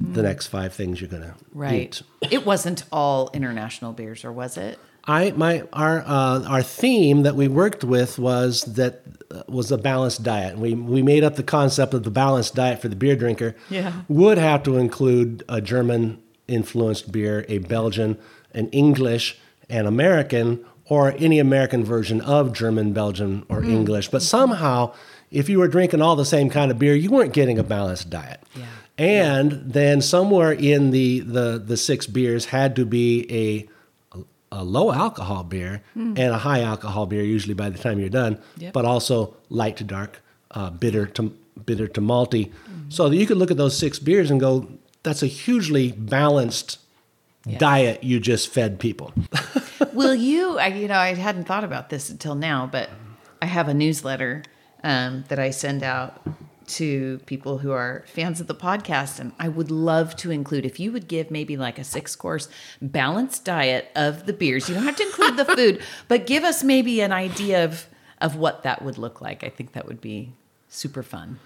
the 0.00 0.22
next 0.22 0.46
five 0.46 0.72
things 0.72 0.98
you're 1.00 1.10
gonna 1.10 1.34
right. 1.52 2.00
eat. 2.22 2.30
It 2.30 2.46
wasn't 2.46 2.84
all 2.90 3.30
international 3.34 3.92
beers, 3.92 4.24
or 4.24 4.32
was 4.32 4.56
it? 4.56 4.78
I 5.04 5.30
my 5.32 5.64
our 5.72 6.00
uh, 6.06 6.42
our 6.44 6.62
theme 6.62 7.22
that 7.22 7.36
we 7.36 7.48
worked 7.48 7.84
with 7.84 8.18
was 8.18 8.62
that 8.62 9.02
uh, 9.30 9.42
was 9.48 9.72
a 9.72 9.78
balanced 9.78 10.22
diet. 10.22 10.58
We 10.58 10.74
we 10.74 11.02
made 11.02 11.24
up 11.24 11.36
the 11.36 11.42
concept 11.42 11.94
of 11.94 12.02
the 12.02 12.10
balanced 12.10 12.54
diet 12.54 12.80
for 12.80 12.88
the 12.88 12.96
beer 12.96 13.16
drinker. 13.16 13.56
Yeah. 13.68 13.92
would 14.08 14.38
have 14.38 14.62
to 14.64 14.76
include 14.76 15.42
a 15.48 15.60
German 15.60 16.22
influenced 16.48 17.12
beer, 17.12 17.44
a 17.48 17.58
Belgian, 17.58 18.18
an 18.52 18.68
English, 18.70 19.38
an 19.68 19.86
American, 19.86 20.64
or 20.86 21.14
any 21.18 21.38
American 21.38 21.84
version 21.84 22.20
of 22.20 22.52
German, 22.52 22.92
Belgian, 22.92 23.44
or 23.48 23.62
English. 23.62 24.08
But 24.08 24.22
somehow, 24.22 24.92
if 25.30 25.48
you 25.48 25.60
were 25.60 25.68
drinking 25.68 26.02
all 26.02 26.16
the 26.16 26.24
same 26.24 26.50
kind 26.50 26.70
of 26.70 26.78
beer, 26.78 26.94
you 26.94 27.10
weren't 27.10 27.32
getting 27.32 27.58
a 27.58 27.62
balanced 27.62 28.10
diet. 28.10 28.42
Yeah. 28.54 28.64
And 28.98 29.72
then 29.72 30.02
somewhere 30.02 30.52
in 30.52 30.90
the 30.90 31.20
the 31.20 31.62
the 31.64 31.76
six 31.76 32.06
beers 32.06 32.46
had 32.46 32.76
to 32.76 32.84
be 32.84 33.26
a 33.30 33.68
a 34.52 34.64
low 34.64 34.92
alcohol 34.92 35.44
beer 35.44 35.82
and 35.94 36.18
a 36.18 36.38
high 36.38 36.60
alcohol 36.62 37.06
beer 37.06 37.22
usually 37.22 37.54
by 37.54 37.70
the 37.70 37.78
time 37.78 37.98
you're 38.00 38.08
done, 38.08 38.38
Yep. 38.58 38.72
but 38.72 38.84
also 38.84 39.34
light 39.48 39.76
to 39.76 39.84
dark, 39.84 40.22
uh, 40.52 40.70
bitter 40.70 41.06
to 41.06 41.32
bitter 41.66 41.86
to 41.88 42.00
malty, 42.00 42.50
so 42.88 43.08
that 43.08 43.16
you 43.16 43.26
could 43.26 43.36
look 43.36 43.50
at 43.50 43.56
those 43.56 43.76
six 43.78 43.98
beers 43.98 44.30
and 44.30 44.40
go, 44.40 44.66
"That's 45.02 45.22
a 45.22 45.26
hugely 45.26 45.92
balanced 45.92 46.78
diet 47.58 48.02
you 48.04 48.18
just 48.20 48.48
fed 48.48 48.78
people." 48.80 49.12
Will 49.92 50.14
you? 50.14 50.58
I, 50.58 50.68
you 50.68 50.88
know, 50.88 50.96
I 50.98 51.14
hadn't 51.14 51.44
thought 51.44 51.64
about 51.64 51.90
this 51.90 52.10
until 52.10 52.34
now, 52.34 52.66
but 52.70 52.90
I 53.42 53.46
have 53.46 53.68
a 53.68 53.74
newsletter 53.74 54.42
um, 54.82 55.24
that 55.28 55.38
I 55.38 55.50
send 55.50 55.82
out 55.82 56.20
to 56.70 57.18
people 57.26 57.58
who 57.58 57.72
are 57.72 58.04
fans 58.06 58.40
of 58.40 58.46
the 58.46 58.54
podcast, 58.54 59.18
and 59.18 59.32
I 59.38 59.48
would 59.48 59.70
love 59.70 60.16
to 60.16 60.30
include 60.30 60.64
if 60.64 60.78
you 60.78 60.92
would 60.92 61.08
give 61.08 61.30
maybe 61.30 61.56
like 61.56 61.78
a 61.78 61.84
six 61.84 62.14
course 62.16 62.48
balanced 62.80 63.44
diet 63.44 63.90
of 63.94 64.26
the 64.26 64.32
beers. 64.32 64.68
You 64.68 64.74
don't 64.74 64.84
have 64.84 64.96
to 64.96 65.02
include 65.02 65.36
the 65.36 65.44
food, 65.44 65.82
but 66.08 66.26
give 66.26 66.44
us 66.44 66.62
maybe 66.62 67.00
an 67.00 67.12
idea 67.12 67.64
of 67.64 67.86
of 68.20 68.36
what 68.36 68.62
that 68.62 68.82
would 68.82 68.98
look 68.98 69.20
like. 69.20 69.42
I 69.42 69.48
think 69.48 69.72
that 69.72 69.86
would 69.86 70.00
be 70.00 70.32
super 70.68 71.02
fun. 71.02 71.38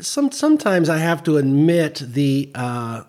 Some 0.00 0.32
sometimes 0.32 0.88
I 0.88 0.98
have 0.98 1.22
to 1.24 1.36
admit 1.36 2.02
the. 2.04 2.50
Uh, 2.54 3.04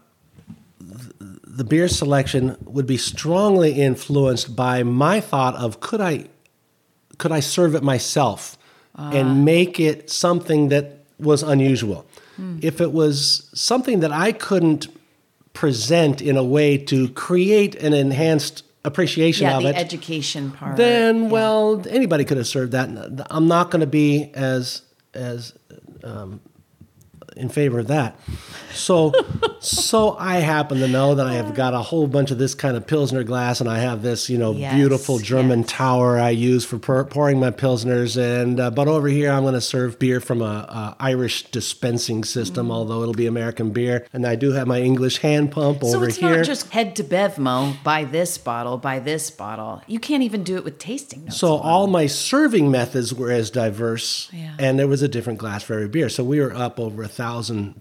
the 1.47 1.63
beer 1.63 1.87
selection 1.87 2.57
would 2.65 2.85
be 2.85 2.97
strongly 2.97 3.81
influenced 3.81 4.57
by 4.57 4.83
my 4.83 5.21
thought 5.21 5.55
of 5.55 5.79
could 5.79 6.01
I 6.01 6.25
could 7.17 7.31
I 7.31 7.39
serve 7.39 7.75
it 7.75 7.81
myself 7.81 8.57
and 8.97 9.45
make 9.45 9.79
it 9.79 10.09
something 10.09 10.69
that 10.69 11.04
was 11.19 11.43
unusual. 11.43 12.05
If 12.61 12.81
it 12.81 12.91
was 12.91 13.49
something 13.53 14.01
that 14.01 14.11
I 14.11 14.33
couldn't 14.33 14.87
present 15.53 16.21
in 16.21 16.35
a 16.35 16.43
way 16.43 16.77
to 16.77 17.07
create 17.09 17.75
an 17.75 17.93
enhanced 17.93 18.63
appreciation 18.83 19.47
Yeah, 19.47 19.57
of 19.57 19.63
the 19.63 19.69
it, 19.69 19.75
education 19.77 20.51
part. 20.51 20.75
then 20.75 21.23
Yeah. 21.23 21.29
well 21.29 21.81
anybody 21.89 22.25
could 22.25 22.35
have 22.37 22.47
served 22.47 22.73
that. 22.73 22.89
I'm 23.31 23.47
not 23.47 23.71
going 23.71 23.79
to 23.79 23.87
be 23.87 24.29
as 24.33 24.81
as 25.13 25.53
um, 26.03 26.41
in 27.35 27.49
favor 27.49 27.79
of 27.79 27.87
that. 27.87 28.19
So 28.73 29.13
so 29.59 30.15
I 30.19 30.35
happen 30.35 30.79
to 30.79 30.87
know 30.87 31.15
that 31.15 31.25
I 31.27 31.33
have 31.35 31.55
got 31.55 31.73
a 31.73 31.79
whole 31.79 32.07
bunch 32.07 32.31
of 32.31 32.37
this 32.37 32.53
kind 32.53 32.75
of 32.77 32.85
pilsner 32.85 33.23
glass, 33.23 33.61
and 33.61 33.69
I 33.69 33.79
have 33.79 34.01
this 34.01 34.29
you 34.29 34.37
know 34.37 34.51
Yes, 34.53 34.73
beautiful 34.75 35.19
German 35.19 35.59
yes. 35.61 35.69
tower 35.71 36.17
I 36.19 36.29
use 36.31 36.65
for 36.65 36.77
pour, 36.77 37.03
pouring 37.05 37.39
my 37.39 37.51
pilsners. 37.51 38.17
And 38.21 38.59
uh, 38.59 38.71
but 38.71 38.87
over 38.87 39.07
here 39.07 39.31
I'm 39.31 39.43
going 39.43 39.53
to 39.53 39.61
serve 39.61 39.97
beer 39.99 40.19
from 40.19 40.41
a, 40.41 40.45
a 40.45 40.95
Irish 40.99 41.43
dispensing 41.51 42.23
system, 42.23 42.71
although 42.71 43.01
it'll 43.01 43.13
be 43.13 43.27
American 43.27 43.71
beer. 43.71 44.05
And 44.13 44.25
I 44.25 44.35
do 44.35 44.51
have 44.51 44.67
my 44.67 44.81
English 44.81 45.17
hand 45.19 45.51
pump 45.51 45.81
So 45.81 45.95
over 45.97 46.07
it's 46.07 46.17
here. 46.17 46.37
not 46.37 46.45
just 46.45 46.69
head 46.71 46.95
to 46.97 47.03
Bevmo, 47.03 47.81
buy 47.83 48.03
this 48.03 48.37
bottle, 48.37 48.77
buy 48.77 48.99
this 48.99 49.31
bottle. 49.31 49.81
You 49.87 49.99
can't 49.99 50.23
even 50.23 50.43
do 50.43 50.55
it 50.57 50.63
with 50.63 50.77
tasting 50.79 51.25
notes. 51.25 51.37
So 51.37 51.55
all 51.55 51.87
my 51.87 52.07
serving 52.07 52.69
methods 52.71 53.13
were 53.13 53.31
as 53.31 53.49
diverse, 53.49 54.29
Yeah. 54.33 54.55
and 54.59 54.77
there 54.77 54.87
was 54.87 55.01
a 55.01 55.07
different 55.07 55.39
glass 55.39 55.63
for 55.63 55.73
every 55.73 55.87
beer. 55.87 56.09
So 56.09 56.23
we 56.23 56.39
were 56.39 56.53
up 56.53 56.79
over 56.79 57.01
a 57.03 57.07
thousand 57.07 57.24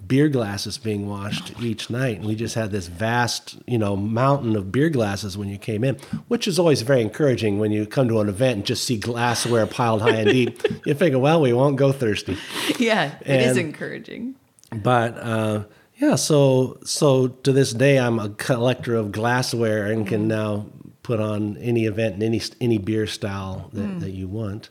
beer 0.07 0.28
glasses 0.28 0.78
being 0.78 1.09
washed 1.09 1.53
each 1.61 1.90
night, 1.90 2.18
and 2.18 2.26
we 2.26 2.34
just 2.34 2.55
had 2.55 2.70
this 2.70 2.86
vast, 2.86 3.57
you 3.66 3.78
know, 3.78 3.97
mountain 3.97 4.57
of 4.57 4.70
beer 4.70 4.90
glasses 4.90 5.36
when 5.36 5.49
you 5.49 5.59
came 5.59 5.84
in, 5.84 5.97
which 6.28 6.47
is 6.47 6.59
always 6.59 6.82
very 6.82 7.01
encouraging 7.01 7.59
when 7.59 7.72
you 7.72 7.86
come 7.86 8.09
to 8.09 8.20
an 8.20 8.28
event 8.28 8.57
and 8.57 8.66
just 8.66 8.84
see 8.84 8.97
glassware 8.97 9.66
piled 9.66 10.03
high 10.03 10.16
and 10.16 10.30
deep. 10.30 10.61
You 10.86 10.95
figure, 10.95 11.18
well, 11.18 11.40
we 11.40 11.53
won't 11.53 11.76
go 11.76 11.92
thirsty. 11.92 12.36
yeah, 12.78 13.16
it 13.20 13.40
is 13.40 13.57
encouraging. 13.57 14.34
But 14.70 15.16
uh, 15.16 15.64
yeah, 15.97 16.16
so 16.16 16.78
so 16.84 17.28
to 17.28 17.53
this 17.53 17.72
day, 17.72 17.99
I'm 17.99 18.18
a 18.18 18.30
collector 18.30 18.97
of 18.97 19.12
glassware 19.12 19.86
and 19.86 20.07
can 20.07 20.28
now 20.28 20.66
put 21.03 21.20
on 21.20 21.57
any 21.59 21.86
event 21.86 22.14
and 22.14 22.22
any 22.22 22.40
any 22.61 22.78
beer 22.78 23.07
style 23.07 23.70
that, 23.72 24.01
that 24.01 24.11
you 24.11 24.26
want. 24.26 24.70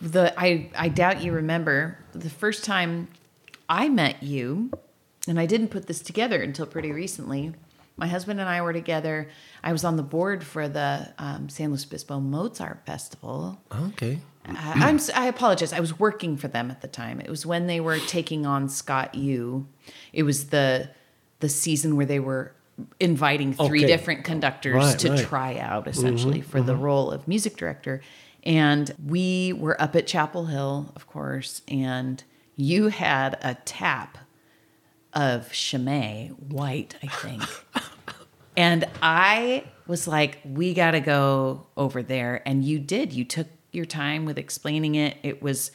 The 0.00 0.34
I 0.38 0.70
I 0.76 0.88
doubt 0.88 1.22
you 1.22 1.32
remember 1.32 1.98
the 2.12 2.30
first 2.30 2.64
time 2.64 3.08
I 3.70 3.88
met 3.88 4.22
you, 4.22 4.70
and 5.26 5.38
I 5.40 5.46
didn't 5.46 5.68
put 5.68 5.86
this 5.86 6.00
together 6.00 6.42
until 6.42 6.66
pretty 6.66 6.92
recently. 6.92 7.54
My 7.96 8.06
husband 8.08 8.40
and 8.40 8.48
I 8.48 8.60
were 8.62 8.72
together. 8.72 9.28
I 9.62 9.72
was 9.72 9.84
on 9.84 9.96
the 9.96 10.02
board 10.02 10.42
for 10.42 10.68
the 10.68 11.12
um, 11.18 11.48
San 11.48 11.68
Luis 11.70 11.84
Obispo 11.86 12.18
Mozart 12.18 12.84
Festival. 12.84 13.60
Okay. 13.72 14.18
Uh, 14.48 14.54
I'm 14.56 14.98
I 15.14 15.26
apologize. 15.26 15.72
I 15.72 15.80
was 15.80 15.98
working 15.98 16.36
for 16.36 16.48
them 16.48 16.70
at 16.70 16.80
the 16.80 16.88
time. 16.88 17.20
It 17.20 17.28
was 17.30 17.44
when 17.46 17.66
they 17.66 17.78
were 17.78 17.98
taking 17.98 18.44
on 18.46 18.68
Scott 18.68 19.14
Yoo. 19.14 19.66
It 20.12 20.22
was 20.24 20.46
the 20.48 20.90
the 21.40 21.48
season 21.48 21.96
where 21.96 22.06
they 22.06 22.20
were 22.20 22.52
inviting 22.98 23.52
three 23.52 23.80
Okay. 23.84 23.86
different 23.86 24.24
conductors 24.24 24.74
Right, 24.74 24.98
to 24.98 25.10
right. 25.10 25.18
Mm-hmm, 25.18 25.28
try 25.28 25.58
out 25.58 25.86
essentially 25.86 26.40
for 26.40 26.62
the 26.62 26.74
role 26.74 27.10
of 27.10 27.28
music 27.28 27.56
director. 27.56 28.00
And 28.42 28.90
we 29.06 29.52
were 29.52 29.80
up 29.80 29.94
at 29.94 30.06
Chapel 30.06 30.46
Hill, 30.46 30.90
of 30.96 31.06
course, 31.06 31.60
and 31.68 32.24
you 32.60 32.88
had 32.88 33.38
a 33.42 33.54
tap 33.64 34.18
of 35.12 35.52
Chimay 35.52 36.28
white, 36.28 36.96
I 37.02 37.06
think. 37.06 37.42
And 38.56 38.86
I 39.00 39.64
was 39.86 40.06
like, 40.06 40.38
we 40.44 40.74
got 40.74 40.90
to 40.90 41.00
go 41.00 41.66
over 41.78 42.02
there. 42.02 42.42
And 42.44 42.64
you 42.64 42.78
did. 42.78 43.12
You 43.12 43.24
took 43.24 43.46
your 43.72 43.86
time 43.86 44.24
with 44.24 44.38
explaining 44.38 44.96
it. 44.96 45.16
It 45.22 45.42
was 45.42 45.70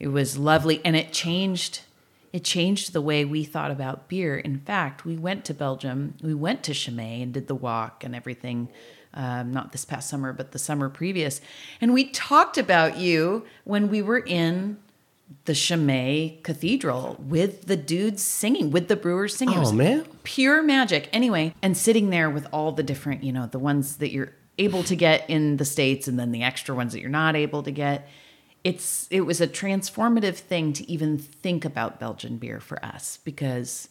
it 0.00 0.08
was 0.08 0.36
lovely 0.36 0.80
and 0.84 0.96
it 0.96 1.12
changed 1.12 1.82
it 2.32 2.42
changed 2.42 2.92
the 2.92 3.00
way 3.00 3.24
we 3.24 3.44
thought 3.44 3.70
about 3.70 4.08
beer. 4.08 4.36
In 4.36 4.58
fact, 4.58 5.04
we 5.04 5.16
went 5.16 5.44
to 5.44 5.54
Belgium. 5.54 6.14
We 6.20 6.34
went 6.34 6.64
to 6.64 6.74
Chimay 6.74 7.22
and 7.22 7.32
did 7.32 7.46
the 7.46 7.54
walk 7.54 8.02
and 8.02 8.14
everything. 8.14 8.68
Um, 9.14 9.52
not 9.52 9.72
this 9.72 9.84
past 9.84 10.10
summer, 10.10 10.34
but 10.34 10.52
the 10.52 10.58
summer 10.58 10.90
previous. 10.90 11.40
And 11.80 11.94
we 11.94 12.10
talked 12.10 12.58
about 12.58 12.98
you 12.98 13.46
when 13.64 13.88
we 13.88 14.02
were 14.02 14.18
in 14.18 14.76
the 15.44 15.54
Chimay 15.54 16.40
Cathedral 16.42 17.16
with 17.18 17.66
the 17.66 17.76
dudes 17.76 18.22
singing, 18.22 18.70
with 18.70 18.88
the 18.88 18.96
brewers 18.96 19.36
singing. 19.36 19.58
Oh, 19.58 19.72
man. 19.72 20.06
pure 20.22 20.62
magic. 20.62 21.08
Anyway, 21.12 21.54
and 21.62 21.76
sitting 21.76 22.10
there 22.10 22.30
with 22.30 22.46
all 22.52 22.72
the 22.72 22.82
different, 22.82 23.24
you 23.24 23.32
know, 23.32 23.46
the 23.46 23.58
ones 23.58 23.96
that 23.96 24.12
you're 24.12 24.32
able 24.58 24.82
to 24.84 24.96
get 24.96 25.28
in 25.28 25.56
the 25.56 25.64
states 25.64 26.08
and 26.08 26.18
then 26.18 26.32
the 26.32 26.42
extra 26.42 26.74
ones 26.74 26.92
that 26.92 27.00
you're 27.00 27.10
not 27.10 27.36
able 27.36 27.62
to 27.62 27.70
get. 27.70 28.08
It's 28.64 29.06
it 29.10 29.20
was 29.20 29.40
a 29.40 29.46
transformative 29.46 30.36
thing 30.36 30.72
to 30.74 30.90
even 30.90 31.18
think 31.18 31.64
about 31.64 32.00
Belgian 32.00 32.36
beer 32.38 32.58
for 32.58 32.84
us 32.84 33.18
because 33.22 33.88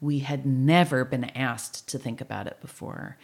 we 0.00 0.18
had 0.18 0.44
never 0.44 1.04
been 1.04 1.24
asked 1.24 1.88
to 1.88 1.98
think 1.98 2.20
about 2.20 2.46
it 2.46 2.60
before. 2.60 3.16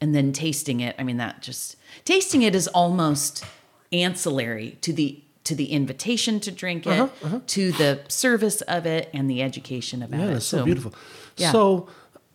And 0.00 0.14
then 0.14 0.32
tasting 0.32 0.80
it, 0.80 0.96
I 0.98 1.02
mean 1.02 1.18
that 1.18 1.42
just 1.42 1.76
tasting 2.04 2.42
it 2.42 2.54
is 2.54 2.68
almost 2.68 3.44
ancillary 3.92 4.78
to 4.80 4.92
the 4.92 5.22
to 5.44 5.54
the 5.54 5.66
invitation 5.72 6.38
to 6.40 6.50
drink 6.50 6.86
it, 6.86 7.10
to 7.48 7.72
the 7.72 8.00
service 8.08 8.60
of 8.62 8.86
it 8.86 9.10
and 9.12 9.28
the 9.28 9.42
education 9.42 10.02
about 10.02 10.20
Yeah, 10.20 10.26
it. 10.26 10.32
that's 10.34 10.46
so, 10.46 10.64
beautiful. 10.64 10.94
yeah. 11.36 11.50
So 11.52 11.88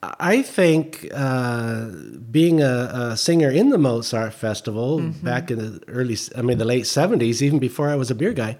I 0.03 0.41
think 0.41 1.07
uh, 1.13 1.89
being 2.29 2.61
a, 2.61 2.89
a 3.11 3.17
singer 3.17 3.49
in 3.49 3.69
the 3.69 3.77
Mozart 3.77 4.33
Festival 4.33 4.99
Mm-hmm. 4.99 5.25
back 5.25 5.49
in 5.51 5.57
the 5.59 5.81
early, 5.87 6.17
I 6.35 6.41
mean, 6.41 6.57
the 6.57 6.65
late 6.65 6.83
70s, 6.83 7.41
even 7.41 7.59
before 7.59 7.89
I 7.89 7.95
was 7.95 8.11
a 8.11 8.15
beer 8.15 8.33
guy, 8.33 8.57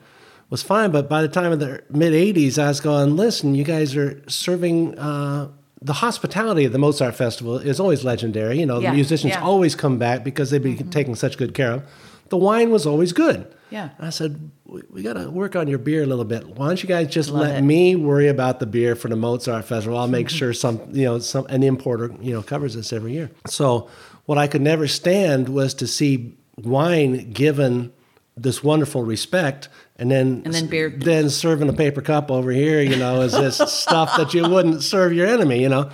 was 0.50 0.64
fine. 0.64 0.92
But 0.92 1.10
by 1.10 1.22
the 1.22 1.28
time 1.28 1.52
of 1.52 1.60
the 1.60 1.84
mid 1.90 2.14
80s, 2.14 2.58
I 2.58 2.70
was 2.70 2.80
going, 2.80 3.16
listen, 3.16 3.54
you 3.54 3.64
guys 3.66 3.96
are 3.96 4.22
serving 4.30 4.98
uh, 4.98 5.50
the 5.82 5.94
hospitality 5.94 6.66
of 6.66 6.72
the 6.72 6.80
Mozart 6.80 7.16
Festival 7.16 7.58
is 7.58 7.80
always 7.80 8.04
legendary. 8.04 8.60
You 8.60 8.66
know, 8.66 8.80
Yeah, 8.80 8.90
the 8.92 8.96
musicians. 8.96 9.34
Mm-hmm. 9.34 9.46
always 9.46 9.76
come 9.76 9.98
back 10.00 10.24
because 10.24 10.50
they've 10.52 10.64
been 10.64 10.90
taken 10.90 11.16
such 11.16 11.38
good 11.38 11.54
care 11.54 11.72
of. 11.74 11.84
The 12.30 12.38
wine 12.38 12.72
was 12.72 12.86
always 12.88 13.14
good. 13.14 13.46
Yeah. 13.70 13.90
I 14.00 14.10
said, 14.12 14.50
we, 14.66 14.82
we 14.90 15.02
got 15.04 15.14
to 15.14 15.30
work 15.30 15.56
on 15.56 15.68
your 15.68 15.80
beer 15.80 16.04
a 16.04 16.06
little 16.06 16.24
bit. 16.26 16.48
Why 16.48 16.68
don't 16.68 16.82
you 16.82 16.88
guys 16.88 17.08
just 17.08 17.30
Love 17.30 17.42
let 17.42 17.58
it. 17.58 17.62
me 17.64 17.96
worry 17.96 18.28
about 18.30 18.60
the 18.60 18.66
beer 18.66 18.96
for 18.96 19.10
the 19.10 19.16
Mozart 19.16 19.66
Festival? 19.66 19.98
I'll 19.98 20.08
make 20.08 20.30
sure 20.40 20.54
some, 20.54 20.80
you 20.94 21.06
know, 21.06 21.20
some 21.20 21.46
an 21.48 21.64
importer, 21.64 22.14
you 22.22 22.34
know, 22.34 22.42
covers 22.42 22.76
this 22.76 22.94
every 22.94 23.14
year. 23.14 23.30
So 23.48 23.90
what 24.26 24.38
I 24.38 24.48
could 24.48 24.62
never 24.62 24.88
stand 24.88 25.50
was 25.50 25.74
to 25.76 25.88
see 25.88 26.38
wine 26.58 27.32
given 27.32 27.92
this 28.36 28.64
wonderful 28.64 29.02
respect 29.04 29.68
and 30.00 30.12
then 30.12 30.44
And 30.46 30.54
then 30.54 30.68
beer- 30.68 30.90
then 30.96 31.28
serving 31.30 31.68
a 31.70 31.74
paper 31.74 32.02
cup 32.02 32.30
over 32.30 32.52
here, 32.52 32.82
you 32.82 32.96
know, 32.96 33.22
is 33.22 33.32
this 33.34 33.58
stuff 33.68 34.16
that 34.18 34.34
you 34.34 34.48
wouldn't 34.48 34.84
serve 34.84 35.12
your 35.14 35.26
enemy, 35.26 35.60
you 35.60 35.70
know. 35.70 35.90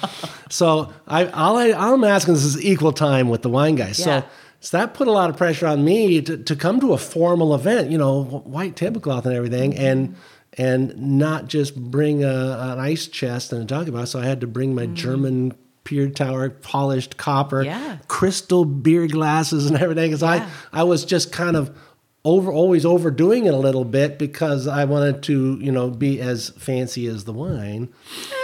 So 0.50 0.92
I 1.08 1.28
all, 1.28 1.56
I 1.58 1.72
all 1.72 1.94
I'm 1.94 2.04
asking 2.04 2.34
this 2.34 2.44
is 2.44 2.62
equal 2.64 2.92
time 2.92 3.30
with 3.30 3.44
the 3.44 3.50
wine 3.50 3.76
guys. 3.76 3.98
Yeah. 4.00 4.22
So 4.22 4.28
so 4.64 4.78
that 4.78 4.94
put 4.94 5.08
a 5.08 5.12
lot 5.12 5.30
of 5.30 5.36
pressure 5.38 5.68
on 5.68 5.84
me 5.84 6.22
to, 6.22 6.38
to 6.38 6.56
come 6.56 6.80
to 6.80 6.94
a 6.94 6.98
formal 6.98 7.54
event, 7.54 7.92
you 7.92 7.98
know, 7.98 8.24
white 8.24 8.76
tablecloth 8.78 9.26
and 9.26 9.36
everything, 9.36 9.74
Mm-hmm. 9.74 9.84
and 9.86 10.16
and 10.56 10.96
not 11.20 11.48
just 11.48 11.76
bring 11.76 12.24
a, 12.24 12.28
an 12.72 12.80
ice 12.80 13.08
chest 13.08 13.52
and 13.52 13.62
a 13.62 13.66
dog 13.66 13.90
about. 13.90 14.08
So 14.08 14.20
I 14.20 14.26
had 14.26 14.40
to 14.42 14.48
bring 14.48 14.76
my 14.76 14.86
German 14.86 15.54
pier 15.84 16.08
tower 16.10 16.50
polished 16.52 17.18
copper. 17.18 17.64
Yeah. 17.64 17.98
crystal 18.08 18.64
beer 18.64 19.08
glasses 19.08 19.66
and 19.68 19.76
everything. 19.82 20.12
Because 20.12 20.22
Yeah. 20.22 20.48
I 20.72 20.82
I 20.82 20.84
was 20.84 21.06
just 21.06 21.32
kind 21.32 21.58
of 21.58 21.76
over 22.24 22.52
always 22.52 22.86
overdoing 22.86 23.48
it 23.48 23.54
a 23.54 23.58
little 23.58 23.84
bit 23.84 24.18
because 24.20 24.68
I 24.68 24.86
wanted 24.86 25.24
to 25.24 25.58
you 25.60 25.72
know 25.72 25.90
be 25.90 26.22
as 26.22 26.50
fancy 26.52 27.08
as 27.08 27.24
the 27.26 27.34
wine. 27.34 27.90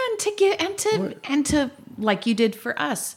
and 0.09 0.19
to 0.19 0.33
get 0.37 0.61
and 0.61 0.77
to 0.79 1.15
and 1.25 1.45
to 1.45 1.71
like 1.97 2.25
you 2.25 2.33
did 2.33 2.55
for 2.55 2.73
us 2.81 3.15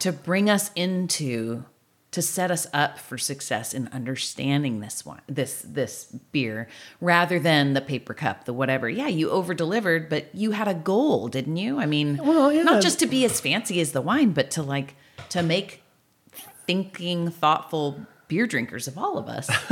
to 0.00 0.10
bring 0.10 0.48
us 0.50 0.70
into 0.74 1.64
to 2.12 2.22
set 2.22 2.50
us 2.50 2.66
up 2.72 2.98
for 2.98 3.18
success 3.18 3.74
in 3.74 3.88
understanding 3.88 4.80
this 4.80 5.04
one 5.04 5.20
this 5.26 5.62
this 5.66 6.04
beer 6.30 6.68
rather 7.00 7.38
than 7.38 7.72
the 7.72 7.80
paper 7.80 8.14
cup 8.14 8.44
the 8.44 8.52
whatever 8.52 8.88
yeah 8.88 9.08
you 9.08 9.30
over 9.30 9.54
delivered 9.54 10.08
but 10.08 10.32
you 10.34 10.52
had 10.52 10.68
a 10.68 10.74
goal 10.74 11.26
didn't 11.28 11.56
you 11.56 11.80
i 11.80 11.86
mean 11.86 12.18
Well, 12.18 12.52
yeah. 12.52 12.62
not 12.62 12.82
just 12.82 12.98
to 13.00 13.06
be 13.06 13.24
as 13.24 13.40
fancy 13.40 13.80
as 13.80 13.92
the 13.92 14.00
wine 14.00 14.32
but 14.32 14.50
to 14.52 14.62
like 14.62 14.94
to 15.30 15.42
make 15.42 15.82
thinking 16.66 17.30
thoughtful 17.30 18.06
beer 18.32 18.46
drinkers 18.46 18.88
of 18.88 18.96
all 18.96 19.18
of 19.18 19.28
us 19.28 19.46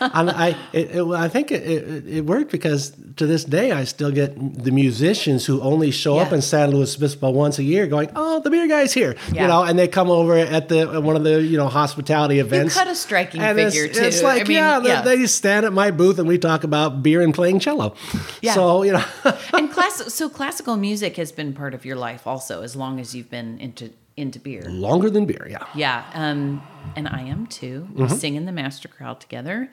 and 0.00 0.30
I, 0.30 0.56
it, 0.72 0.96
it, 0.96 1.04
I 1.04 1.28
think 1.28 1.50
it, 1.50 2.06
it, 2.06 2.26
worked 2.26 2.52
because 2.52 2.92
to 3.16 3.26
this 3.26 3.44
day 3.44 3.72
I 3.72 3.84
still 3.84 4.10
get 4.10 4.36
the 4.36 4.70
musicians 4.70 5.46
who 5.46 5.60
only 5.60 5.90
show 5.90 6.18
up 6.18 6.32
in 6.32 6.42
San 6.42 6.70
Luis 6.70 6.96
Obispo 6.96 7.30
once 7.30 7.58
a 7.58 7.62
year, 7.62 7.86
going, 7.86 8.10
"Oh, 8.14 8.40
the 8.40 8.50
beer 8.50 8.66
guy's 8.68 8.92
here," 8.92 9.16
Yeah. 9.32 9.42
you 9.42 9.48
know, 9.48 9.62
and 9.62 9.78
they 9.78 9.88
come 9.88 10.10
over 10.10 10.36
at 10.36 10.68
the 10.68 10.80
at 10.80 11.02
one 11.02 11.16
of 11.16 11.24
the 11.24 11.42
you 11.42 11.56
know 11.56 11.68
hospitality 11.68 12.38
events. 12.38 12.74
You 12.74 12.80
cut 12.82 12.90
a 12.90 12.94
striking 12.94 13.40
and 13.40 13.56
figure, 13.56 13.84
it's, 13.84 13.98
It's 13.98 14.22
like 14.22 14.42
I 14.42 14.44
mean, 14.44 14.56
yeah, 14.56 14.82
yeah. 14.82 15.02
They, 15.02 15.16
they 15.16 15.26
stand 15.26 15.66
at 15.66 15.72
my 15.72 15.90
booth 15.90 16.18
and 16.18 16.28
we 16.28 16.38
talk 16.38 16.64
about 16.64 17.02
beer 17.02 17.20
and 17.20 17.34
playing 17.34 17.60
cello. 17.60 17.94
Yeah. 18.42 18.54
So 18.54 18.82
you 18.82 18.92
know, 18.92 19.04
and 19.52 19.70
class 19.70 20.12
so 20.12 20.28
classical 20.28 20.76
music 20.76 21.16
has 21.16 21.32
been 21.32 21.52
part 21.52 21.74
of 21.74 21.84
your 21.84 21.96
life 21.96 22.26
also 22.26 22.62
as 22.62 22.76
long 22.76 23.00
as 23.00 23.14
you've 23.14 23.30
been 23.30 23.58
into 23.58 23.90
into 24.20 24.38
beer. 24.38 24.62
Longer 24.68 25.10
than 25.10 25.24
beer, 25.26 25.46
yeah. 25.50 25.66
yeah 25.74 26.04
um 26.14 26.62
and 26.96 27.08
i 27.08 27.22
am 27.22 27.46
too. 27.46 27.88
We 27.94 28.04
Mm-hmm. 28.04 28.14
sing 28.14 28.34
in 28.36 28.44
the 28.46 28.52
master 28.52 28.88
chorale 28.88 29.16
together. 29.16 29.70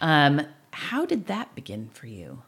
Um 0.00 0.42
how 0.72 1.04
did 1.04 1.26
that 1.26 1.54
begin 1.54 1.90
for 1.92 2.06
you? 2.06 2.42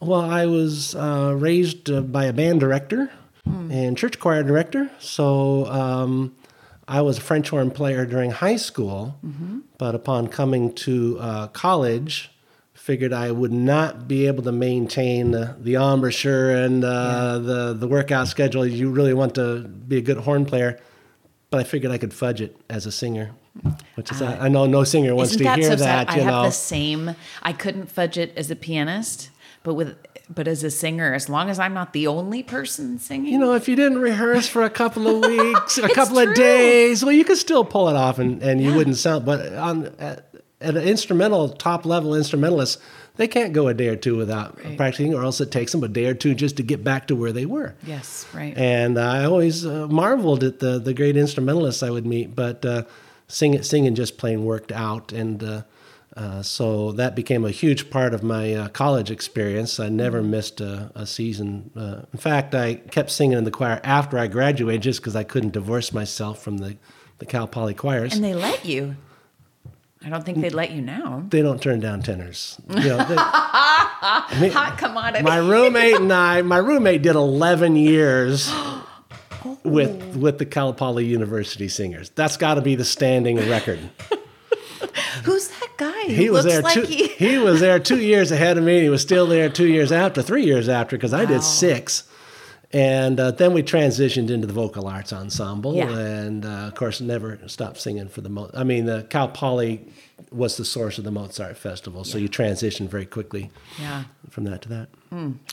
Well, 0.00 0.20
I 0.20 0.46
was 0.46 0.94
uh, 0.94 1.34
raised 1.38 1.90
uh, 1.90 2.00
by 2.00 2.24
a 2.26 2.32
band 2.32 2.60
director 2.60 3.10
and 3.46 3.96
church 3.96 4.18
choir 4.18 4.42
director. 4.42 4.90
So 4.98 5.66
um, 5.66 6.34
I 6.88 7.00
was 7.02 7.18
a 7.18 7.20
French 7.20 7.50
horn 7.50 7.70
player 7.70 8.04
during 8.06 8.30
high 8.30 8.56
school, 8.56 9.16
but 9.78 9.94
upon 9.94 10.28
coming 10.28 10.72
to 10.86 11.18
uh, 11.20 11.46
college, 11.48 12.30
figured 12.84 13.14
I 13.14 13.30
would 13.30 13.50
not 13.50 14.06
be 14.06 14.26
able 14.26 14.42
to 14.42 14.52
maintain 14.52 15.30
the, 15.30 15.56
the 15.58 15.76
embouchure 15.76 16.50
and 16.50 16.84
uh, 16.84 17.38
the 17.38 17.72
the 17.72 17.88
workout 17.88 18.28
schedule. 18.28 18.66
You 18.66 18.90
really 18.90 19.14
want 19.14 19.36
to 19.36 19.60
be 19.60 19.96
a 19.96 20.02
good 20.02 20.18
horn 20.18 20.44
player, 20.44 20.78
but 21.48 21.60
I 21.60 21.64
figured 21.64 21.90
I 21.90 21.96
could 21.96 22.12
fudge 22.12 22.42
it 22.42 22.54
as 22.68 22.84
a 22.84 22.92
singer, 22.92 23.30
which 23.94 24.12
is 24.12 24.20
I 24.20 24.48
know 24.48 24.66
no 24.66 24.84
singer 24.84 25.14
wants 25.14 25.34
to 25.34 25.44
that 25.44 25.58
hear 25.58 25.70
so 25.70 25.76
that. 25.76 26.10
i 26.10 26.18
have 26.18 26.26
know, 26.26 26.42
the 26.42 26.50
same 26.50 27.16
i 27.42 27.54
couldn't 27.54 27.86
fudge 27.90 28.18
it 28.18 28.36
as 28.36 28.50
a 28.50 28.56
pianist 28.56 29.30
but 29.62 29.72
with 29.72 29.96
but 30.28 30.46
as 30.46 30.62
a 30.62 30.70
singer 30.70 31.14
as 31.14 31.28
long 31.28 31.48
as 31.48 31.58
i'm 31.58 31.72
not 31.72 31.92
the 31.94 32.06
only 32.06 32.42
person 32.42 32.98
singing 32.98 33.32
you 33.32 33.38
know, 33.38 33.54
if 33.54 33.66
you 33.66 33.76
didn't 33.76 33.98
rehearse 33.98 34.46
for 34.46 34.62
a 34.62 34.70
couple 34.70 35.06
of 35.08 35.30
weeks, 35.30 35.78
a 35.78 35.88
couple 35.88 36.16
true. 36.16 36.28
of 36.28 36.34
days, 36.34 37.02
well, 37.02 37.12
you 37.12 37.24
could 37.24 37.38
still 37.38 37.64
pull 37.64 37.88
it 37.88 37.96
off, 37.96 38.18
and, 38.18 38.42
and 38.42 38.60
you 38.60 38.74
wouldn't 38.74 38.96
sound. 38.96 39.24
But 39.24 39.54
on 39.54 39.86
at 39.98 40.33
an 40.64 40.76
instrumental, 40.76 41.48
top 41.50 41.84
level 41.86 42.14
instrumentalist, 42.14 42.80
they 43.16 43.28
can't 43.28 43.52
go 43.52 43.68
a 43.68 43.74
day 43.74 43.88
or 43.88 43.96
two 43.96 44.16
without 44.16 44.58
Right. 44.64 44.76
practicing, 44.76 45.14
or 45.14 45.22
else 45.22 45.40
it 45.40 45.50
takes 45.50 45.72
them 45.72 45.84
a 45.84 45.88
day 45.88 46.06
or 46.06 46.14
two 46.14 46.34
just 46.34 46.56
to 46.56 46.62
get 46.62 46.82
back 46.82 47.06
to 47.08 47.14
where 47.16 47.32
they 47.32 47.46
were. 47.46 47.74
yes 47.86 48.26
right 48.34 48.56
And 48.56 48.98
I 48.98 49.24
always 49.24 49.64
uh, 49.66 49.86
marveled 49.88 50.42
at 50.42 50.58
the 50.58 50.78
the 50.78 50.94
great 50.94 51.16
instrumentalists 51.16 51.82
I 51.82 51.90
would 51.90 52.06
meet, 52.06 52.34
but 52.34 52.64
uh, 52.64 52.82
singing 53.28 53.62
singing 53.62 53.94
just 53.94 54.18
plain 54.18 54.44
worked 54.44 54.72
out, 54.72 55.12
and 55.12 55.42
uh, 55.42 55.62
uh, 56.16 56.42
so 56.42 56.92
that 56.92 57.14
became 57.16 57.44
a 57.44 57.50
huge 57.50 57.90
part 57.90 58.14
of 58.14 58.22
my 58.22 58.54
uh, 58.54 58.68
college 58.68 59.10
experience. 59.10 59.80
I 59.80 59.88
never 59.88 60.22
missed 60.22 60.60
a, 60.60 60.90
a 60.94 61.06
season. 61.06 61.70
Uh, 61.76 62.02
in 62.12 62.18
fact, 62.20 62.54
I 62.54 62.74
kept 62.74 63.10
singing 63.10 63.36
in 63.38 63.44
the 63.44 63.50
choir 63.50 63.80
after 63.82 64.16
I 64.18 64.28
graduated, 64.28 64.82
just 64.82 65.00
because 65.00 65.16
I 65.16 65.24
couldn't 65.24 65.52
divorce 65.52 65.92
myself 65.92 66.42
from 66.42 66.58
the 66.58 66.76
the 67.18 67.26
Cal 67.26 67.46
Poly 67.46 67.74
choirs. 67.74 68.14
and 68.14 68.24
they 68.24 68.34
let 68.34 68.64
you 68.64 68.96
i 70.04 70.08
don't 70.10 70.24
think 70.24 70.40
they'd 70.40 70.52
let 70.54 70.70
you 70.70 70.80
now 70.82 71.24
they 71.28 71.42
don't 71.42 71.60
turn 71.62 71.80
down 71.80 72.02
tenors. 72.02 72.60
You 72.68 72.76
know, 72.76 72.98
they- 72.98 73.14
me- 74.40 74.48
hot 74.50 74.76
commodity 74.78 75.24
my 75.24 75.36
roommate 75.38 75.96
and 75.96 76.12
I, 76.12 76.42
my 76.42 76.58
roommate 76.58 77.02
did 77.02 77.16
11 77.16 77.76
years 77.76 78.48
oh. 78.50 79.58
with 79.64 80.16
with 80.16 80.38
the 80.38 80.46
Cal 80.46 80.72
Poly 80.72 81.04
University 81.06 81.68
Singers. 81.68 82.10
That's 82.10 82.36
got 82.36 82.54
to 82.54 82.60
be 82.62 82.74
the 82.74 82.84
standing 82.84 83.36
record. 83.48 83.78
who's 85.24 85.48
that 85.48 85.68
guy 85.76 86.02
He 86.12 86.28
was 86.30 86.44
there 86.44 86.60
like 86.62 86.74
two. 86.74 86.82
he 86.82 87.08
He 87.08 87.38
was 87.38 87.60
there 87.60 87.78
two 87.78 88.00
years 88.00 88.30
ahead 88.30 88.58
of 88.58 88.64
me. 88.64 88.82
He 88.82 88.88
was 88.88 89.02
still 89.02 89.26
there 89.26 89.48
two 89.48 89.66
years 89.68 89.90
after, 89.92 90.22
three 90.22 90.44
years 90.44 90.68
after, 90.68 90.96
because 90.96 91.12
I 91.14 91.24
Wow. 91.24 91.30
did 91.30 91.42
six. 91.42 92.04
And 92.74 93.20
uh, 93.20 93.30
then 93.30 93.52
we 93.52 93.62
transitioned 93.62 94.30
into 94.30 94.48
the 94.48 94.52
vocal 94.52 94.88
arts 94.88 95.12
ensemble, 95.12 95.76
Yeah. 95.76 95.96
and 95.96 96.44
uh, 96.44 96.48
of 96.48 96.74
course, 96.74 97.00
never 97.00 97.38
stopped 97.46 97.80
singing 97.80 98.08
for 98.08 98.20
the. 98.20 98.28
Mo- 98.28 98.50
I 98.52 98.64
mean, 98.64 98.86
the 98.86 99.06
Cal 99.08 99.28
Poly 99.28 99.86
was 100.32 100.56
the 100.56 100.64
source 100.64 100.98
of 100.98 101.04
the 101.04 101.12
Mozart 101.12 101.56
Festival, 101.56 102.02
so 102.02 102.18
you 102.18 102.28
transitioned 102.28 102.88
very 102.88 103.06
quickly 103.06 103.50
yeah 103.80 104.04
from 104.28 104.42
that 104.44 104.62
to 104.62 104.68
that. 104.70 104.88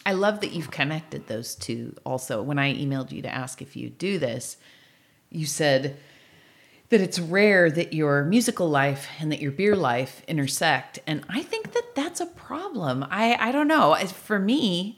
I 0.07 0.13
love 0.13 0.41
that 0.41 0.53
you've 0.53 0.71
connected 0.71 1.27
those 1.27 1.53
two 1.53 1.95
also. 2.03 2.41
When 2.41 2.57
I 2.57 2.73
emailed 2.73 3.11
you 3.11 3.21
to 3.21 3.31
ask 3.31 3.61
if 3.61 3.75
you 3.75 3.91
do 3.91 4.17
this, 4.17 4.57
you 5.29 5.45
said 5.45 5.97
that 6.89 6.99
it's 7.01 7.19
rare 7.19 7.69
that 7.69 7.93
your 7.93 8.23
musical 8.25 8.67
life 8.67 9.07
and 9.19 9.31
that 9.31 9.39
your 9.39 9.51
beer 9.51 9.75
life 9.75 10.23
intersect. 10.27 10.97
And 11.05 11.23
I 11.29 11.43
think 11.43 11.73
that 11.73 11.93
that's 11.95 12.19
a 12.19 12.25
problem. 12.25 13.05
I, 13.11 13.35
I 13.39 13.51
don't 13.51 13.67
know. 13.67 13.95
For 14.25 14.39
me, 14.39 14.97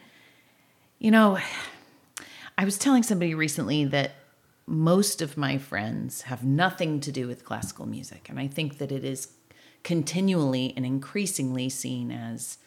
you 0.99 1.11
know, 1.11 1.37
I 2.57 2.65
was 2.65 2.77
telling 2.77 3.03
somebody 3.03 3.33
recently 3.33 3.85
that 3.85 4.11
most 4.65 5.21
of 5.21 5.35
my 5.37 5.57
friends 5.57 6.23
have 6.23 6.43
nothing 6.43 6.99
to 7.01 7.11
do 7.11 7.27
with 7.27 7.43
classical 7.43 7.85
music. 7.85 8.27
And 8.29 8.39
I 8.39 8.47
think 8.47 8.77
that 8.77 8.91
it 8.91 9.03
is 9.03 9.27
continually 9.83 10.73
and 10.77 10.85
increasingly 10.85 11.67
seen 11.69 12.11
as 12.11 12.57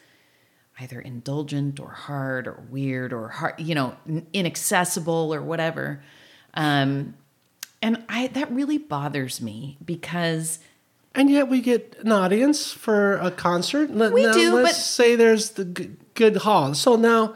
either 0.79 0.99
indulgent 0.99 1.79
or 1.79 1.89
hard 1.89 2.47
or 2.47 2.63
weird 2.69 3.11
or 3.11 3.29
hard, 3.29 3.55
you 3.59 3.73
know, 3.73 3.95
inaccessible 4.33 5.33
or 5.33 5.41
whatever. 5.41 6.03
Um, 6.53 7.15
and 7.81 8.03
I 8.09 8.27
that 8.27 8.51
really 8.51 8.77
bothers 8.77 9.41
me 9.41 9.77
because 9.83 10.59
And 11.15 11.31
yet 11.31 11.47
we 11.47 11.61
get 11.61 11.95
an 12.01 12.11
audience 12.11 12.71
for 12.71 13.13
a 13.17 13.31
concert. 13.31 13.89
Let- 13.89 14.13
We 14.13 14.23
now 14.23 14.33
do, 14.33 14.53
Let's 14.55 14.77
but- 14.77 14.81
say 14.83 15.15
there's 15.15 15.51
the 15.51 15.65
g- 15.65 15.89
good 16.13 16.37
hall. 16.37 16.75
So 16.75 16.95
now 16.95 17.35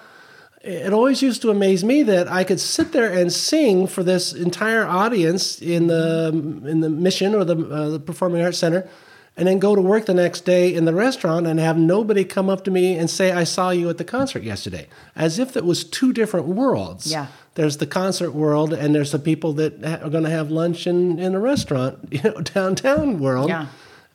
it 0.63 0.93
always 0.93 1.21
used 1.21 1.41
to 1.41 1.49
amaze 1.49 1.83
me 1.83 2.03
that 2.03 2.27
I 2.27 2.43
could 2.43 2.59
sit 2.59 2.91
there 2.91 3.11
and 3.11 3.31
sing 3.33 3.87
for 3.87 4.03
this 4.03 4.33
entire 4.33 4.85
audience 4.85 5.61
in 5.61 5.87
the 5.87 6.29
in 6.65 6.81
the 6.81 6.89
mission 6.89 7.33
or 7.33 7.43
the, 7.43 7.55
uh, 7.57 7.89
the 7.89 7.99
performing 7.99 8.41
arts 8.43 8.59
center, 8.59 8.87
and 9.35 9.47
then 9.47 9.59
go 9.59 9.75
to 9.75 9.81
work 9.81 10.05
the 10.05 10.13
next 10.13 10.41
day 10.41 10.73
in 10.73 10.85
the 10.85 10.93
restaurant 10.93 11.47
and 11.47 11.59
have 11.59 11.77
nobody 11.77 12.23
come 12.23 12.49
up 12.49 12.63
to 12.65 12.71
me 12.71 12.95
and 12.97 13.09
say 13.09 13.31
I 13.31 13.43
saw 13.43 13.71
you 13.71 13.89
at 13.89 13.97
the 13.97 14.03
concert 14.03 14.43
yesterday, 14.43 14.87
as 15.15 15.39
if 15.39 15.57
it 15.57 15.65
was 15.65 15.83
two 15.83 16.13
different 16.13 16.47
worlds. 16.47 17.11
Yeah. 17.11 17.27
There's 17.55 17.77
the 17.77 17.87
concert 17.87 18.31
world, 18.31 18.71
and 18.71 18.93
there's 18.95 19.11
the 19.11 19.19
people 19.19 19.53
that 19.53 19.83
are 19.83 20.09
going 20.09 20.23
to 20.23 20.29
have 20.29 20.51
lunch 20.51 20.85
in 20.87 21.17
in 21.19 21.33
a 21.35 21.39
restaurant, 21.39 21.99
you 22.11 22.21
know, 22.23 22.39
downtown 22.41 23.19
world. 23.19 23.49
Yeah. 23.49 23.67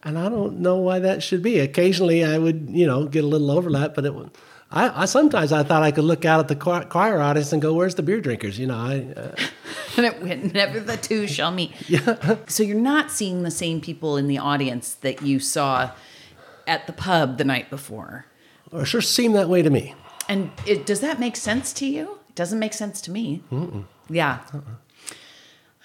And 0.04 0.16
I 0.16 0.28
don't 0.28 0.60
know 0.60 0.76
why 0.76 1.00
that 1.00 1.22
should 1.24 1.42
be. 1.42 1.58
Occasionally, 1.58 2.24
I 2.24 2.38
would, 2.38 2.68
you 2.70 2.86
know, 2.86 3.06
get 3.06 3.24
a 3.24 3.26
little 3.26 3.50
overlap, 3.50 3.96
but 3.96 4.04
it, 4.04 4.14
wa- 4.14 4.28
I, 4.70 5.02
I 5.02 5.04
sometimes 5.04 5.52
I 5.52 5.62
thought 5.62 5.82
I 5.82 5.92
could 5.92 6.04
look 6.04 6.24
out 6.24 6.40
at 6.40 6.48
the 6.48 6.56
choir, 6.56 6.84
choir 6.84 7.20
audience 7.20 7.52
and 7.52 7.62
go, 7.62 7.72
"Where's 7.72 7.94
the 7.94 8.02
beer 8.02 8.20
drinkers?" 8.20 8.58
You 8.58 8.66
know, 8.66 8.76
I. 8.76 9.06
Uh, 9.16 9.36
and 9.96 10.06
it, 10.06 10.54
never 10.54 10.80
the 10.80 10.96
two 10.96 11.26
shall 11.26 11.50
meet. 11.50 11.72
Yeah. 11.88 12.36
So 12.48 12.62
you're 12.62 12.76
not 12.76 13.10
seeing 13.10 13.42
the 13.42 13.50
same 13.50 13.80
people 13.80 14.16
in 14.16 14.26
the 14.26 14.38
audience 14.38 14.94
that 14.94 15.22
you 15.22 15.38
saw 15.38 15.92
at 16.66 16.86
the 16.86 16.92
pub 16.92 17.38
the 17.38 17.44
night 17.44 17.70
before. 17.70 18.26
Or 18.72 18.84
sure 18.84 19.00
seemed 19.00 19.36
that 19.36 19.48
way 19.48 19.62
to 19.62 19.70
me. 19.70 19.94
And 20.28 20.50
it, 20.66 20.84
does 20.84 21.00
that 21.00 21.20
make 21.20 21.36
sense 21.36 21.72
to 21.74 21.86
you? 21.86 22.18
It 22.28 22.34
doesn't 22.34 22.58
make 22.58 22.72
sense 22.72 23.00
to 23.02 23.10
me. 23.12 23.44
Mm-mm. 23.52 23.84
Yeah. 24.10 24.40
Uh-uh. 24.52 24.60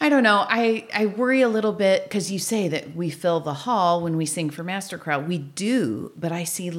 I 0.04 0.10
don't 0.10 0.24
know. 0.24 0.46
I, 0.50 0.88
I 0.92 1.06
worry 1.06 1.42
a 1.42 1.48
little 1.48 1.74
bit 1.74 2.04
because 2.06 2.32
you 2.32 2.40
say 2.40 2.68
that 2.70 2.96
we 2.96 3.12
fill 3.12 3.40
the 3.40 3.54
hall 3.54 4.02
when 4.02 4.18
we 4.18 4.26
sing 4.26 4.50
for 4.50 4.64
Master 4.64 4.98
Chorale. 4.98 5.22
We 5.22 5.38
do, 5.38 6.12
but 6.18 6.32
I 6.32 6.44
see, 6.44 6.72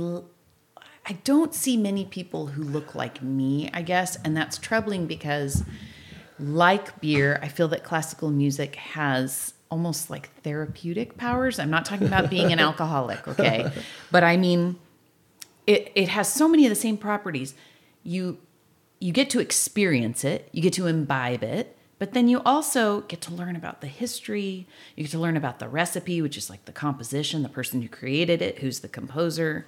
I 1.06 1.14
don't 1.24 1.54
see 1.54 1.76
many 1.76 2.04
people 2.04 2.48
who 2.48 2.62
look 2.62 2.94
like 2.94 3.22
me, 3.22 3.70
I 3.72 3.82
guess. 3.82 4.16
And 4.24 4.36
that's 4.36 4.58
troubling 4.58 5.06
because, 5.06 5.64
like 6.38 7.00
beer, 7.00 7.38
I 7.42 7.48
feel 7.48 7.68
that 7.68 7.82
classical 7.82 8.30
music 8.30 8.76
has 8.76 9.54
almost 9.70 10.10
like 10.10 10.30
therapeutic 10.42 11.16
powers. 11.16 11.58
I'm 11.58 11.70
not 11.70 11.84
talking 11.84 12.06
about 12.06 12.30
being 12.30 12.52
an 12.52 12.58
alcoholic, 12.60 13.26
okay? 13.26 13.70
But 14.10 14.22
I 14.22 14.36
mean, 14.36 14.76
it, 15.66 15.90
it 15.94 16.08
has 16.08 16.32
so 16.32 16.48
many 16.48 16.66
of 16.66 16.70
the 16.70 16.76
same 16.76 16.96
properties. 16.96 17.54
You, 18.04 18.38
you 19.00 19.12
get 19.12 19.30
to 19.30 19.40
experience 19.40 20.24
it, 20.24 20.48
you 20.52 20.62
get 20.62 20.72
to 20.74 20.86
imbibe 20.86 21.42
it 21.42 21.76
but 22.02 22.14
then 22.14 22.26
you 22.26 22.42
also 22.44 23.02
get 23.02 23.20
to 23.20 23.32
learn 23.32 23.54
about 23.54 23.80
the 23.80 23.86
history. 23.86 24.66
You 24.96 25.04
get 25.04 25.12
to 25.12 25.20
learn 25.20 25.36
about 25.36 25.60
the 25.60 25.68
recipe, 25.68 26.20
which 26.20 26.36
is 26.36 26.50
like 26.50 26.64
the 26.64 26.72
composition, 26.72 27.44
the 27.44 27.48
person 27.48 27.80
who 27.80 27.88
created 27.88 28.42
it, 28.42 28.58
who's 28.58 28.80
the 28.80 28.88
composer. 28.88 29.66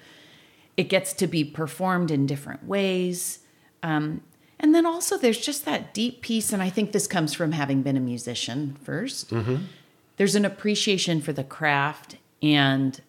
It 0.77 0.85
gets 0.85 1.13
to 1.15 1.27
be 1.27 1.45
performed 1.45 2.11
in 2.11 2.27
different 2.27 2.67
ways. 2.67 3.41
Um, 3.83 4.23
and 4.59 4.75
then 4.75 4.87
also, 4.87 5.19
there's 5.19 5.39
just 5.39 5.65
that 5.65 5.93
deep 5.93 6.23
piece, 6.23 6.53
and 6.53 6.63
I 6.63 6.71
think 6.71 6.93
this 6.93 7.07
comes 7.07 7.35
from 7.35 7.53
having 7.53 7.83
been 7.83 7.97
a 7.97 8.01
musician 8.01 8.77
1st 8.85 9.27
mm-hmm. 9.27 9.57
There's 10.17 10.37
an 10.37 10.45
appreciation 10.45 11.21
for 11.21 11.33
the 11.33 11.43
craft 11.43 12.19
and 12.41 13.01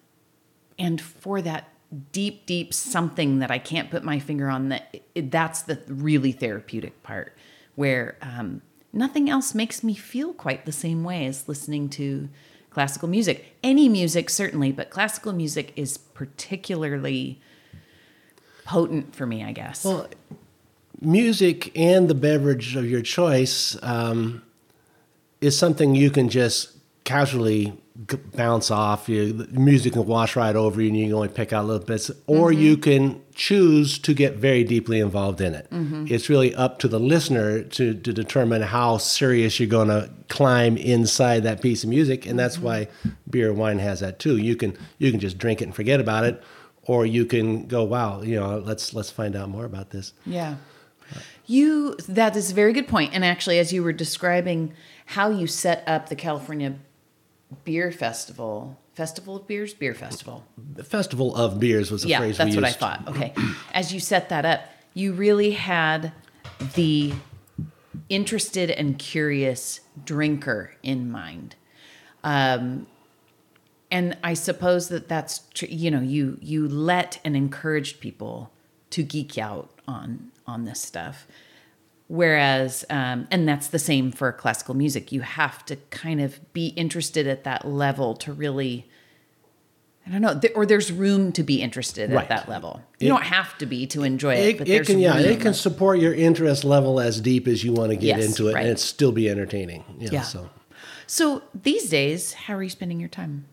and 0.78 1.00
for 1.00 1.42
that 1.42 1.70
deep, 2.12 2.46
deep 2.46 2.74
something 2.74 3.40
that 3.40 3.52
I 3.52 3.60
can't 3.60 3.92
put 3.92 4.04
my 4.04 4.20
finger 4.20 4.50
on. 4.50 4.70
That 4.70 5.02
that's 5.16 5.62
the 5.62 5.82
really 5.88 6.32
therapeutic 6.32 7.04
part, 7.04 7.38
where 7.76 8.18
um, 8.22 8.62
nothing 8.92 9.30
else 9.30 9.54
makes 9.54 9.84
me 9.84 9.94
feel 9.94 10.34
quite 10.34 10.66
the 10.66 10.72
same 10.72 11.04
way 11.04 11.26
as 11.26 11.48
listening 11.48 11.90
to 11.90 12.30
classical 12.70 13.08
music. 13.08 13.56
Any 13.64 13.88
music, 13.88 14.30
certainly, 14.30 14.72
but 14.72 14.90
classical 14.90 15.32
music 15.32 15.74
is 15.76 15.98
particularly 15.98 17.40
potent 18.66 19.16
for 19.16 19.26
me, 19.26 19.44
I 19.44 19.54
guess. 19.54 19.86
Well, 19.86 20.08
music 21.02 21.72
and 21.78 22.10
the 22.10 22.16
beverage 22.16 22.76
of 22.76 22.90
your 22.90 23.02
choice 23.02 23.78
um, 23.82 24.42
is 25.40 25.58
something 25.58 25.96
you 25.96 26.10
can 26.10 26.30
just 26.30 26.72
casually 27.04 27.78
bounce 28.36 28.72
off. 28.72 29.08
You, 29.08 29.32
the 29.32 29.60
music 29.60 29.94
can 29.94 30.06
wash 30.06 30.36
right 30.36 30.56
over 30.56 30.82
you, 30.82 30.90
and 30.90 30.98
you 30.98 31.06
can 31.06 31.14
only 31.14 31.28
pick 31.30 31.54
out 31.54 31.66
little 31.66 31.86
bits. 31.86 32.12
Or 32.28 32.52
mm-hmm. 32.52 32.62
you 32.62 32.78
can 32.78 33.22
choose 33.34 34.00
to 34.00 34.14
get 34.14 34.36
very 34.36 34.64
deeply 34.64 35.00
involved 35.00 35.40
in 35.40 35.54
it. 35.54 35.70
Mm-hmm. 35.70 36.08
It's 36.10 36.30
really 36.30 36.54
up 36.56 36.80
to 36.80 36.88
the 36.88 37.00
listener 37.00 37.64
to, 37.64 37.94
to 37.94 38.14
determine 38.14 38.64
how 38.64 38.98
serious 38.98 39.60
you're 39.60 39.70
going 39.70 39.88
to 39.88 40.10
climb 40.28 40.76
inside 40.78 41.44
that 41.44 41.62
piece 41.62 41.84
of 41.84 41.90
music, 41.90 42.26
and 42.26 42.38
that's 42.38 42.58
mm-hmm. 42.58 42.66
why 42.66 42.88
beer 43.30 43.50
and 43.50 43.58
wine 43.58 43.80
has 43.80 44.02
that 44.02 44.20
too. 44.20 44.38
You 44.38 44.56
can 44.56 44.78
you 44.98 45.12
can 45.12 45.20
just 45.20 45.38
drink 45.38 45.62
it 45.62 45.66
and 45.66 45.76
forget 45.76 46.00
about 46.00 46.26
it, 46.26 46.44
or 46.86 47.06
you 47.06 47.26
can 47.26 47.68
go, 47.68 47.84
wow, 47.84 48.22
you 48.22 48.40
know, 48.40 48.60
let's 48.60 48.94
let's 48.94 49.10
find 49.10 49.36
out 49.36 49.50
more 49.50 49.66
about 49.66 49.90
this. 49.90 50.14
Yeah. 50.26 50.56
You 51.46 51.96
that 52.10 52.36
is 52.36 52.52
a 52.52 52.54
very 52.54 52.74
good 52.74 52.88
point. 52.88 53.14
And 53.14 53.24
actually, 53.24 53.60
as 53.60 53.72
you 53.72 53.84
were 53.84 53.94
describing 53.94 54.74
how 55.06 55.30
you 55.30 55.48
set 55.48 55.84
up 55.88 56.10
the 56.10 56.16
California 56.16 56.76
beer 57.64 57.92
festival 57.92 58.80
festival 58.94 59.36
of 59.36 59.48
beers 59.48 59.74
beer 59.74 59.94
festival 59.94 60.46
the 60.74 60.84
festival 60.84 61.36
of 61.36 61.60
beers 61.60 61.92
was 61.92 62.06
a 62.06 62.08
yeah, 62.08 62.20
phrase 62.20 62.38
that's 62.38 62.56
what 62.56 62.64
i 62.64 62.72
thought 62.72 63.06
okay 63.08 63.34
as 63.74 63.94
you 63.94 64.00
set 64.00 64.30
that 64.30 64.46
up 64.46 64.62
you 64.94 65.14
really 65.14 65.52
had 65.52 66.12
the 66.76 67.14
interested 68.10 68.72
and 68.72 68.98
curious 68.98 69.82
drinker 70.06 70.72
in 70.82 71.12
mind 71.12 71.56
um, 72.24 72.88
and 73.96 74.18
i 74.24 74.34
suppose 74.34 74.90
that 74.90 75.08
that's 75.08 75.40
tr- 75.54 75.66
you 75.66 75.90
know 75.90 76.02
you 76.02 76.38
you 76.42 76.68
let 76.68 77.20
and 77.24 77.36
encouraged 77.36 78.00
people 78.00 78.52
to 78.90 79.02
geek 79.04 79.38
out 79.38 79.70
on 79.88 80.32
on 80.46 80.66
this 80.66 80.82
stuff 80.82 81.28
Whereas, 82.08 82.86
um, 82.92 83.28
and 83.32 83.48
that's 83.48 83.68
the 83.68 83.80
same 83.80 84.12
for 84.12 84.32
classical 84.32 84.76
music. 84.76 85.12
You 85.12 85.22
have 85.22 85.66
to 85.66 85.76
kind 85.90 86.22
of 86.22 86.40
be 86.54 86.68
interested 86.68 87.26
at 87.26 87.46
that 87.46 87.66
level 87.66 88.14
to 88.18 88.32
really, 88.32 88.88
I 90.06 90.12
don't 90.12 90.22
know, 90.22 90.40
th- 90.40 90.54
or 90.56 90.68
there's 90.68 90.92
room 90.92 91.32
to 91.32 91.42
be 91.42 91.64
interested 91.64 92.12
right. 92.12 92.22
at 92.22 92.30
that 92.30 92.48
level. 92.48 92.84
You 93.00 93.08
it, 93.08 93.10
don't 93.10 93.24
have 93.24 93.58
to 93.58 93.66
be 93.66 93.88
to 93.88 94.04
enjoy 94.04 94.36
it, 94.36 94.48
it 94.48 94.58
but 94.60 94.68
it 94.68 94.86
can, 94.86 95.00
yeah, 95.00 95.18
it 95.18 95.42
can 95.42 95.56
support 95.56 95.98
your 95.98 96.14
interest 96.14 96.64
level 96.64 97.00
as 97.00 97.20
deep 97.20 97.48
as 97.48 97.64
you 97.64 97.74
want 97.74 97.90
to 97.90 97.96
get 97.96 98.18
yes, 98.20 98.28
into 98.28 98.50
it, 98.50 98.54
right. 98.54 98.62
and 98.62 98.70
it 98.70 98.80
still 98.80 99.12
be 99.12 99.28
entertaining. 99.28 99.84
Know, 99.98 100.10
yeah. 100.12 100.22
So. 100.22 100.52
so 101.08 101.42
these 101.56 101.90
days, 101.90 102.34
how 102.34 102.54
are 102.54 102.64
you 102.64 102.70
spending 102.70 103.00
your 103.00 103.10
time? 103.10 103.46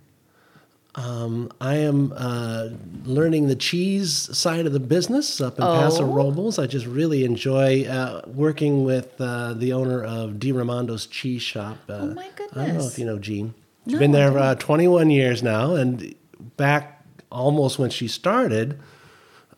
Um, 0.95 1.51
I 1.61 1.77
am 1.77 2.13
uh, 2.15 2.69
learning 3.05 3.49
the 3.49 3.57
cheese 3.57 4.13
side 4.37 4.67
of 4.67 4.75
the 4.75 4.81
business 4.81 5.41
up 5.41 5.57
in 5.59 5.65
oh. 5.65 5.75
Paso 5.75 6.05
Robles. 6.05 6.59
I 6.59 6.67
just 6.67 6.85
really 6.85 7.25
enjoy 7.25 7.85
uh, 7.85 8.23
working 8.27 8.85
with 8.85 9.19
uh, 9.19 9.55
the 9.55 9.73
owner 9.73 10.05
of 10.05 10.39
Di 10.39 10.53
Raimondo's 10.53 11.07
Cheese 11.07 11.43
Shop. 11.43 11.79
Uh, 11.89 11.93
oh 11.93 12.07
my 12.15 12.29
goodness! 12.37 12.57
I 12.57 12.67
don't 12.67 12.77
know 12.77 12.87
if 12.87 12.99
you 12.99 13.07
know 13.07 13.19
Jean. 13.19 13.55
She's 13.85 13.95
no, 13.95 13.99
been 13.99 14.13
there 14.13 14.39
uh, 14.39 14.55
21 14.57 15.11
years 15.11 15.43
now, 15.43 15.75
and 15.75 16.15
back 16.59 17.03
almost 17.31 17.79
when 17.79 17.89
she 17.89 18.07
started, 18.07 18.79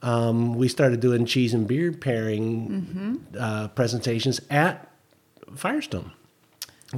um, 0.03 0.55
we 0.55 0.68
started 0.68 1.01
doing 1.01 1.26
cheese 1.26 1.53
and 1.53 1.66
beer 1.66 1.93
pairing 1.93 2.68
mm-hmm. 2.68 3.14
Uh, 3.39 3.68
presentations 3.68 4.41
at 4.51 4.89
Firestone 5.57 6.12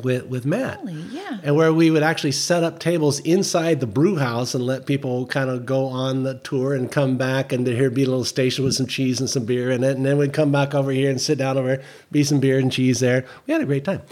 with 0.02 0.26
with 0.26 0.44
Matt. 0.46 0.82
Really? 0.84 1.00
Yeah. 1.10 1.38
And 1.42 1.56
where 1.56 1.72
we 1.72 1.90
would 1.90 2.02
actually 2.02 2.32
set 2.32 2.62
up 2.62 2.78
tables 2.78 3.20
inside 3.20 3.80
the 3.80 3.86
brew 3.86 4.16
house 4.16 4.54
and 4.54 4.64
let 4.64 4.86
people 4.86 5.26
kind 5.26 5.50
of 5.50 5.66
go 5.66 5.86
on 5.86 6.22
the 6.22 6.34
tour 6.38 6.74
and 6.74 6.90
come 6.90 7.16
back 7.16 7.52
and 7.52 7.66
here 7.66 7.90
be 7.90 8.02
a 8.02 8.06
little 8.06 8.24
station 8.24 8.64
with 8.64 8.74
some 8.74 8.86
cheese 8.86 9.20
and 9.20 9.28
some 9.28 9.44
beer 9.44 9.70
in 9.70 9.84
it, 9.84 9.96
and 9.96 10.04
then 10.04 10.18
we'd 10.18 10.32
come 10.32 10.52
back 10.52 10.74
over 10.74 10.90
here 10.90 11.10
and 11.10 11.20
sit 11.20 11.38
down 11.38 11.58
over, 11.58 11.82
be 12.10 12.22
some 12.22 12.40
beer 12.40 12.58
and 12.58 12.72
cheese 12.72 13.00
there. 13.00 13.24
We 13.46 13.52
had 13.52 13.62
a 13.62 13.66
great 13.66 13.84
time. 13.84 14.02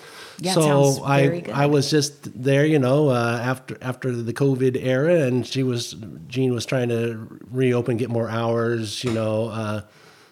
Yeah, 0.40 0.54
so 0.54 1.04
I 1.04 1.44
I 1.52 1.66
was 1.66 1.90
just 1.90 2.42
there, 2.42 2.66
you 2.66 2.78
know, 2.78 3.08
uh, 3.08 3.40
after 3.42 3.78
after 3.80 4.10
the 4.10 4.32
COVID 4.32 4.76
era, 4.82 5.22
and 5.22 5.46
she 5.46 5.62
was 5.62 5.94
Jean 6.26 6.52
was 6.52 6.66
trying 6.66 6.88
to 6.88 7.28
reopen, 7.50 7.96
get 7.96 8.10
more 8.10 8.28
hours, 8.28 9.04
you 9.04 9.12
know. 9.12 9.48
Uh, 9.48 9.82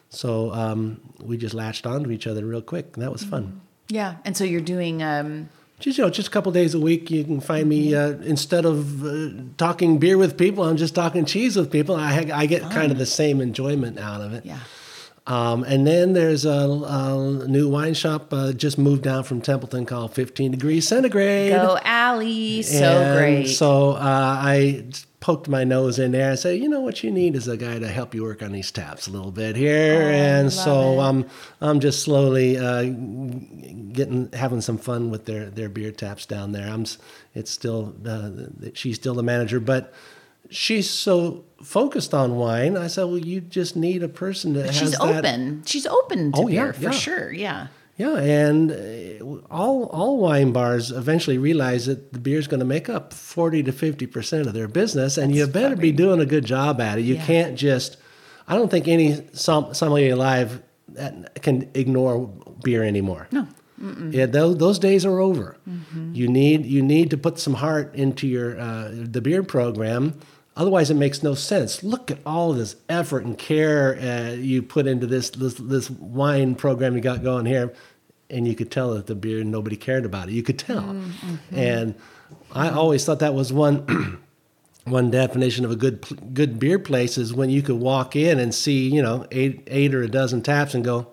so 0.09 0.53
um, 0.53 1.01
we 1.21 1.37
just 1.37 1.55
latched 1.55 1.87
onto 1.87 2.11
each 2.11 2.27
other 2.27 2.45
real 2.45 2.63
quick, 2.63 2.91
and 2.95 3.03
that 3.03 3.13
was 3.13 3.23
fun. 3.23 3.45
Mm-hmm. 3.45 3.59
Yeah, 3.89 4.17
and 4.25 4.37
so 4.37 4.45
you're 4.45 4.61
doing. 4.61 5.03
Um, 5.03 5.49
just 5.79 5.99
you 5.99 6.05
know, 6.05 6.11
just 6.11 6.29
a 6.29 6.31
couple 6.31 6.53
days 6.53 6.75
a 6.75 6.81
week, 6.81 7.11
you 7.11 7.25
can 7.25 7.41
find 7.41 7.69
me. 7.69 7.95
Uh, 7.95 8.13
instead 8.23 8.65
of 8.65 9.05
uh, 9.05 9.31
talking 9.57 9.99
beer 9.99 10.17
with 10.17 10.39
people, 10.39 10.65
I'm 10.65 10.77
just 10.77 10.95
talking 10.95 11.25
cheese 11.25 11.57
with 11.57 11.71
people. 11.71 11.97
I 11.97 12.31
I 12.33 12.47
get 12.47 12.63
kind 12.71 12.93
of 12.93 12.99
the 12.99 13.07
same 13.07 13.41
enjoyment 13.41 13.99
out 13.99 14.21
of 14.21 14.33
it. 14.33 14.47
Yeah. 14.47 14.61
Um, 15.27 15.63
and 15.63 15.87
then 15.87 16.15
there's 16.15 16.45
a, 16.45 16.51
a 16.51 17.47
new 17.47 17.69
wine 17.69 17.95
shop 17.95 18.33
uh, 18.33 18.53
just 18.53 18.77
moved 18.77 19.03
down 19.03 19.23
from 19.23 19.41
Templeton 19.41 19.87
called 19.87 20.15
15 20.15 20.51
Degrees 20.51 20.89
Centigrade. 20.89 21.53
Go 21.53 21.79
Allie, 21.85 22.63
so 22.63 22.85
and 22.85 23.19
great. 23.19 23.47
So 23.47 23.91
uh, 23.93 23.97
I 24.01 24.85
poked 25.23 25.49
my 25.49 25.63
nose 25.63 26.01
in 26.01 26.11
there 26.11 26.31
and 26.31 26.39
said, 26.39 26.59
you 26.59 26.69
know 26.69 26.81
what 26.81 27.05
you 27.05 27.11
need 27.11 27.37
is 27.37 27.47
a 27.47 27.57
guy 27.57 27.79
to 27.79 27.87
help 27.87 28.13
you 28.13 28.25
work 28.25 28.43
on 28.43 28.51
these 28.51 28.73
taps 28.73 29.07
a 29.07 29.11
little 29.11 29.31
bit 29.31 29.55
here. 29.55 30.03
Oh, 30.03 30.11
and 30.11 30.53
so 30.53 30.99
I'm 30.99 31.27
I'm 31.61 31.79
just 31.79 32.03
slowly 32.03 32.59
uh, 32.59 32.83
getting 32.83 34.31
having 34.33 34.61
some 34.61 34.79
fun 34.79 35.11
with 35.11 35.25
their 35.25 35.49
their 35.49 35.69
beer 35.69 35.93
taps 35.93 36.27
down 36.27 36.51
there. 36.51 36.69
I'm 36.69 36.85
it's 37.35 37.53
still 37.53 37.95
uh, 38.05 38.31
she's 38.75 38.97
still 38.97 39.15
the 39.15 39.23
manager, 39.23 39.61
but 39.61 39.95
she's 40.51 40.91
so 40.91 41.45
focused 41.63 42.13
on 42.13 42.35
wine. 42.35 42.77
I 42.77 42.89
said, 42.89 43.05
well, 43.05 43.19
you 43.19 43.41
just 43.41 43.77
need 43.77 44.03
a 44.03 44.09
person 44.09 44.55
that 44.55 44.75
she's 44.75 44.99
open. 44.99 45.61
That. 45.61 45.69
She's 45.69 45.87
open 45.87 46.33
to 46.33 46.41
oh, 46.41 46.47
beer 46.47 46.67
yeah, 46.67 46.73
for 46.73 46.83
yeah. 46.83 46.91
sure. 46.91 47.33
Yeah. 47.33 47.67
Yeah, 47.97 48.17
and 48.17 48.73
uh, 48.73 49.25
all 49.51 49.85
all 49.85 50.19
wine 50.19 50.53
bars 50.53 50.91
eventually 50.91 51.39
realize 51.39 51.87
that 51.87 52.13
the 52.13 52.19
beer 52.19 52.39
is 52.39 52.49
going 52.49 52.61
to 52.61 52.67
make 52.67 52.89
up 52.89 53.13
forty 53.13 53.63
to 53.63 53.73
fifty 53.73 54.07
percent 54.07 54.47
of 54.47 54.55
their 54.55 54.69
business, 54.69 55.19
and 55.19 55.31
That's 55.31 55.39
you 55.39 55.47
better 55.47 55.77
be 55.77 55.93
doing 55.93 56.21
a 56.21 56.27
good 56.27 56.45
job 56.45 56.81
at 56.81 56.99
it. 56.99 57.03
You 57.03 57.17
yeah. 57.17 57.27
can't 57.27 57.57
just. 57.57 57.99
I 58.49 58.57
don't 58.57 58.71
think 58.71 58.89
any 58.89 59.25
som- 59.33 59.73
sommelier 59.73 60.15
alive 60.15 60.63
can 61.41 61.71
ignore 61.75 62.27
beer 62.63 62.83
anymore. 62.83 63.29
No. 63.31 63.47
Mm-mm. 63.81 64.13
Yeah, 64.13 64.27
those, 64.27 64.59
those 64.59 64.79
days 64.79 65.05
are 65.05 65.19
over. 65.19 65.57
Mm-hmm. 65.69 66.15
You 66.15 66.29
need 66.29 66.67
you 66.67 66.83
need 66.83 67.11
to 67.11 67.19
put 67.19 67.39
some 67.39 67.55
heart 67.55 67.95
into 67.95 68.29
your 68.29 68.59
uh, 68.59 68.91
the 68.93 69.21
beer 69.21 69.43
program 69.43 70.21
Otherwise, 70.55 70.91
it 70.91 70.95
makes 70.95 71.23
no 71.23 71.35
sense. 71.35 71.83
Look 71.83 72.11
at 72.11 72.19
all 72.27 72.53
this 72.53 72.77
effort 72.89 73.25
and 73.25 73.39
care 73.39 73.99
uh, 73.99 74.33
you 74.35 74.63
put 74.63 74.87
into 74.87 75.07
this, 75.07 75.31
this 75.31 75.55
this 75.55 75.89
wine 75.89 76.55
program 76.55 76.95
you 76.95 77.01
got 77.01 77.23
going 77.23 77.47
here, 77.47 77.73
and 78.29 78.47
you 78.47 78.55
could 78.55 78.71
tell 78.71 78.93
that 78.95 79.07
the 79.07 79.15
beer 79.15 79.43
nobody 79.45 79.77
cared 79.77 80.05
about 80.05 80.29
it. 80.29 80.33
You 80.33 80.43
could 80.43 80.59
tell, 80.59 80.83
mm-hmm. 80.83 81.37
and 81.57 81.95
I 82.53 82.69
always 82.69 83.05
thought 83.05 83.21
that 83.21 83.33
was 83.33 83.51
one 83.51 84.21
one 84.85 85.11
definition 85.11 85.65
of 85.65 85.71
a 85.71 85.77
good 85.77 86.35
good 86.35 86.59
beer 86.59 86.79
place 86.79 87.17
is 87.17 87.33
when 87.33 87.49
you 87.49 87.63
could 87.63 87.77
walk 87.77 88.15
in 88.15 88.39
and 88.39 88.55
see 88.55 88.91
you 88.91 89.01
know 89.01 89.27
eight 89.31 89.63
eight 89.69 89.95
or 89.95 90.03
a 90.03 90.09
dozen 90.09 90.43
taps 90.43 90.75
and 90.75 90.85
go, 90.85 91.09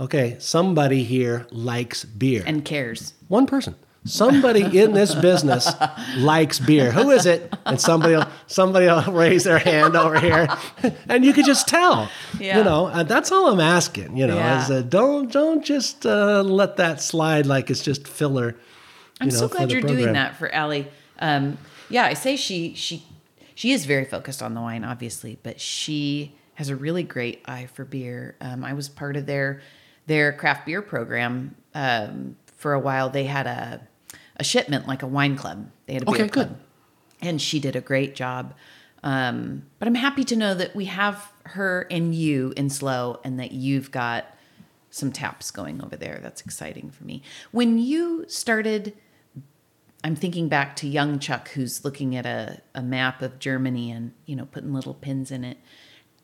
okay, 0.00 0.36
somebody 0.40 1.04
here 1.04 1.46
likes 1.52 2.04
beer 2.04 2.42
and 2.44 2.64
cares. 2.64 3.14
One 3.28 3.46
person. 3.46 3.76
Somebody 4.08 4.78
in 4.78 4.92
this 4.92 5.14
business 5.14 5.70
likes 6.16 6.58
beer. 6.58 6.90
Who 6.90 7.10
is 7.10 7.26
it? 7.26 7.54
And 7.66 7.80
somebody 7.80 8.14
will, 8.14 8.26
somebody 8.46 8.86
will 8.86 9.02
raise 9.12 9.44
their 9.44 9.58
hand 9.58 9.96
over 9.96 10.18
here, 10.18 10.48
and 11.08 11.24
you 11.24 11.32
could 11.32 11.44
just 11.44 11.68
tell. 11.68 12.10
Yeah. 12.40 12.58
You 12.58 12.64
know, 12.64 12.86
and 12.86 13.08
that's 13.08 13.30
all 13.30 13.48
I'm 13.52 13.60
asking. 13.60 14.16
You 14.16 14.26
know, 14.26 14.36
yeah. 14.36 14.64
is 14.64 14.70
uh, 14.70 14.82
don't 14.82 15.30
don't 15.30 15.64
just 15.64 16.06
uh, 16.06 16.42
let 16.42 16.76
that 16.76 17.00
slide 17.00 17.46
like 17.46 17.70
it's 17.70 17.82
just 17.82 18.08
filler. 18.08 18.56
I'm 19.20 19.28
know, 19.28 19.34
so 19.34 19.48
glad 19.48 19.70
you're 19.70 19.80
program. 19.80 20.02
doing 20.02 20.14
that 20.14 20.36
for 20.36 20.52
Allie. 20.52 20.88
Um, 21.18 21.58
yeah, 21.90 22.04
I 22.04 22.14
say 22.14 22.36
she 22.36 22.74
she 22.74 23.04
she 23.54 23.72
is 23.72 23.86
very 23.86 24.04
focused 24.04 24.42
on 24.42 24.54
the 24.54 24.60
wine, 24.60 24.84
obviously, 24.84 25.38
but 25.42 25.60
she 25.60 26.34
has 26.54 26.68
a 26.68 26.76
really 26.76 27.02
great 27.02 27.42
eye 27.46 27.66
for 27.72 27.84
beer. 27.84 28.36
Um, 28.40 28.64
I 28.64 28.72
was 28.72 28.88
part 28.88 29.16
of 29.16 29.26
their 29.26 29.60
their 30.06 30.32
craft 30.32 30.66
beer 30.66 30.82
program 30.82 31.54
um, 31.74 32.36
for 32.56 32.72
a 32.72 32.80
while. 32.80 33.10
They 33.10 33.24
had 33.24 33.46
a 33.46 33.87
a 34.38 34.44
shipment 34.44 34.86
like 34.86 35.02
a 35.02 35.06
wine 35.06 35.36
club. 35.36 35.70
They 35.86 35.94
had 35.94 36.02
a 36.02 36.06
beer 36.06 36.24
okay, 36.24 36.28
club, 36.28 36.48
good. 36.48 37.26
and 37.26 37.42
she 37.42 37.60
did 37.60 37.76
a 37.76 37.80
great 37.80 38.14
job. 38.14 38.54
Um, 39.02 39.64
but 39.78 39.86
I'm 39.86 39.94
happy 39.94 40.24
to 40.24 40.36
know 40.36 40.54
that 40.54 40.74
we 40.74 40.86
have 40.86 41.32
her 41.44 41.86
and 41.90 42.14
you 42.14 42.52
in 42.56 42.68
SLO, 42.70 43.20
and 43.24 43.38
that 43.38 43.52
you've 43.52 43.90
got 43.90 44.26
some 44.90 45.12
taps 45.12 45.50
going 45.50 45.82
over 45.82 45.96
there. 45.96 46.18
That's 46.22 46.40
exciting 46.40 46.90
for 46.90 47.04
me. 47.04 47.22
When 47.52 47.78
you 47.78 48.24
started 48.28 48.94
I'm 50.04 50.14
thinking 50.14 50.48
back 50.48 50.76
to 50.76 50.88
young 50.88 51.18
Chuck 51.18 51.48
who's 51.50 51.84
looking 51.84 52.14
at 52.14 52.24
a, 52.24 52.62
a 52.74 52.82
map 52.82 53.20
of 53.20 53.38
Germany 53.38 53.90
and, 53.90 54.12
you 54.26 54.36
know, 54.36 54.46
putting 54.46 54.72
little 54.72 54.94
pins 54.94 55.30
in 55.30 55.44
it. 55.44 55.58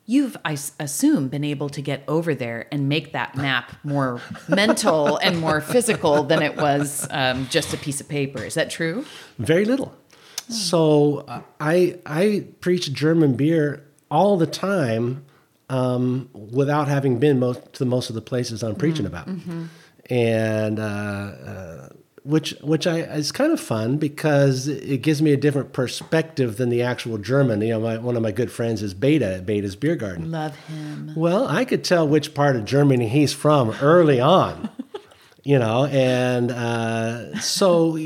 You've, 0.07 0.37
I 0.45 0.59
assume, 0.79 1.29
been 1.29 1.45
able 1.45 1.71
to 1.71 1.81
get 1.81 2.05
over 2.07 2.35
there 2.35 2.67
and 2.71 2.89
make 2.91 3.13
that 3.13 3.37
map 3.37 3.73
more 3.85 4.21
mental 4.49 5.17
and 5.17 5.41
more 5.41 5.63
physical 5.63 6.25
than 6.25 6.43
it 6.43 6.57
was 6.57 7.07
um, 7.11 7.47
just 7.49 7.73
a 7.73 7.79
piece 7.79 8.03
of 8.03 8.09
paper. 8.09 8.45
Is 8.45 8.55
that 8.55 8.69
true? 8.71 9.07
Very 9.39 9.65
little. 9.65 9.95
Oh. 9.97 10.53
So 10.53 11.25
uh, 11.27 11.41
I 11.59 11.99
I 12.05 12.45
preach 12.61 12.93
German 12.93 13.35
beer 13.35 13.83
all 14.11 14.37
the 14.37 14.47
time 14.47 15.25
um, 15.71 16.29
without 16.33 16.89
having 16.89 17.19
been 17.19 17.39
most 17.39 17.73
to 17.75 17.87
most 17.87 18.11
of 18.11 18.15
the 18.15 18.21
places 18.21 18.63
I'm 18.63 18.77
preaching 18.77 19.07
mm-hmm. 19.07 19.15
about, 19.15 19.29
mm-hmm. 19.29 19.65
and 20.11 20.79
uh, 20.79 20.83
uh, 20.83 21.89
which 22.25 22.55
which 22.63 22.87
I 22.87 23.01
is 23.01 23.33
kind 23.33 23.53
of 23.53 23.61
fun 23.61 23.99
because 23.99 24.67
it 24.67 25.03
gives 25.03 25.21
me 25.21 25.33
a 25.33 25.37
different 25.37 25.73
perspective 25.73 26.57
than 26.57 26.71
the 26.71 26.83
actual 26.83 27.19
German. 27.19 27.61
You 27.61 27.75
know, 27.75 27.81
my, 27.81 27.99
one 27.99 28.17
of 28.17 28.23
my 28.23 28.33
good 28.33 28.51
friends 28.51 28.83
is 28.83 28.95
Beda 28.95 29.37
at 29.37 29.47
Beda's 29.47 29.77
Beer 29.77 29.95
Garden. 29.95 30.31
Love 30.31 30.57
him. 30.57 31.13
Well, 31.15 31.47
I 31.47 31.65
could 31.65 31.85
tell 31.85 32.09
which 32.09 32.35
part 32.35 32.57
of 32.57 32.65
Germany 32.65 33.09
he's 33.09 33.35
from 33.35 33.71
early 33.83 34.21
on. 34.21 34.71
you 35.45 35.59
know, 35.59 35.85
and 35.85 36.51
uh, 36.51 37.39
so 37.41 37.97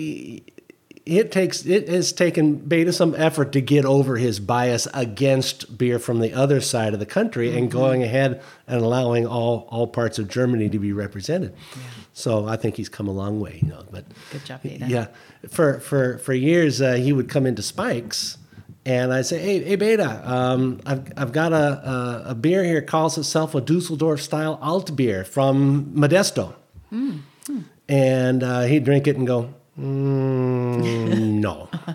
it 1.09 1.31
takes 1.31 1.65
it 1.65 1.89
has 1.89 2.13
taken 2.13 2.57
Beda 2.57 2.93
some 2.93 3.15
effort 3.15 3.53
to 3.53 3.61
get 3.61 3.85
over 3.85 4.17
his 4.17 4.41
bias 4.41 4.89
against 4.93 5.79
beer 5.79 6.01
from 6.01 6.19
the 6.19 6.35
other 6.35 6.61
side 6.61 6.93
of 6.93 6.99
the 6.99 7.07
country 7.07 7.49
mm-hmm. 7.49 7.59
and 7.59 7.71
going 7.71 8.03
ahead 8.03 8.43
and 8.67 8.83
allowing 8.83 9.29
all 9.29 9.69
all 9.71 9.87
parts 9.87 10.19
of 10.19 10.27
Germany 10.27 10.69
to 10.71 10.79
be 10.81 10.93
represented. 10.93 11.55
Yeah. 11.77 11.83
So 12.19 12.49
I 12.49 12.57
think 12.57 12.75
he's 12.75 12.89
come 12.89 13.07
a 13.07 13.13
long 13.13 13.39
way, 13.39 13.61
you 13.63 13.69
know. 13.69 13.85
But 13.93 14.05
good 14.33 14.45
job, 14.45 14.63
Beda. 14.65 14.87
Yeah, 14.89 15.07
for 15.49 15.79
for 15.79 16.19
for 16.19 16.35
years 16.35 16.83
uh, 16.83 16.95
he 16.95 17.13
would 17.13 17.29
come 17.29 17.47
into 17.47 17.63
Spikes, 17.63 18.39
and 18.85 19.13
I'd 19.13 19.27
say, 19.27 19.39
"Hey, 19.39 19.63
hey, 19.63 19.77
Beda, 19.77 20.29
um, 20.29 20.81
I've 20.85 21.13
I've 21.17 21.33
got 21.33 21.53
a, 21.53 21.57
a, 21.57 22.23
a 22.31 22.35
beer 22.35 22.65
here 22.65 22.83
calls 22.83 23.17
itself 23.19 23.55
a 23.55 23.61
Dusseldorf 23.61 24.21
style 24.21 24.59
alt 24.61 24.97
beer 24.97 25.25
from 25.25 25.93
Modesto," 25.95 26.55
mm. 26.93 27.21
Mm. 27.45 27.65
and 27.89 28.43
uh, 28.43 28.63
he'd 28.63 28.83
drink 28.83 29.07
it 29.07 29.17
and 29.17 29.25
go, 29.25 29.55
Mm, 29.79 31.41
no. 31.41 31.69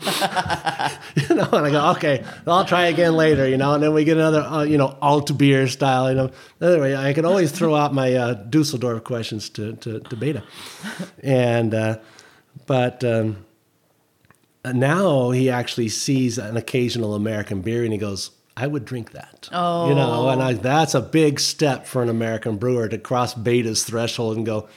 you 1.15 1.35
know, 1.35 1.49
and 1.51 1.65
I 1.65 1.69
go, 1.69 1.91
okay, 1.91 2.23
I'll 2.47 2.63
try 2.63 2.85
again 2.85 3.13
later, 3.13 3.47
you 3.47 3.57
know, 3.57 3.73
and 3.73 3.83
then 3.83 3.93
we 3.93 4.05
get 4.05 4.15
another, 4.15 4.39
uh, 4.39 4.63
you 4.63 4.77
know, 4.77 4.97
alt 5.01 5.37
beer 5.37 5.67
style, 5.67 6.09
you 6.09 6.15
know. 6.15 6.31
Anyway, 6.61 6.95
I 6.95 7.11
can 7.11 7.25
always 7.25 7.51
throw 7.51 7.75
out 7.75 7.93
my 7.93 8.13
uh, 8.13 8.33
Dusseldorf 8.35 9.03
questions 9.03 9.49
to, 9.49 9.73
to, 9.73 9.99
to 9.99 10.15
Beda. 10.15 10.43
And, 11.21 11.73
uh, 11.73 11.97
but 12.67 13.03
um, 13.03 13.45
now 14.65 15.31
he 15.31 15.49
actually 15.49 15.89
sees 15.89 16.37
an 16.37 16.55
occasional 16.55 17.15
American 17.15 17.61
beer 17.61 17.83
and 17.83 17.91
he 17.91 17.99
goes, 17.99 18.31
I 18.55 18.67
would 18.67 18.85
drink 18.85 19.11
that. 19.11 19.49
Oh. 19.51 19.89
You 19.89 19.95
know, 19.95 20.29
and 20.29 20.41
I, 20.41 20.53
that's 20.53 20.93
a 20.93 21.01
big 21.01 21.39
step 21.39 21.87
for 21.87 22.03
an 22.03 22.09
American 22.09 22.57
brewer 22.57 22.87
to 22.87 22.97
cross 22.97 23.33
Beda's 23.33 23.83
threshold 23.83 24.37
and 24.37 24.45
go, 24.45 24.69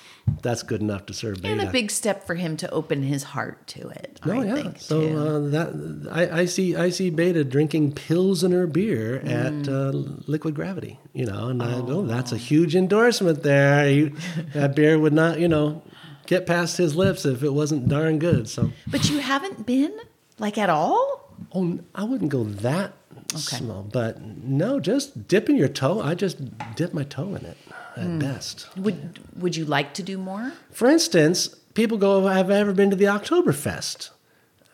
that's 0.43 0.62
good 0.62 0.81
enough 0.81 1.07
to 1.07 1.14
serve 1.14 1.43
Beda. 1.43 1.49
And 1.49 1.61
a 1.68 1.70
big 1.70 1.91
step 1.91 2.27
for 2.27 2.35
him 2.35 2.57
to 2.57 2.70
open 2.70 3.03
his 3.03 3.22
heart 3.22 3.66
to 3.68 3.89
it. 3.91 4.18
Oh 4.24 4.41
I 4.41 4.45
yeah. 4.45 4.55
Think, 4.55 4.81
so 4.81 5.01
uh, 5.01 5.39
that 5.51 6.09
I, 6.11 6.41
I, 6.41 6.45
see 6.47 6.74
I 6.74 6.91
see 6.91 7.11
Beda 7.11 7.45
drinking 7.45 7.93
pilsner 7.93 8.66
beer 8.66 9.20
mm. 9.24 9.31
at 9.31 9.68
uh, 9.68 9.91
Liquid 10.27 10.55
Gravity. 10.55 10.99
You 11.12 11.27
know, 11.27 11.49
and 11.49 11.62
oh. 11.62 11.66
I 11.66 11.87
go, 11.87 12.03
that's 12.03 12.33
a 12.33 12.37
huge 12.37 12.74
endorsement 12.74 13.43
there. 13.43 13.87
He, 13.89 14.12
that 14.55 14.74
beer 14.74 14.99
would 14.99 15.12
not, 15.12 15.39
you 15.39 15.49
know, 15.49 15.83
get 16.27 16.47
past 16.47 16.77
his 16.77 16.97
lips 16.97 17.24
if 17.24 17.43
it 17.43 17.51
wasn't 17.51 17.89
darn 17.89 18.18
good. 18.18 18.49
So, 18.49 18.72
but 18.89 19.09
you 19.09 19.18
haven't 19.18 19.64
been 19.64 19.97
like 20.39 20.59
at 20.59 20.70
all. 20.70 21.35
Oh, 21.55 21.79
I 21.95 22.03
wouldn't 22.05 22.31
go 22.31 22.45
that 22.45 22.95
okay. 23.33 23.57
small, 23.57 23.83
but 23.83 24.20
no, 24.20 24.81
just 24.81 25.29
dipping 25.29 25.57
your 25.57 25.68
toe. 25.68 26.01
I 26.01 26.14
just 26.14 26.39
dip 26.74 26.95
my 26.95 27.05
toe 27.05 27.35
in 27.35 27.45
it 27.45 27.57
at 27.97 28.07
mm. 28.07 28.20
best. 28.20 28.68
Would 28.77 29.20
Would 29.37 29.57
you 29.57 29.64
like 29.64 29.95
to 29.95 30.03
do 30.03 30.18
more? 30.18 30.53
For 30.70 30.89
instance, 30.89 31.49
people 31.74 31.99
go, 31.99 32.27
"Have 32.27 32.51
I 32.51 32.55
ever 32.55 32.72
been 32.72 32.91
to 32.91 32.97
the 32.97 33.07
Oktoberfest?" 33.07 34.11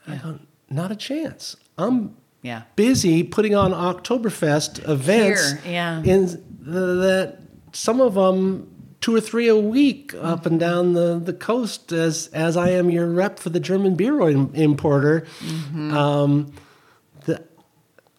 Yeah. 0.07 0.15
I 0.15 0.17
go, 0.19 0.39
"Not 0.71 0.93
a 0.93 0.97
chance." 0.97 1.57
I'm 1.79 2.17
yeah. 2.43 2.63
busy 2.77 3.23
putting 3.23 3.55
on 3.55 3.73
Oktoberfest 3.73 4.89
events. 4.89 5.53
Here, 5.63 5.73
yeah. 5.73 6.03
In 6.03 6.27
the, 6.61 6.95
that 6.97 7.39
some 7.73 8.01
of 8.01 8.15
them 8.15 8.69
two 9.01 9.15
or 9.15 9.21
three 9.21 9.49
a 9.49 9.57
week 9.57 10.15
up 10.21 10.47
and 10.47 10.59
down 10.59 10.95
the, 10.95 11.19
the 11.19 11.33
coast 11.33 11.93
as 11.93 12.29
as 12.29 12.57
I 12.57 12.71
am 12.71 12.91
your 12.91 13.09
rep 13.09 13.39
for 13.39 13.51
the 13.51 13.61
German 13.61 13.97
beer 13.97 14.21
importer. 14.21 15.27
Mm-hmm. 15.41 15.95
Um, 15.95 16.53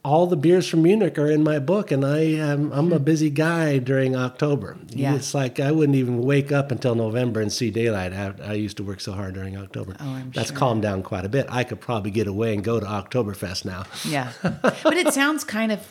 all 0.05 0.27
the 0.27 0.35
beers 0.35 0.67
from 0.67 0.81
Munich 0.81 1.17
are 1.17 1.31
in 1.31 1.43
my 1.43 1.59
book, 1.59 1.89
and 1.89 2.05
I 2.05 2.19
am 2.19 2.71
I'm 2.73 2.91
a 2.91 2.97
hmm. 2.97 3.03
busy 3.03 3.29
guy 3.29 3.77
during 3.77 4.15
October. 4.15 4.77
Yeah. 4.89 5.15
It's 5.15 5.33
like 5.33 5.59
I 5.59 5.71
wouldn't 5.71 5.95
even 5.95 6.21
wake 6.21 6.51
up 6.51 6.71
until 6.71 6.93
November 6.93 7.39
and 7.39 7.51
see 7.51 7.71
daylight. 7.71 8.11
I, 8.11 8.33
I 8.43 8.53
used 8.53 8.77
to 8.77 8.83
work 8.83 8.99
so 8.99 9.13
hard 9.13 9.33
during 9.33 9.57
October. 9.57 9.95
Oh, 9.99 10.09
I'm 10.09 10.31
That's 10.31 10.49
sure. 10.49 10.57
calmed 10.57 10.81
down 10.81 11.03
quite 11.03 11.25
a 11.25 11.29
bit. 11.29 11.47
I 11.49 11.63
could 11.63 11.79
probably 11.79 12.11
get 12.11 12.27
away 12.27 12.53
and 12.53 12.63
go 12.63 12.79
to 12.79 12.85
Oktoberfest 12.85 13.63
now. 13.63 13.85
Yeah, 14.03 14.33
but 14.41 14.93
it 14.97 15.13
sounds 15.13 15.45
kind 15.45 15.71
of 15.71 15.87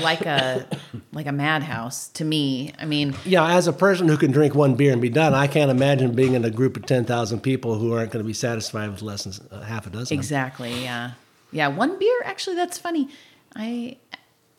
like 0.00 0.24
a 0.24 0.68
like 1.12 1.26
a 1.26 1.32
madhouse 1.32 2.06
to 2.10 2.24
me. 2.24 2.72
I 2.78 2.84
mean, 2.84 3.16
yeah, 3.24 3.56
as 3.56 3.66
a 3.66 3.72
person 3.72 4.06
who 4.06 4.16
can 4.16 4.30
drink 4.30 4.54
one 4.54 4.76
beer 4.76 4.92
and 4.92 5.02
be 5.02 5.10
done, 5.10 5.34
I 5.34 5.48
can't 5.48 5.72
imagine 5.72 6.14
being 6.14 6.34
in 6.34 6.44
a 6.44 6.50
group 6.50 6.76
of 6.76 6.86
ten 6.86 7.04
thousand 7.04 7.40
people 7.40 7.74
who 7.74 7.94
aren't 7.94 8.12
going 8.12 8.22
to 8.22 8.26
be 8.28 8.32
satisfied 8.32 8.92
with 8.92 9.02
less 9.02 9.24
than 9.24 9.48
uh, 9.50 9.62
half 9.62 9.88
a 9.88 9.90
dozen. 9.90 10.16
Exactly. 10.16 10.84
Yeah. 10.84 11.12
Yeah. 11.50 11.66
One 11.66 11.98
beer. 11.98 12.22
Actually, 12.24 12.54
that's 12.54 12.78
funny 12.78 13.08
I 13.54 13.96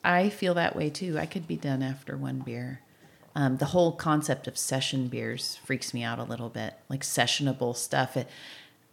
I 0.03 0.29
feel 0.29 0.53
that 0.55 0.75
way 0.75 0.89
too. 0.89 1.17
I 1.17 1.25
could 1.25 1.47
be 1.47 1.57
done 1.57 1.83
after 1.83 2.17
one 2.17 2.39
beer. 2.39 2.81
Um, 3.33 3.57
the 3.57 3.67
whole 3.67 3.93
concept 3.93 4.47
of 4.47 4.57
session 4.57 5.07
beers 5.07 5.57
freaks 5.63 5.93
me 5.93 6.03
out 6.03 6.19
a 6.19 6.23
little 6.23 6.49
bit, 6.49 6.73
like 6.89 7.01
sessionable 7.01 7.75
stuff. 7.75 8.17
It, 8.17 8.27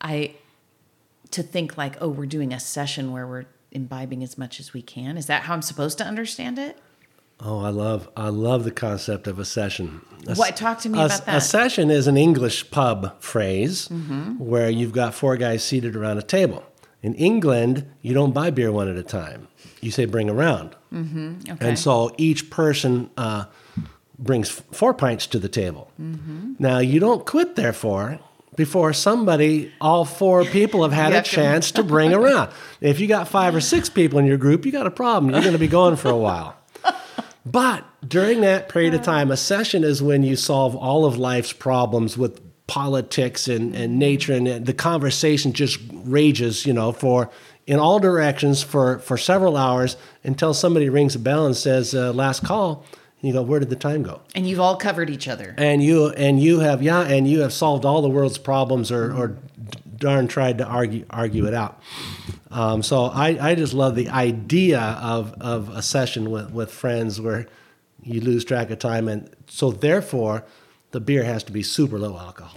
I 0.01 0.35
to 1.31 1.43
think 1.43 1.77
like, 1.77 1.97
oh, 2.01 2.09
we're 2.09 2.27
doing 2.27 2.53
a 2.53 2.61
session 2.61 3.13
where 3.13 3.27
we're 3.27 3.47
imbibing 3.71 4.23
as 4.23 4.39
much 4.39 4.61
as 4.61 4.73
we 4.73 4.81
can. 4.81 5.17
Is 5.17 5.27
that 5.27 5.43
how 5.43 5.55
I'm 5.55 5.63
supposed 5.63 5.99
to 5.99 6.05
understand 6.05 6.59
it? 6.59 6.79
Oh, 7.41 7.61
I 7.61 7.71
love 7.71 8.09
I 8.17 8.29
love 8.29 8.65
the 8.65 8.71
concept 8.71 9.27
of 9.27 9.39
a 9.39 9.45
session. 9.45 10.03
A, 10.27 10.35
what 10.35 10.57
talk 10.57 10.81
to 10.81 10.89
me 10.89 11.01
a, 11.01 11.07
about 11.07 11.27
that? 11.27 11.37
A 11.37 11.41
session 11.41 11.91
is 11.91 12.07
an 12.07 12.17
English 12.17 12.71
pub 12.71 13.21
phrase 13.21 13.89
mm-hmm. 13.89 14.39
where 14.39 14.69
you've 14.69 14.93
got 14.93 15.15
four 15.15 15.37
guys 15.37 15.65
seated 15.65 15.95
around 15.97 16.19
a 16.19 16.23
table. 16.23 16.65
In 17.01 17.15
England, 17.15 17.89
you 18.03 18.13
don't 18.13 18.33
buy 18.33 18.51
beer 18.51 18.73
one 18.73 18.89
at 18.89 18.97
a 18.97 19.05
time 19.05 19.47
you 19.81 19.91
say 19.91 20.05
bring 20.05 20.29
around. 20.31 20.75
Mm-hmm. 20.93 21.53
Okay. 21.53 21.69
And 21.69 21.79
so 21.79 22.15
each 22.19 22.51
person 22.51 23.11
uh, 23.17 23.47
brings 24.19 24.49
four 24.51 24.95
pints 24.95 25.27
to 25.29 25.39
the 25.39 25.49
table. 25.49 25.91
Mm-hmm. 26.01 26.55
Now, 26.59 26.79
you 26.79 27.01
don't 27.01 27.25
quit, 27.25 27.57
therefore, 27.57 28.19
before 28.57 28.93
somebody, 28.93 29.73
all 29.81 30.05
four 30.05 30.45
people 30.45 30.83
have 30.83 30.93
had 30.93 31.13
a 31.13 31.15
have 31.17 31.25
to- 31.25 31.31
chance 31.31 31.71
to 31.73 31.83
bring 31.83 32.13
around. 32.13 32.51
If 32.81 33.01
you 33.01 33.07
got 33.07 33.29
five 33.29 33.55
or 33.55 33.61
six 33.61 33.89
people 33.89 34.19
in 34.19 34.27
your 34.27 34.39
group, 34.39 34.67
you 34.67 34.73
got 34.73 34.87
a 34.87 34.91
problem. 34.91 35.33
You're 35.33 35.43
going 35.43 35.53
to 35.53 35.59
be 35.59 35.69
going 35.69 35.97
for 35.97 36.09
a 36.11 36.17
while. 36.17 36.57
But 37.47 37.85
during 38.07 38.43
that 38.43 38.69
period 38.69 38.93
of 38.93 39.01
time, 39.03 39.31
a 39.31 39.37
session 39.37 39.83
is 39.83 40.03
when 40.03 40.23
you 40.23 40.37
solve 40.37 40.77
all 40.77 41.07
of 41.07 41.17
life's 41.17 41.53
problems 41.55 42.19
with 42.19 42.43
politics 42.67 43.49
and, 43.49 43.75
and 43.75 43.99
nature, 43.99 44.35
and 44.35 44.67
the 44.67 44.75
conversation 44.75 45.55
just 45.55 45.79
rages, 45.91 46.67
you 46.67 46.75
know, 46.75 46.93
for 46.93 47.31
in 47.69 47.79
all 47.79 47.99
directions 48.01 48.63
for, 48.63 48.99
for 49.01 49.17
several 49.19 49.57
hours 49.57 49.97
until 50.25 50.55
somebody 50.55 50.89
rings 50.89 51.15
a 51.15 51.19
bell 51.19 51.45
and 51.47 51.55
says, 51.55 51.95
uh, 51.95 52.13
last 52.13 52.43
call. 52.43 52.83
And 53.21 53.29
you 53.29 53.35
go, 53.35 53.43
where 53.43 53.61
did 53.61 53.69
the 53.69 53.77
time 53.77 54.03
go? 54.03 54.21
And 54.35 54.49
you've 54.49 54.59
all 54.61 54.77
covered 54.77 55.11
each 55.11 55.29
other. 55.29 55.55
and 55.59 55.83
you 55.83 56.09
and 56.11 56.41
you 56.41 56.61
have 56.61 56.83
yeah 56.83 57.03
and 57.03 57.29
you 57.29 57.41
have 57.41 57.53
solved 57.53 57.85
all 57.85 58.01
the 58.01 58.09
world's 58.09 58.39
problems 58.39 58.91
or, 58.91 59.13
or 59.13 59.37
darn 59.97 60.29
tried 60.29 60.59
to 60.59 60.65
argue 60.65 61.05
argue 61.11 61.45
it 61.47 61.53
out 61.55 61.83
um, 62.53 62.83
so 62.85 63.07
I, 63.07 63.51
I 63.51 63.55
just 63.57 63.75
love 63.75 63.97
the 63.97 64.09
idea 64.09 64.81
of, 64.81 65.35
of 65.41 65.69
a 65.71 65.83
session 65.83 66.31
with, 66.31 66.53
with 66.53 66.71
friends 66.71 67.21
where 67.21 67.49
you 68.05 68.21
lose 68.21 68.45
track 68.45 68.71
of 68.71 68.79
time 68.79 69.09
and 69.09 69.29
so 69.49 69.73
therefore 69.73 70.45
the 70.93 71.01
beer 71.01 71.25
has 71.25 71.43
to 71.45 71.53
be 71.53 71.63
super 71.65 71.99
low 71.99 72.17
alcohol 72.17 72.57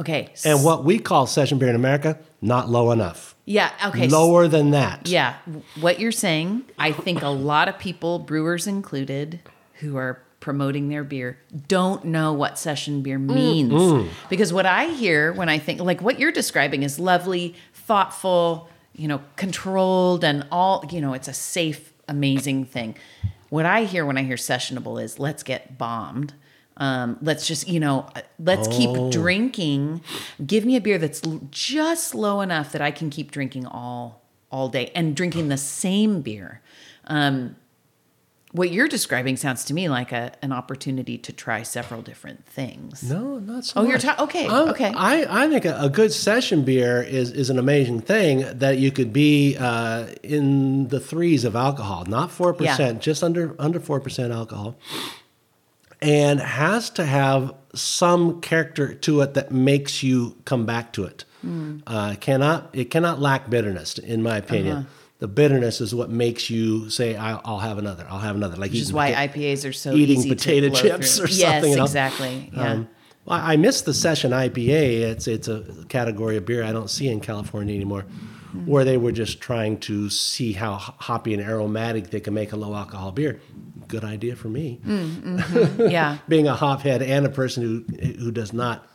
Okay. 0.00 0.28
and 0.44 0.64
what 0.64 0.82
we 0.84 0.98
call 0.98 1.28
session 1.28 1.58
beer 1.58 1.68
in 1.68 1.76
america 1.76 2.18
not 2.40 2.68
low 2.68 2.90
enough 2.90 3.31
Yeah. 3.44 3.72
Okay. 3.86 4.08
lower 4.08 4.46
than 4.46 4.70
that 4.70 5.08
Yeah, 5.08 5.34
what 5.80 5.98
you're 5.98 6.12
saying, 6.12 6.64
I 6.78 6.92
think 6.92 7.22
a 7.22 7.28
lot 7.28 7.68
of 7.68 7.78
people, 7.78 8.18
brewers 8.18 8.66
included, 8.66 9.40
who 9.74 9.96
are 9.96 10.22
promoting 10.42 10.88
their 10.88 11.04
beer 11.04 11.38
don't 11.68 12.04
know 12.04 12.32
what 12.32 12.58
session 12.58 13.02
beer 13.02 13.18
mm, 13.18 13.34
means. 13.34 13.72
Mm. 13.72 14.08
Because 14.28 14.52
what 14.52 14.66
I 14.66 14.86
hear 14.86 15.32
when 15.32 15.48
I 15.48 15.58
think 15.58 15.80
like 15.80 16.02
what 16.02 16.18
you're 16.18 16.32
describing 16.32 16.82
is 16.82 16.98
lovely, 16.98 17.54
thoughtful, 17.72 18.68
you 18.94 19.08
know, 19.08 19.22
controlled 19.36 20.24
and 20.24 20.46
all, 20.50 20.84
you 20.90 21.00
know, 21.00 21.14
it's 21.14 21.28
a 21.28 21.32
safe, 21.32 21.92
amazing 22.08 22.64
thing. 22.64 22.96
What 23.48 23.66
I 23.66 23.84
hear 23.84 24.04
when 24.04 24.18
I 24.18 24.22
hear 24.22 24.36
sessionable 24.36 25.02
is 25.02 25.18
let's 25.18 25.42
get 25.42 25.78
bombed. 25.78 26.34
Um, 26.82 27.16
let's 27.22 27.46
just, 27.46 27.68
you 27.68 27.78
know, 27.78 28.08
let's 28.40 28.66
keep 28.66 28.90
drinking. 29.12 30.00
Give 30.44 30.64
me 30.64 30.74
a 30.74 30.80
beer 30.80 30.98
that's 30.98 31.22
just 31.52 32.12
low 32.12 32.40
enough 32.40 32.72
that 32.72 32.82
I 32.82 32.90
can 32.90 33.08
keep 33.08 33.30
drinking 33.30 33.66
all 33.66 34.20
all 34.50 34.68
day 34.68 34.90
and 34.92 35.14
drinking 35.14 35.48
the 35.48 35.56
same 35.56 36.22
beer. 36.22 36.60
Um, 37.06 37.54
what 38.50 38.70
you're 38.72 38.88
describing 38.88 39.36
sounds 39.36 39.64
to 39.66 39.74
me 39.74 39.88
like 39.88 40.10
a, 40.10 40.32
an 40.42 40.52
opportunity 40.52 41.16
to 41.18 41.32
try 41.32 41.62
several 41.62 42.02
different 42.02 42.44
things. 42.46 43.02
No, 43.04 43.38
not 43.38 43.64
so 43.64 43.80
Oh, 43.80 43.84
you're 43.86 43.98
ta- 43.98 44.16
okay, 44.18 44.50
okay. 44.50 44.92
I, 44.94 45.44
I 45.44 45.48
think 45.48 45.64
a, 45.64 45.78
a 45.80 45.88
good 45.88 46.12
session 46.12 46.64
beer 46.64 47.00
is, 47.00 47.30
is 47.30 47.48
an 47.48 47.58
amazing 47.60 48.00
thing 48.02 48.44
that 48.58 48.78
you 48.78 48.90
could 48.90 49.12
be 49.12 49.56
uh, 49.56 50.08
in 50.24 50.88
the 50.88 50.98
threes 51.00 51.44
of 51.44 51.54
alcohol, 51.54 52.04
not 52.06 52.28
4%, 52.30 52.98
just 53.00 53.22
under 53.22 53.54
under 53.58 53.80
4% 53.80 54.34
alcohol, 54.34 54.76
and 56.02 56.40
has 56.40 56.90
to 56.90 57.04
have 57.04 57.54
some 57.74 58.40
character 58.40 58.92
to 58.92 59.20
it 59.22 59.34
that 59.34 59.50
makes 59.50 60.02
you 60.02 60.36
come 60.44 60.66
back 60.66 60.92
to 60.94 61.04
it. 61.04 61.24
Hmm. 61.40 61.78
Uh, 61.86 62.14
cannot 62.20 62.70
It 62.74 62.90
cannot 62.90 63.20
lack 63.20 63.48
bitterness, 63.48 63.98
in 63.98 64.22
my 64.22 64.36
opinion. 64.36 64.76
Uh-huh. 64.78 64.88
The 65.20 65.28
bitterness 65.28 65.80
is 65.80 65.94
what 65.94 66.10
makes 66.10 66.50
you 66.50 66.90
say, 66.90 67.14
I'll, 67.14 67.40
"I'll 67.44 67.58
have 67.60 67.78
another. 67.78 68.04
I'll 68.10 68.18
have 68.18 68.34
another." 68.34 68.56
Like 68.56 68.72
Which 68.72 68.80
is 68.80 68.92
why 68.92 69.12
pota- 69.12 69.32
IPAs 69.32 69.68
are 69.68 69.72
so 69.72 69.92
eating 69.94 70.28
potato 70.28 70.68
to 70.68 70.74
chips 70.74 71.16
through. 71.16 71.26
or 71.26 71.28
yes, 71.28 71.38
something, 71.38 71.76
know? 71.76 71.84
exactly. 71.84 72.50
Yeah. 72.52 72.72
Um, 72.72 72.88
well, 73.24 73.40
I 73.40 73.56
miss 73.56 73.82
the 73.82 73.94
session 73.94 74.32
IPA. 74.32 75.02
It's 75.12 75.28
it's 75.28 75.46
a 75.46 75.64
category 75.88 76.36
of 76.36 76.44
beer 76.44 76.64
I 76.64 76.72
don't 76.72 76.90
see 76.90 77.08
in 77.08 77.20
California 77.20 77.72
anymore, 77.76 78.04
where 78.66 78.84
they 78.84 78.96
were 78.96 79.12
just 79.12 79.40
trying 79.40 79.78
to 79.80 80.10
see 80.10 80.52
how 80.54 80.74
hoppy 80.74 81.32
and 81.34 81.42
aromatic 81.42 82.10
they 82.10 82.18
can 82.18 82.34
make 82.34 82.50
a 82.52 82.56
low 82.56 82.74
alcohol 82.74 83.12
beer. 83.12 83.40
Good 83.88 84.04
idea 84.04 84.36
for 84.36 84.48
me, 84.48 84.80
yeah. 85.78 86.18
being 86.28 86.48
a 86.48 86.54
hophead 86.54 87.02
and 87.02 87.26
a 87.26 87.28
person 87.30 87.62
who 87.62 87.84
who 88.18 88.30
does 88.30 88.52
not 88.52 88.86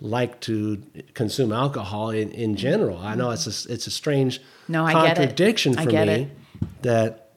like 0.00 0.40
to 0.40 0.82
consume 1.14 1.52
alcohol 1.52 2.10
in, 2.10 2.30
in 2.32 2.56
general. 2.56 2.98
I 2.98 3.14
know 3.14 3.30
it's 3.30 3.46
a, 3.46 3.72
it's 3.72 3.86
a 3.86 3.90
strange 3.90 4.40
No, 4.68 4.84
I 4.84 4.92
get 4.92 5.04
it. 5.04 5.16
contradiction 5.20 5.74
for 5.74 5.84
me 5.90 5.96
it. 5.98 6.28
that 6.82 7.30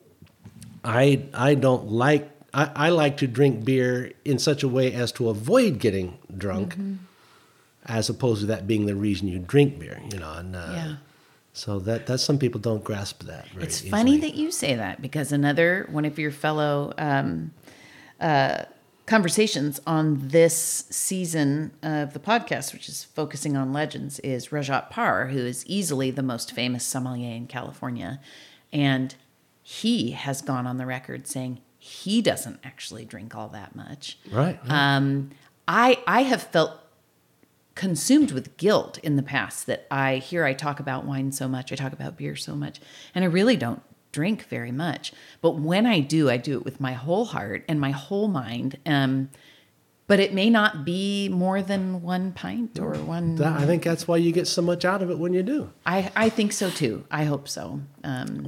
I 0.84 1.24
I 1.34 1.54
don't 1.56 1.90
like 1.92 2.30
I, 2.54 2.72
I 2.88 2.90
like 2.90 3.18
to 3.18 3.28
drink 3.28 3.64
beer 3.64 4.12
in 4.26 4.40
such 4.40 4.64
a 4.64 4.68
way 4.68 4.92
as 4.94 5.12
to 5.14 5.30
avoid 5.30 5.80
getting 5.80 6.18
drunk, 6.36 6.74
Mm-hmm. 6.76 6.94
as 7.86 8.10
opposed 8.10 8.42
to 8.42 8.48
that 8.48 8.66
being 8.66 8.86
the 8.88 8.96
reason 8.96 9.28
you 9.28 9.38
drink 9.40 9.80
beer. 9.80 10.02
You 10.12 10.20
know, 10.20 10.34
and 10.34 10.56
uh, 10.56 10.70
Yeah. 10.74 10.96
So 11.58 11.80
that 11.80 12.06
that 12.06 12.20
some 12.20 12.38
people 12.38 12.62
don't 12.62 12.84
grasp 12.84 13.24
that. 13.24 13.48
It's 13.60 13.82
funny 13.82 14.18
that 14.18 14.36
you 14.36 14.52
say 14.52 14.76
that 14.76 15.02
because 15.02 15.32
another 15.32 15.88
one 15.90 16.06
of 16.06 16.20
your 16.20 16.30
fellow 16.30 16.94
um, 17.00 17.52
uh, 18.22 18.66
conversations 19.08 19.82
on 19.88 20.28
this 20.28 20.86
season 20.92 21.72
of 21.82 22.14
the 22.14 22.20
podcast, 22.20 22.74
which 22.74 22.88
is 22.88 23.06
focusing 23.06 23.58
on 23.58 23.74
legends, 23.74 24.20
is 24.20 24.50
Rajat 24.50 24.92
Parr, 24.92 25.30
who 25.30 25.40
is 25.40 25.66
easily 25.66 26.12
the 26.12 26.22
most 26.22 26.52
famous 26.52 26.86
sommelier 26.86 27.36
in 27.36 27.48
California. 27.48 28.20
And 28.72 29.16
he 29.64 30.12
has 30.12 30.44
gone 30.44 30.68
on 30.68 30.78
the 30.78 30.86
record 30.86 31.26
saying 31.26 31.62
he 31.80 32.22
doesn't 32.22 32.60
actually 32.64 33.04
drink 33.04 33.36
all 33.36 33.48
that 33.50 33.76
much. 33.76 34.20
right. 34.32 34.60
right. 34.64 34.96
Um, 34.96 35.32
I 35.68 35.98
I 36.06 36.22
have 36.22 36.44
felt 36.44 36.80
consumed 37.78 38.32
with 38.32 38.58
guilt 38.58 38.98
in 39.04 39.16
the 39.16 39.24
past 39.24 39.68
that 39.68 39.86
I 39.92 40.18
here 40.18 40.44
I 40.44 40.54
talk 40.54 40.80
about 40.80 41.06
wine 41.06 41.32
so 41.32 41.48
much, 41.48 41.72
I 41.72 41.76
talk 41.76 41.94
about 41.94 42.18
beer 42.18 42.36
so 42.36 42.56
much, 42.56 42.82
and 43.16 43.24
I 43.24 43.28
really 43.28 43.56
don't 43.56 43.82
drink 44.12 44.46
very 44.46 44.72
much. 44.72 45.14
But 45.42 45.60
when 45.60 45.86
I 45.86 46.00
do, 46.00 46.28
I 46.30 46.38
do 46.38 46.58
it 46.58 46.66
with 46.66 46.80
my 46.80 46.94
whole 46.94 47.26
heart 47.26 47.64
and 47.70 47.80
my 47.80 47.92
whole 47.92 48.28
mind. 48.28 48.80
Um, 48.86 49.30
but 50.08 50.22
it 50.22 50.34
may 50.34 50.50
not 50.50 50.86
be 50.86 51.28
more 51.28 51.62
than 51.62 52.02
one 52.02 52.32
pint 52.32 52.80
or 52.80 52.94
one. 52.94 53.42
I 53.42 53.66
think 53.66 53.84
that's 53.84 54.08
why 54.08 54.18
you 54.18 54.32
get 54.32 54.48
so 54.48 54.62
much 54.62 54.86
out 54.86 55.02
of 55.04 55.12
it 55.12 55.20
when 55.20 55.34
you 55.34 55.44
do. 55.44 55.70
I, 55.86 56.10
I 56.16 56.30
think 56.30 56.54
so 56.54 56.70
too. 56.70 57.06
I 57.12 57.26
hope 57.26 57.50
so. 57.50 57.82
Um, 58.06 58.46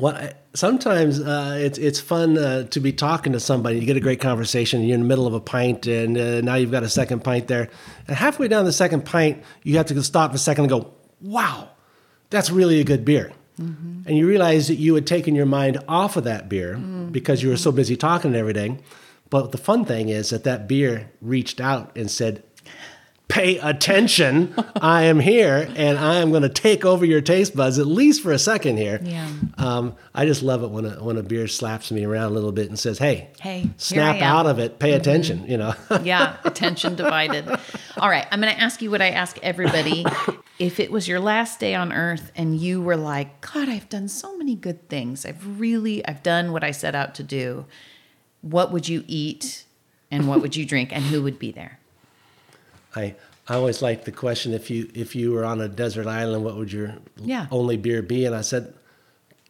sometimes 0.53 1.19
uh, 1.19 1.57
it's 1.59 1.77
it's 1.77 1.99
fun 1.99 2.37
uh, 2.37 2.63
to 2.63 2.79
be 2.79 2.93
talking 2.93 3.33
to 3.33 3.41
somebody. 3.41 3.79
You 3.79 3.85
get 3.85 3.97
a 3.97 4.01
great 4.01 4.21
conversation. 4.21 4.83
You're 4.83 4.95
in 4.95 5.01
the 5.01 5.07
middle 5.07 5.27
of 5.27 5.33
a 5.33 5.41
pint, 5.41 5.85
and 5.85 6.17
uh, 6.17 6.41
now 6.41 6.55
you've 6.55 6.71
got 6.71 6.83
a 6.83 6.89
second 6.89 7.25
pint 7.25 7.47
there. 7.47 7.69
And 8.07 8.15
halfway 8.15 8.47
down 8.47 8.63
the 8.63 8.71
second 8.71 9.03
pint, 9.03 9.43
you 9.63 9.75
have 9.77 9.87
to 9.87 10.03
stop 10.03 10.33
a 10.33 10.37
second 10.37 10.63
and 10.63 10.71
go, 10.71 10.93
"Wow, 11.19 11.69
that's 12.29 12.49
really 12.49 12.79
a 12.79 12.85
good 12.85 13.03
beer." 13.03 13.33
And 13.57 14.15
you 14.17 14.25
realize 14.25 14.69
that 14.69 14.75
you 14.75 14.95
had 14.95 15.05
taken 15.05 15.35
your 15.35 15.45
mind 15.45 15.83
off 15.85 16.15
of 16.15 16.23
that 16.23 16.47
beer 16.47 16.77
because 17.11 17.43
you 17.43 17.49
were 17.49 17.57
so 17.57 17.73
busy 17.73 17.97
talking 17.97 18.29
and 18.29 18.37
everything. 18.37 18.81
But 19.29 19.51
the 19.51 19.57
fun 19.57 19.85
thing 19.85 20.09
is 20.09 20.31
that 20.31 20.43
that 20.43 20.67
beer 20.67 21.11
reached 21.21 21.61
out 21.61 21.95
and 21.95 22.09
said, 22.09 22.43
pay 23.27 23.59
attention. 23.59 24.53
I 24.81 25.03
am 25.03 25.19
here 25.19 25.71
and 25.75 25.97
I 25.99 26.15
am 26.15 26.31
going 26.31 26.41
to 26.41 26.49
take 26.49 26.83
over 26.83 27.05
your 27.05 27.21
taste 27.21 27.55
buds 27.55 27.77
at 27.77 27.85
least 27.85 28.23
for 28.23 28.31
a 28.31 28.39
second 28.39 28.77
here. 28.77 28.99
Yeah. 29.03 29.29
Um, 29.57 29.95
I 30.15 30.25
just 30.25 30.41
love 30.41 30.63
it 30.63 30.71
when 30.71 30.85
a, 30.85 31.01
when 31.03 31.15
a 31.15 31.21
beer 31.23 31.47
slaps 31.47 31.91
me 31.91 32.03
around 32.03 32.31
a 32.31 32.33
little 32.33 32.51
bit 32.51 32.69
and 32.69 32.77
says, 32.77 32.97
hey, 32.97 33.29
Hey, 33.39 33.69
snap 33.77 34.03
I 34.03 34.09
am." 34.09 34.15
Mm-hmm. 34.15 34.23
out 34.23 34.45
of 34.47 34.59
it, 34.59 34.79
pay 34.79 34.93
attention, 34.93 35.45
you 35.47 35.57
know. 35.57 35.75
yeah, 36.03 36.37
attention 36.43 36.95
divided. 36.95 37.47
All 37.97 38.09
right, 38.09 38.27
I'm 38.31 38.41
going 38.41 38.53
to 38.53 38.59
ask 38.59 38.81
you 38.81 38.89
what 38.89 39.01
I 39.01 39.09
ask 39.11 39.37
everybody. 39.41 40.05
If 40.59 40.81
it 40.81 40.91
was 40.91 41.07
your 41.07 41.21
last 41.21 41.61
day 41.61 41.73
on 41.73 41.93
earth 41.93 42.33
and 42.35 42.59
you 42.59 42.81
were 42.81 42.97
like, 42.97 43.39
God, 43.39 43.69
I've 43.69 43.87
done 43.87 44.09
so 44.09 44.37
many 44.37 44.55
good 44.55 44.89
things. 44.89 45.25
I've 45.25 45.57
really, 45.57 46.05
I've 46.05 46.21
done 46.21 46.51
what 46.51 46.65
I 46.65 46.71
set 46.71 46.95
out 46.95 47.15
to 47.15 47.23
do. 47.23 47.65
What 48.41 48.71
would 48.71 48.87
you 48.87 49.03
eat 49.07 49.65
and 50.11 50.27
what 50.27 50.41
would 50.41 50.55
you 50.55 50.65
drink 50.65 50.89
and 50.91 51.03
who 51.05 51.21
would 51.23 51.39
be 51.39 51.51
there? 51.51 51.79
I, 52.95 53.15
I 53.47 53.55
always 53.55 53.81
like 53.81 54.05
the 54.05 54.11
question 54.11 54.53
if 54.53 54.69
you 54.69 54.89
if 54.93 55.15
you 55.15 55.31
were 55.31 55.45
on 55.45 55.61
a 55.61 55.67
desert 55.67 56.07
island, 56.07 56.43
what 56.43 56.57
would 56.57 56.71
your 56.71 56.95
Yeah. 57.17 57.47
only 57.51 57.77
beer 57.77 58.01
be? 58.01 58.25
And 58.25 58.35
I 58.35 58.41
said, 58.41 58.73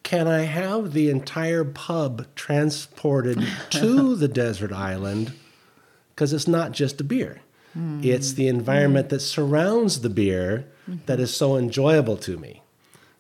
can 0.03 0.27
I 0.27 0.41
have 0.41 0.93
the 0.93 1.09
entire 1.09 1.63
pub 1.63 2.25
transported 2.35 3.45
to 3.71 4.15
the 4.23 4.27
desert 4.27 4.71
island? 4.71 5.33
Because 6.15 6.33
it's 6.33 6.47
not 6.47 6.71
just 6.71 6.99
a 6.99 7.03
beer. 7.03 7.41
Hmm. 7.73 8.01
It's 8.03 8.33
the 8.33 8.47
environment 8.47 9.07
hmm. 9.07 9.09
that 9.15 9.19
surrounds 9.19 10.01
the 10.01 10.09
beer 10.09 10.65
that 11.05 11.13
mm-hmm. 11.13 11.21
is 11.21 11.35
so 11.35 11.55
enjoyable 11.55 12.17
to 12.17 12.37
me. 12.37 12.63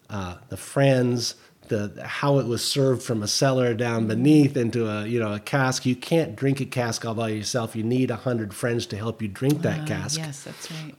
Uh, 0.09 0.37
the 0.49 0.57
friends, 0.57 1.35
the 1.69 2.03
how 2.05 2.39
it 2.39 2.45
was 2.47 2.63
served 2.63 3.01
from 3.01 3.23
a 3.23 3.27
cellar 3.27 3.73
down 3.73 4.07
beneath 4.07 4.57
into 4.57 4.87
a 4.87 5.05
you 5.05 5.19
know 5.19 5.33
a 5.33 5.39
cask. 5.39 5.85
You 5.85 5.95
can't 5.95 6.35
drink 6.35 6.59
a 6.59 6.65
cask 6.65 7.05
all 7.05 7.15
by 7.15 7.29
yourself. 7.29 7.75
You 7.75 7.83
need 7.83 8.11
a 8.11 8.15
hundred 8.17 8.53
friends 8.53 8.85
to 8.87 8.97
help 8.97 9.21
you 9.21 9.27
drink 9.27 9.61
that 9.61 9.81
Uh, 9.81 9.85
cask 9.85 10.19
yes, 10.19 10.43
that's 10.43 10.69
right. 10.71 10.95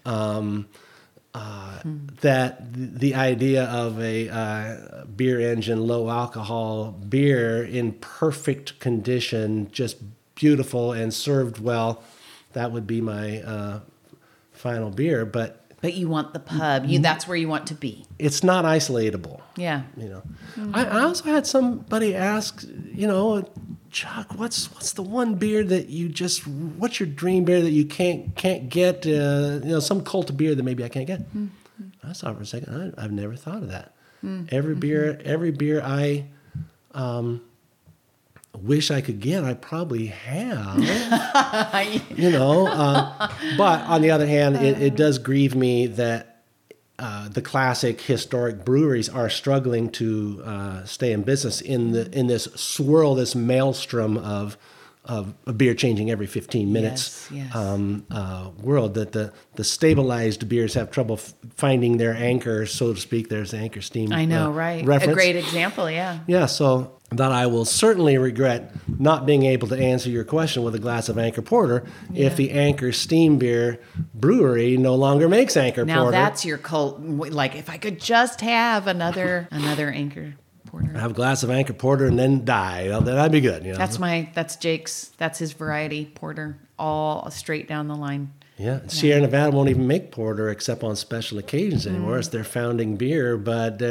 that 2.23 2.73
the 2.73 3.15
idea 3.15 3.65
of 3.65 4.01
a 4.01 4.29
uh, 4.29 5.05
beer 5.05 5.41
engine, 5.41 5.87
low 5.87 6.11
alcohol 6.11 6.91
beer 6.91 7.63
in 7.63 7.93
perfect 7.93 8.81
condition, 8.81 9.71
just 9.71 9.97
beautiful 10.35 10.93
and 10.93 11.15
served 11.15 11.59
well, 11.59 12.03
that 12.53 12.73
would 12.73 12.87
be 12.87 13.01
my 13.01 13.43
uh, 13.43 13.81
final 14.53 14.91
beer. 14.91 15.25
But 15.25 15.60
But 15.81 15.95
you 15.95 16.09
want 16.09 16.35
the 16.35 16.41
mm-hmm. 16.41 16.59
pub. 16.59 16.87
You 16.87 16.99
that's 16.99 17.27
where 17.27 17.37
you 17.37 17.49
want 17.49 17.67
to 17.69 17.75
be. 17.75 18.05
It's 18.19 18.45
not 18.45 18.65
isolatable. 18.65 19.41
Yeah. 19.57 19.83
You 19.97 20.09
know, 20.09 20.23
mm-hmm. 20.57 20.75
I, 20.75 20.87
I 20.87 21.01
also 21.03 21.25
had 21.25 21.47
somebody 21.47 22.15
ask, 22.15 22.65
you 22.95 23.07
know, 23.07 23.49
Chuck, 23.91 24.35
what's 24.37 24.73
what's 24.75 24.93
the 24.93 25.03
one 25.03 25.35
beer 25.35 25.65
that 25.65 25.89
you 25.89 26.09
just 26.09 26.47
what's 26.47 27.01
your 27.01 27.09
dream 27.09 27.45
beer 27.45 27.61
that 27.61 27.71
you 27.71 27.85
can't 27.85 28.37
can't 28.37 28.69
get? 28.69 29.07
Uh, 29.07 29.61
you 29.63 29.73
know, 29.73 29.81
some 29.81 30.03
cult 30.03 30.31
of 30.31 30.37
beer 30.37 30.55
that 30.55 30.63
maybe 30.63 30.85
I 30.85 30.89
can't 30.89 31.07
get. 31.07 31.21
Mm-hmm. 31.35 31.47
I 32.05 32.13
saw 32.13 32.33
for 32.35 32.43
a 32.43 32.47
second. 32.47 32.95
I, 32.97 33.03
I've 33.03 33.13
never 33.13 33.37
thought 33.37 33.63
of 33.63 33.69
that. 33.69 33.95
Mm. 34.25 34.53
Every 34.53 34.75
beer, 34.75 35.21
every 35.25 35.51
beer 35.51 35.81
I 35.83 36.27
um, 36.93 37.43
wish 38.57 38.91
I 38.91 39.01
could 39.01 39.21
get, 39.21 39.45
I 39.45 39.55
probably 39.55 40.07
have. 40.07 40.79
you 42.17 42.31
know, 42.31 42.67
uh, 42.67 43.33
but 43.57 43.81
on 43.83 44.03
the 44.03 44.11
other 44.11 44.27
hand, 44.27 44.57
it, 44.57 44.81
it 44.81 44.97
does 44.97 45.19
grieve 45.19 45.55
me 45.55 45.87
that 45.87 46.43
uh, 46.99 47.29
the 47.29 47.41
classic 47.41 48.01
historic 48.01 48.65
breweries 48.65 49.09
are 49.09 49.31
struggling 49.31 49.91
to 49.91 50.43
uh, 50.45 50.85
stay 50.85 51.13
in 51.13 51.23
business 51.23 51.61
in 51.61 51.93
the 51.93 52.11
in 52.11 52.27
this 52.27 52.45
swirl, 52.55 53.15
this 53.15 53.35
maelstrom 53.35 54.19
of 54.19 54.59
of 55.11 55.35
a 55.47 55.53
beer 55.53 55.75
changing 55.75 56.11
every 56.11 56.27
15 56.29 56.73
minutes 56.73 57.29
Yes, 57.31 57.45
yes. 57.53 57.55
Um, 57.57 58.07
uh, 58.11 58.51
world. 58.63 58.95
That 58.95 59.11
the 59.13 59.33
the 59.57 59.65
stabilized 59.65 60.49
beers 60.49 60.75
have 60.75 60.91
trouble 60.91 61.17
f- 61.17 61.35
finding 61.57 61.97
their 61.97 62.15
anchor, 62.15 62.65
so 62.65 62.95
to 62.95 63.01
speak. 63.01 63.29
There's 63.29 63.51
the 63.51 63.59
anchor 63.59 63.81
steam. 63.81 64.13
I 64.13 64.25
know, 64.25 64.47
uh, 64.51 64.55
right? 64.55 64.85
Reference. 64.87 65.13
A 65.13 65.15
great 65.15 65.37
example, 65.37 65.91
yeah. 65.91 66.21
Yeah, 66.29 66.47
so 66.47 66.93
that 67.11 67.33
I 67.33 67.47
will 67.47 67.65
certainly 67.65 68.17
regret 68.19 68.73
not 68.87 69.27
being 69.27 69.45
able 69.45 69.67
to 69.69 69.77
answer 69.77 70.09
your 70.09 70.23
question 70.23 70.63
with 70.63 70.77
a 70.77 70.79
glass 70.79 71.09
of 71.09 71.19
Anchor 71.19 71.43
Porter 71.43 71.85
if 72.15 72.37
the 72.37 72.53
Anchor 72.53 72.93
Steam 72.93 73.37
Beer 73.37 73.81
Brewery 74.15 74.77
no 74.77 74.95
longer 74.95 75.29
makes 75.29 75.57
Anchor 75.57 75.85
Now 75.85 76.03
Porter. 76.03 76.13
that's 76.13 76.45
your 76.45 76.59
cult. 76.59 77.01
Like 77.01 77.57
if 77.57 77.69
I 77.69 77.79
could 77.79 77.99
just 78.01 78.41
have 78.43 78.87
another 78.87 79.49
another 79.51 79.91
anchor 79.91 80.35
porter. 80.71 80.93
have 80.99 81.11
a 81.11 81.15
glass 81.15 81.43
of 81.43 81.51
Anchor 81.51 81.73
Porter 81.73 82.07
and 82.07 82.19
then 82.19 82.45
die. 82.45 82.87
Well, 82.89 83.01
then 83.01 83.19
I'd 83.19 83.33
be 83.33 83.41
good. 83.41 83.65
You 83.65 83.73
know? 83.73 83.79
That's 83.79 83.99
my 83.99 84.31
that's 84.35 84.57
Jake's. 84.57 85.13
That's 85.19 85.39
his 85.39 85.53
variety 85.53 86.07
porter. 86.15 86.59
All 86.79 87.31
straight 87.31 87.69
down 87.69 87.89
the 87.89 87.97
line. 87.97 88.33
yeah. 88.57 88.81
Sierra 88.87 89.21
Nevada 89.21 89.51
won't 89.55 89.69
even 89.69 89.87
make 89.87 90.11
porter 90.13 90.49
except 90.49 90.83
on 90.83 90.97
special 90.97 91.39
occasions 91.39 91.87
anymore. 91.87 92.19
It's 92.19 92.29
their 92.29 92.45
founding 92.45 92.97
beer, 92.97 93.37
but 93.37 93.75
uh, 93.75 93.87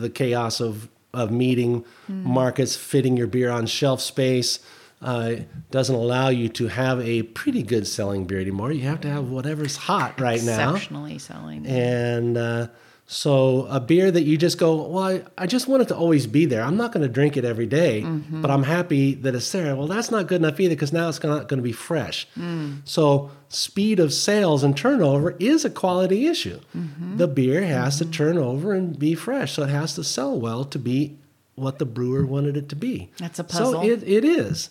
the 0.00 0.10
chaos 0.14 0.60
of 0.60 0.88
of 1.12 1.30
meeting 1.30 1.84
markets, 2.08 2.74
fitting 2.76 3.16
your 3.16 3.26
beer 3.28 3.50
on 3.50 3.66
shelf 3.66 4.00
space. 4.00 4.58
Uh, 5.02 5.36
doesn't 5.70 5.94
allow 5.94 6.28
you 6.28 6.48
to 6.48 6.68
have 6.68 6.98
a 7.00 7.22
pretty 7.22 7.62
good 7.62 7.86
selling 7.86 8.24
beer 8.24 8.40
anymore. 8.40 8.72
You 8.72 8.82
have 8.88 9.02
to 9.02 9.10
have 9.10 9.28
whatever's 9.28 9.76
hot 9.76 10.18
right 10.18 10.42
now. 10.42 10.70
Exceptionally 10.70 11.18
selling. 11.18 11.66
And 11.66 12.38
uh, 12.38 12.68
so 13.06 13.66
a 13.68 13.80
beer 13.80 14.10
that 14.10 14.22
you 14.22 14.38
just 14.38 14.58
go, 14.58 14.88
well, 14.88 15.04
I, 15.04 15.22
I 15.36 15.46
just 15.46 15.68
want 15.68 15.82
it 15.82 15.88
to 15.88 15.96
always 15.96 16.26
be 16.26 16.46
there. 16.46 16.62
I'm 16.62 16.76
not 16.78 16.90
going 16.92 17.06
to 17.06 17.12
drink 17.12 17.36
it 17.36 17.44
every 17.44 17.66
day, 17.66 18.00
Mm-hmm. 18.02 18.40
but 18.40 18.50
I'm 18.50 18.62
happy 18.62 19.14
that 19.16 19.34
it's 19.34 19.52
there. 19.52 19.76
Well, 19.76 19.86
that's 19.86 20.10
not 20.10 20.26
good 20.26 20.40
enough 20.40 20.58
either 20.58 20.74
because 20.74 20.92
now 20.92 21.08
it's 21.10 21.22
not 21.22 21.48
going 21.48 21.58
to 21.58 21.62
be 21.62 21.72
fresh. 21.72 22.26
Mm. 22.38 22.80
So 22.84 23.30
speed 23.50 24.00
of 24.00 24.12
sales 24.14 24.62
and 24.64 24.74
turnover 24.76 25.32
is 25.38 25.64
a 25.66 25.70
quality 25.70 26.26
issue. 26.26 26.60
Mm-hmm. 26.74 27.18
The 27.18 27.28
beer 27.28 27.62
has 27.64 27.98
to 27.98 28.06
turn 28.06 28.38
over 28.38 28.72
and 28.72 28.98
be 28.98 29.14
fresh. 29.14 29.52
So 29.52 29.64
it 29.64 29.68
has 29.70 29.94
to 29.96 30.02
sell 30.04 30.40
well 30.40 30.64
to 30.64 30.78
be 30.78 31.18
what 31.56 31.78
the 31.78 31.84
brewer 31.86 32.24
wanted 32.26 32.56
it 32.56 32.68
to 32.70 32.74
be. 32.76 33.10
That's 33.18 33.38
a 33.38 33.44
puzzle. 33.44 33.72
So 33.74 33.82
it, 33.84 34.02
it 34.02 34.24
is. 34.24 34.68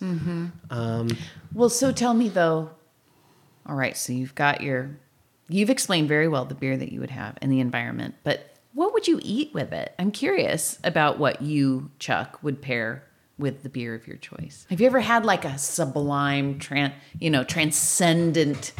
Well, 1.52 1.68
so 1.70 1.92
tell 1.92 2.14
me 2.14 2.28
though. 2.28 2.70
All 3.66 3.76
right, 3.76 3.96
so 3.96 4.12
you've 4.12 4.34
got 4.34 4.60
your, 4.60 4.98
you've 5.48 5.70
explained 5.70 6.08
very 6.08 6.28
well 6.28 6.44
the 6.44 6.54
beer 6.54 6.76
that 6.76 6.92
you 6.92 7.00
would 7.00 7.10
have 7.10 7.36
and 7.40 7.50
the 7.50 7.60
environment, 7.60 8.14
but 8.24 8.56
what 8.72 8.92
would 8.92 9.06
you 9.06 9.20
eat 9.22 9.54
with 9.54 9.72
it? 9.72 9.94
I'm 9.98 10.10
curious 10.10 10.78
about 10.82 11.18
what 11.18 11.40
you, 11.42 11.90
Chuck, 11.98 12.38
would 12.42 12.60
pair 12.60 13.04
with 13.38 13.62
the 13.62 13.68
beer 13.68 13.94
of 13.94 14.06
your 14.06 14.16
choice. 14.16 14.66
Have 14.70 14.80
you 14.80 14.86
ever 14.86 15.00
had 15.00 15.24
like 15.24 15.44
a 15.44 15.58
sublime, 15.58 16.58
tran, 16.58 16.92
you 17.18 17.30
know, 17.30 17.44
transcendent 17.44 18.72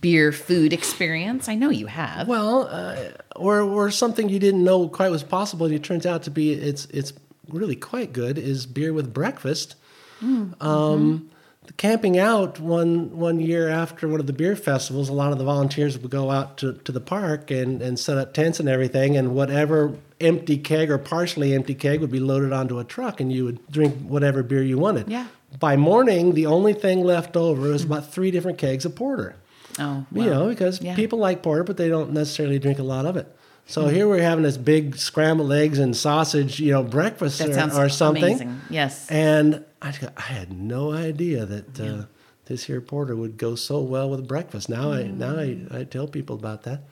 beer 0.00 0.32
food 0.32 0.72
experience? 0.72 1.48
I 1.48 1.54
know 1.54 1.70
you 1.70 1.86
have. 1.86 2.28
Well, 2.28 2.68
uh, 2.70 2.96
or 3.36 3.60
or 3.60 3.90
something 3.90 4.28
you 4.28 4.38
didn't 4.38 4.64
know 4.64 4.88
quite 4.88 5.10
was 5.10 5.22
possible, 5.22 5.66
and 5.66 5.74
it 5.74 5.84
turns 5.84 6.06
out 6.06 6.22
to 6.24 6.30
be 6.30 6.52
it's 6.52 6.86
it's 6.86 7.12
really 7.48 7.76
quite 7.76 8.12
good. 8.12 8.38
Is 8.38 8.66
beer 8.66 8.92
with 8.92 9.12
breakfast. 9.12 9.76
Um, 10.22 11.28
the 11.30 11.33
camping 11.76 12.18
out 12.18 12.60
one 12.60 13.16
one 13.16 13.40
year 13.40 13.68
after 13.68 14.08
one 14.08 14.20
of 14.20 14.26
the 14.26 14.32
beer 14.32 14.56
festivals, 14.56 15.08
a 15.08 15.12
lot 15.12 15.32
of 15.32 15.38
the 15.38 15.44
volunteers 15.44 15.98
would 15.98 16.10
go 16.10 16.30
out 16.30 16.58
to, 16.58 16.74
to 16.74 16.92
the 16.92 17.00
park 17.00 17.50
and, 17.50 17.82
and 17.82 17.98
set 17.98 18.18
up 18.18 18.34
tents 18.34 18.60
and 18.60 18.68
everything, 18.68 19.16
and 19.16 19.34
whatever 19.34 19.96
empty 20.20 20.58
keg 20.58 20.90
or 20.90 20.98
partially 20.98 21.54
empty 21.54 21.74
keg 21.74 22.00
would 22.00 22.12
be 22.12 22.20
loaded 22.20 22.52
onto 22.52 22.78
a 22.78 22.84
truck, 22.84 23.20
and 23.20 23.32
you 23.32 23.44
would 23.44 23.66
drink 23.70 23.94
whatever 24.00 24.42
beer 24.42 24.62
you 24.62 24.78
wanted. 24.78 25.08
Yeah. 25.08 25.26
By 25.58 25.76
morning, 25.76 26.34
the 26.34 26.46
only 26.46 26.72
thing 26.72 27.04
left 27.04 27.36
over 27.36 27.68
was 27.68 27.84
about 27.84 28.12
three 28.12 28.30
different 28.30 28.58
kegs 28.58 28.84
of 28.84 28.96
porter 28.96 29.36
oh, 29.78 30.06
you 30.12 30.24
know, 30.24 30.48
because 30.48 30.80
yeah. 30.80 30.94
people 30.94 31.18
like 31.18 31.42
porter, 31.42 31.64
but 31.64 31.76
they 31.76 31.88
don't 31.88 32.12
necessarily 32.12 32.58
drink 32.58 32.78
a 32.78 32.82
lot 32.82 33.06
of 33.06 33.16
it. 33.16 33.34
So 33.66 33.88
here 33.88 34.06
we're 34.06 34.20
having 34.22 34.42
this 34.44 34.56
big 34.58 34.96
scrambled 34.96 35.52
eggs 35.52 35.78
and 35.78 35.96
sausage, 35.96 36.60
you 36.60 36.72
know, 36.72 36.82
breakfast 36.82 37.38
that 37.38 37.72
or, 37.72 37.84
or 37.86 37.88
something. 37.88 38.24
amazing. 38.24 38.60
Yes. 38.70 39.10
And 39.10 39.64
I, 39.80 39.92
got- 39.92 40.12
I 40.16 40.22
had 40.22 40.52
no 40.52 40.92
idea 40.92 41.46
that 41.46 41.80
uh, 41.80 42.04
this 42.44 42.64
here 42.64 42.80
porter 42.80 43.16
would 43.16 43.36
go 43.38 43.54
so 43.54 43.80
well 43.80 44.10
with 44.10 44.28
breakfast. 44.28 44.68
Now 44.68 44.92
I 44.92 45.04
now 45.04 45.38
I, 45.38 45.58
I 45.70 45.84
tell 45.84 46.06
people 46.06 46.36
about 46.36 46.64
that. 46.64 46.82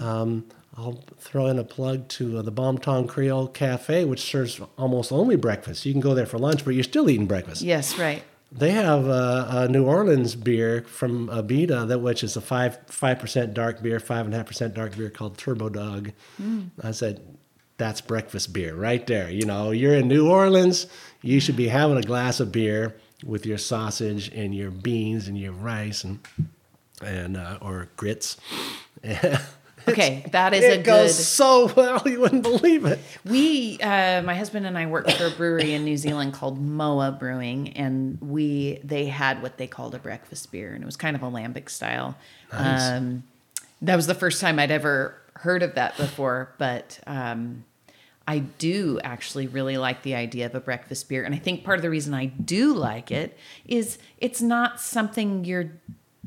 Um, 0.00 0.44
I'll 0.76 1.02
throw 1.18 1.46
in 1.46 1.58
a 1.58 1.64
plug 1.64 2.08
to 2.08 2.38
uh, 2.38 2.42
the 2.42 2.50
Bon 2.50 2.78
Temps 2.78 3.10
Creole 3.12 3.48
Cafe, 3.48 4.04
which 4.04 4.20
serves 4.20 4.60
almost 4.78 5.10
only 5.10 5.36
breakfast. 5.36 5.84
You 5.84 5.92
can 5.92 6.00
go 6.00 6.14
there 6.14 6.26
for 6.26 6.38
lunch, 6.38 6.64
but 6.64 6.74
you're 6.74 6.84
still 6.84 7.08
eating 7.10 7.26
breakfast. 7.26 7.62
yes, 7.62 7.98
right. 7.98 8.22
They 8.52 8.72
have 8.72 9.06
a, 9.06 9.46
a 9.50 9.68
New 9.68 9.84
Orleans 9.84 10.34
beer 10.34 10.82
from 10.82 11.28
Abita, 11.28 11.86
that 11.86 12.00
which 12.00 12.24
is 12.24 12.36
a 12.36 12.40
five 12.40 12.78
five 12.86 13.18
percent 13.18 13.54
dark 13.54 13.80
beer, 13.82 14.00
five 14.00 14.24
and 14.24 14.34
a 14.34 14.38
half 14.38 14.46
percent 14.46 14.74
dark 14.74 14.96
beer 14.96 15.10
called 15.10 15.38
Turbo 15.38 15.68
Dog. 15.68 16.12
I 16.82 16.90
said, 16.90 17.20
that's 17.76 18.00
breakfast 18.00 18.52
beer 18.52 18.74
right 18.74 19.06
there. 19.06 19.30
You 19.30 19.46
know, 19.46 19.70
you're 19.70 19.94
in 19.94 20.08
New 20.08 20.28
Orleans, 20.28 20.86
you 21.22 21.40
should 21.40 21.56
be 21.56 21.68
having 21.68 21.96
a 21.96 22.02
glass 22.02 22.38
of 22.40 22.52
beer 22.52 22.96
with 23.24 23.46
your 23.46 23.58
sausage 23.58 24.28
and 24.34 24.54
your 24.54 24.70
beans 24.70 25.28
and 25.28 25.38
your 25.38 25.52
rice 25.52 26.04
and 26.04 26.20
and 27.02 27.36
uh, 27.36 27.58
or 27.60 27.88
grits. 27.96 28.36
Okay, 29.92 30.24
that 30.32 30.54
is 30.54 30.64
it 30.64 30.72
a 30.72 30.76
good. 30.76 30.84
goes 30.84 31.26
so 31.26 31.72
well, 31.76 32.02
you 32.06 32.20
wouldn't 32.20 32.42
believe 32.42 32.84
it. 32.84 32.98
We, 33.24 33.78
uh, 33.80 34.22
my 34.22 34.34
husband 34.34 34.66
and 34.66 34.76
I 34.76 34.86
worked 34.86 35.12
for 35.12 35.26
a 35.26 35.30
brewery 35.30 35.74
in 35.74 35.84
New 35.84 35.96
Zealand 35.96 36.32
called 36.32 36.60
Moa 36.60 37.12
Brewing, 37.12 37.70
and 37.70 38.18
we 38.20 38.80
they 38.84 39.06
had 39.06 39.42
what 39.42 39.58
they 39.58 39.66
called 39.66 39.94
a 39.94 39.98
breakfast 39.98 40.50
beer, 40.52 40.72
and 40.74 40.82
it 40.82 40.86
was 40.86 40.96
kind 40.96 41.16
of 41.16 41.22
a 41.22 41.26
lambic 41.26 41.68
style. 41.68 42.16
Um, 42.52 43.24
that 43.82 43.96
was 43.96 44.06
the 44.06 44.14
first 44.14 44.40
time 44.40 44.58
I'd 44.58 44.70
ever 44.70 45.14
heard 45.34 45.62
of 45.62 45.74
that 45.74 45.96
before, 45.96 46.54
but 46.58 47.00
um, 47.06 47.64
I 48.26 48.40
do 48.40 49.00
actually 49.02 49.46
really 49.46 49.78
like 49.78 50.02
the 50.02 50.14
idea 50.14 50.46
of 50.46 50.54
a 50.54 50.60
breakfast 50.60 51.08
beer, 51.08 51.24
and 51.24 51.34
I 51.34 51.38
think 51.38 51.64
part 51.64 51.78
of 51.78 51.82
the 51.82 51.90
reason 51.90 52.14
I 52.14 52.26
do 52.26 52.74
like 52.74 53.10
it 53.10 53.36
is 53.66 53.98
it's 54.18 54.40
not 54.40 54.80
something 54.80 55.44
you're 55.44 55.72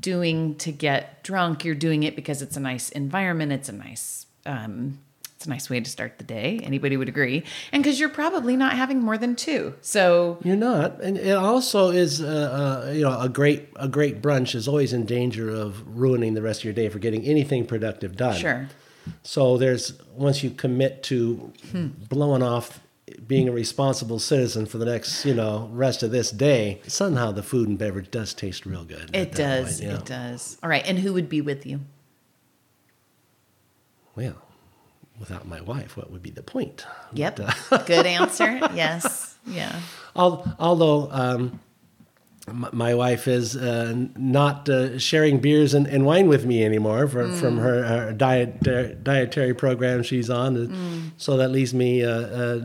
doing 0.04 0.56
to 0.58 0.72
get 0.72 1.24
drunk. 1.24 1.66
You're 1.66 1.74
doing 1.74 2.04
it 2.04 2.16
because 2.16 2.44
it's 2.44 2.56
a 2.56 2.60
nice 2.60 2.90
environment. 2.90 3.52
It's 3.52 3.70
a 3.70 3.74
nice, 3.74 4.28
um, 4.46 5.00
it's 5.36 5.48
a 5.48 5.50
nice 5.50 5.70
way 5.70 5.80
to 5.80 5.90
start 5.90 6.20
the 6.20 6.24
day. 6.24 6.60
Anybody 6.62 6.96
would 6.96 7.10
agree, 7.10 7.44
and 7.72 7.82
because 7.82 8.00
you're 8.00 8.10
probably 8.10 8.56
not 8.56 8.74
having 8.74 9.02
more 9.02 9.18
than 9.18 9.36
two. 9.36 9.74
So 9.82 10.38
You're 10.44 10.56
not, 10.56 11.02
and 11.02 11.18
it 11.18 11.36
also 11.36 11.90
is, 11.90 12.22
uh, 12.22 12.84
uh, 12.86 12.92
you 12.92 13.02
know, 13.02 13.20
a 13.20 13.28
great 13.28 13.70
a 13.78 13.88
great 13.88 14.22
brunch 14.22 14.54
is 14.54 14.68
always 14.68 14.94
in 14.94 15.06
danger 15.06 15.50
of 15.50 15.98
ruining 15.98 16.36
the 16.36 16.44
rest 16.44 16.60
of 16.62 16.66
your 16.66 16.74
day 16.74 16.90
for 16.90 17.00
getting 17.00 17.24
anything 17.24 17.66
productive 17.66 18.16
done. 18.16 18.36
sure, 18.36 18.70
So 19.24 19.58
there's 19.58 19.94
once 20.16 20.44
you 20.44 20.52
commit 20.52 21.02
to 21.04 21.52
blowing 22.10 22.44
off 22.44 22.80
being 23.28 23.48
a 23.48 23.52
responsible 23.52 24.20
citizen 24.20 24.66
for 24.66 24.78
the 24.78 24.86
next, 24.86 25.26
you 25.26 25.34
know, 25.34 25.70
rest 25.72 26.04
of 26.04 26.12
this 26.12 26.32
day, 26.32 26.82
somehow 26.88 27.32
the 27.32 27.44
food 27.44 27.68
and 27.68 27.78
beverage 27.78 28.12
does 28.12 28.34
taste 28.34 28.66
real 28.66 28.84
good. 28.84 29.10
it 29.14 29.34
does. 29.34 29.82
point. 29.82 29.94
It 29.94 30.06
does. 30.06 30.58
All 30.64 30.70
right, 30.70 30.84
and 30.86 31.00
who 31.00 31.14
would 31.14 31.30
be 31.30 31.42
with 31.42 31.66
you? 31.66 31.82
Well, 34.16 34.36
without 35.20 35.48
my 35.48 35.62
wife, 35.62 35.98
what 35.98 36.12
would 36.12 36.22
be 36.22 36.30
the 36.32 36.44
point? 36.44 36.86
Yep. 37.14 37.38
But, 37.38 37.72
uh, 37.72 37.84
Good 37.86 38.06
answer. 38.06 38.60
Yes. 38.74 39.36
Yeah. 39.46 39.80
Although 40.16 41.10
um, 41.12 41.60
my 42.48 42.94
wife 42.94 43.28
is 43.28 43.56
uh, 43.56 43.96
not 44.16 44.70
uh, 44.70 45.00
sharing 45.00 45.40
beers 45.40 45.74
and, 45.74 45.88
and 45.88 46.06
wine 46.06 46.28
with 46.28 46.46
me 46.46 46.64
anymore 46.64 47.08
from, 47.08 47.34
from 47.36 47.58
her, 47.58 47.84
her 47.84 48.14
diet 48.14 48.62
di- 48.62 48.96
dietary 49.02 49.54
program 49.54 50.04
she's 50.04 50.30
on, 50.30 51.14
so 51.18 51.38
that 51.38 51.50
leaves 51.50 51.74
me 51.74 52.04
uh, 52.04 52.10
uh, 52.10 52.60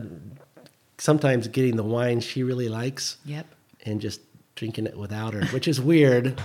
sometimes 0.99 1.47
getting 1.47 1.75
the 1.75 1.83
wine 1.83 2.19
she 2.19 2.43
really 2.43 2.69
likes 2.69 3.17
Yep. 3.25 3.47
and 3.85 3.99
just 4.01 4.21
drinking 4.55 4.85
it 4.85 4.97
without 4.97 5.33
her, 5.33 5.45
which 5.47 5.67
is 5.67 5.79
weird. 5.81 6.39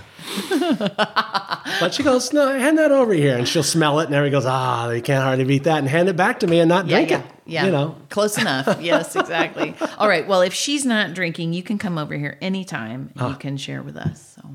but 1.79 1.93
she 1.93 2.03
goes, 2.03 2.31
"No, 2.33 2.47
hand 2.57 2.77
that 2.77 2.91
over 2.91 3.13
here," 3.13 3.37
and 3.37 3.47
she'll 3.47 3.63
smell 3.63 3.99
it, 3.99 4.05
and 4.05 4.15
everybody 4.15 4.31
goes, 4.41 4.45
"Ah, 4.45 4.87
they 4.87 5.01
can't 5.01 5.23
hardly 5.23 5.43
beat 5.43 5.63
that," 5.65 5.79
and 5.79 5.87
hand 5.89 6.07
it 6.09 6.15
back 6.15 6.39
to 6.39 6.47
me 6.47 6.59
and 6.59 6.69
not 6.69 6.87
Yeah, 6.87 6.95
drink 6.97 7.09
yeah, 7.11 7.19
it. 7.19 7.25
yeah. 7.45 7.65
You 7.65 7.71
know, 7.71 7.95
close 8.09 8.37
enough. 8.37 8.79
Yes, 8.81 9.15
exactly. 9.15 9.75
All 9.97 10.07
right. 10.07 10.27
Well, 10.27 10.41
if 10.41 10.53
she's 10.53 10.85
not 10.85 11.13
drinking, 11.13 11.53
you 11.53 11.63
can 11.63 11.77
come 11.77 11.97
over 11.97 12.15
here 12.15 12.37
anytime 12.41 13.11
and 13.17 13.29
you 13.31 13.35
can 13.35 13.57
share 13.57 13.81
with 13.83 13.97
us. 13.97 14.35
So, 14.41 14.49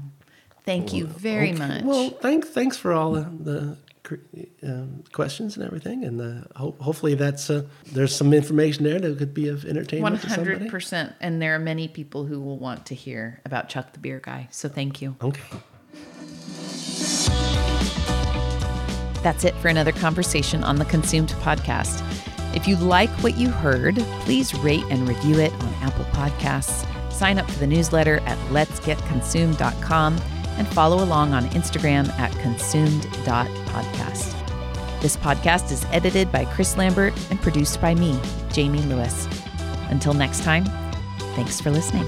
thank 0.65 0.93
you 0.95 1.07
very 1.07 1.51
Ah. 1.51 1.55
Okay. 1.55 1.69
much. 1.69 1.83
Well, 1.85 2.11
thanks, 2.21 2.49
thanks 2.49 2.77
for 2.77 2.93
all 2.93 3.13
the, 3.13 3.29
the 3.41 3.77
um, 4.63 5.05
questions 5.13 5.57
and 5.57 5.65
everything, 5.65 6.05
and 6.05 6.21
uh, 6.21 6.47
ho- 6.57 6.77
hopefully 6.81 7.15
that's 7.15 7.51
uh, 7.51 7.65
there's 7.93 8.15
some 8.15 8.33
information 8.33 8.85
there 8.85 8.99
that 8.99 9.19
could 9.19 9.35
be 9.35 9.49
of 9.49 9.65
entertainment 9.65 10.03
One 10.03 10.17
hundred 10.31 10.69
percent. 10.69 11.13
and 11.21 11.41
there 11.41 11.55
are 11.55 11.59
many 11.59 11.89
people 11.89 12.25
who 12.27 12.41
will 12.41 12.59
want 12.59 12.87
to 12.87 12.95
hear 12.95 13.41
about 13.45 13.69
Chuck 13.69 13.93
the 13.93 13.99
beer 13.99 14.21
guy. 14.23 14.49
So 14.51 14.69
thank 14.69 15.01
you. 15.03 15.17
Okay. 15.23 15.43
That's 19.23 19.45
it 19.45 19.55
for 19.57 19.69
another 19.69 19.93
conversation 19.93 20.65
on 20.65 20.77
the 20.77 20.85
Consumed 20.87 21.29
podcast. 21.43 22.03
If 22.57 22.67
you 22.67 22.77
like 22.77 23.11
what 23.23 23.37
you 23.37 23.51
heard, 23.51 23.97
please 24.23 24.55
rate 24.55 24.85
and 24.91 25.07
review 25.07 25.39
it 25.39 25.53
on 25.53 25.75
Apple 25.83 26.07
Podcasts. 26.07 26.87
Sign 27.13 27.39
up 27.39 27.49
for 27.51 27.59
the 27.59 27.67
newsletter 27.67 28.21
at 28.25 28.39
letsgetconsumed.com 28.49 30.17
and 30.59 30.69
follow 30.69 31.03
along 31.03 31.33
on 31.33 31.45
Instagram 31.51 32.09
at 32.19 32.33
consumed.podcast. 32.39 34.37
This 35.01 35.17
podcast 35.17 35.73
is 35.73 35.87
edited 35.93 36.31
by 36.31 36.45
Chris 36.45 36.77
Lambert 36.77 37.15
and 37.31 37.41
produced 37.41 37.81
by 37.81 37.95
me, 37.95 38.19
Jamie 38.53 38.83
Lewis. 38.83 39.27
Until 39.89 40.13
next 40.13 40.43
time, 40.43 40.67
thanks 41.35 41.61
for 41.61 41.71
listening. 41.71 42.07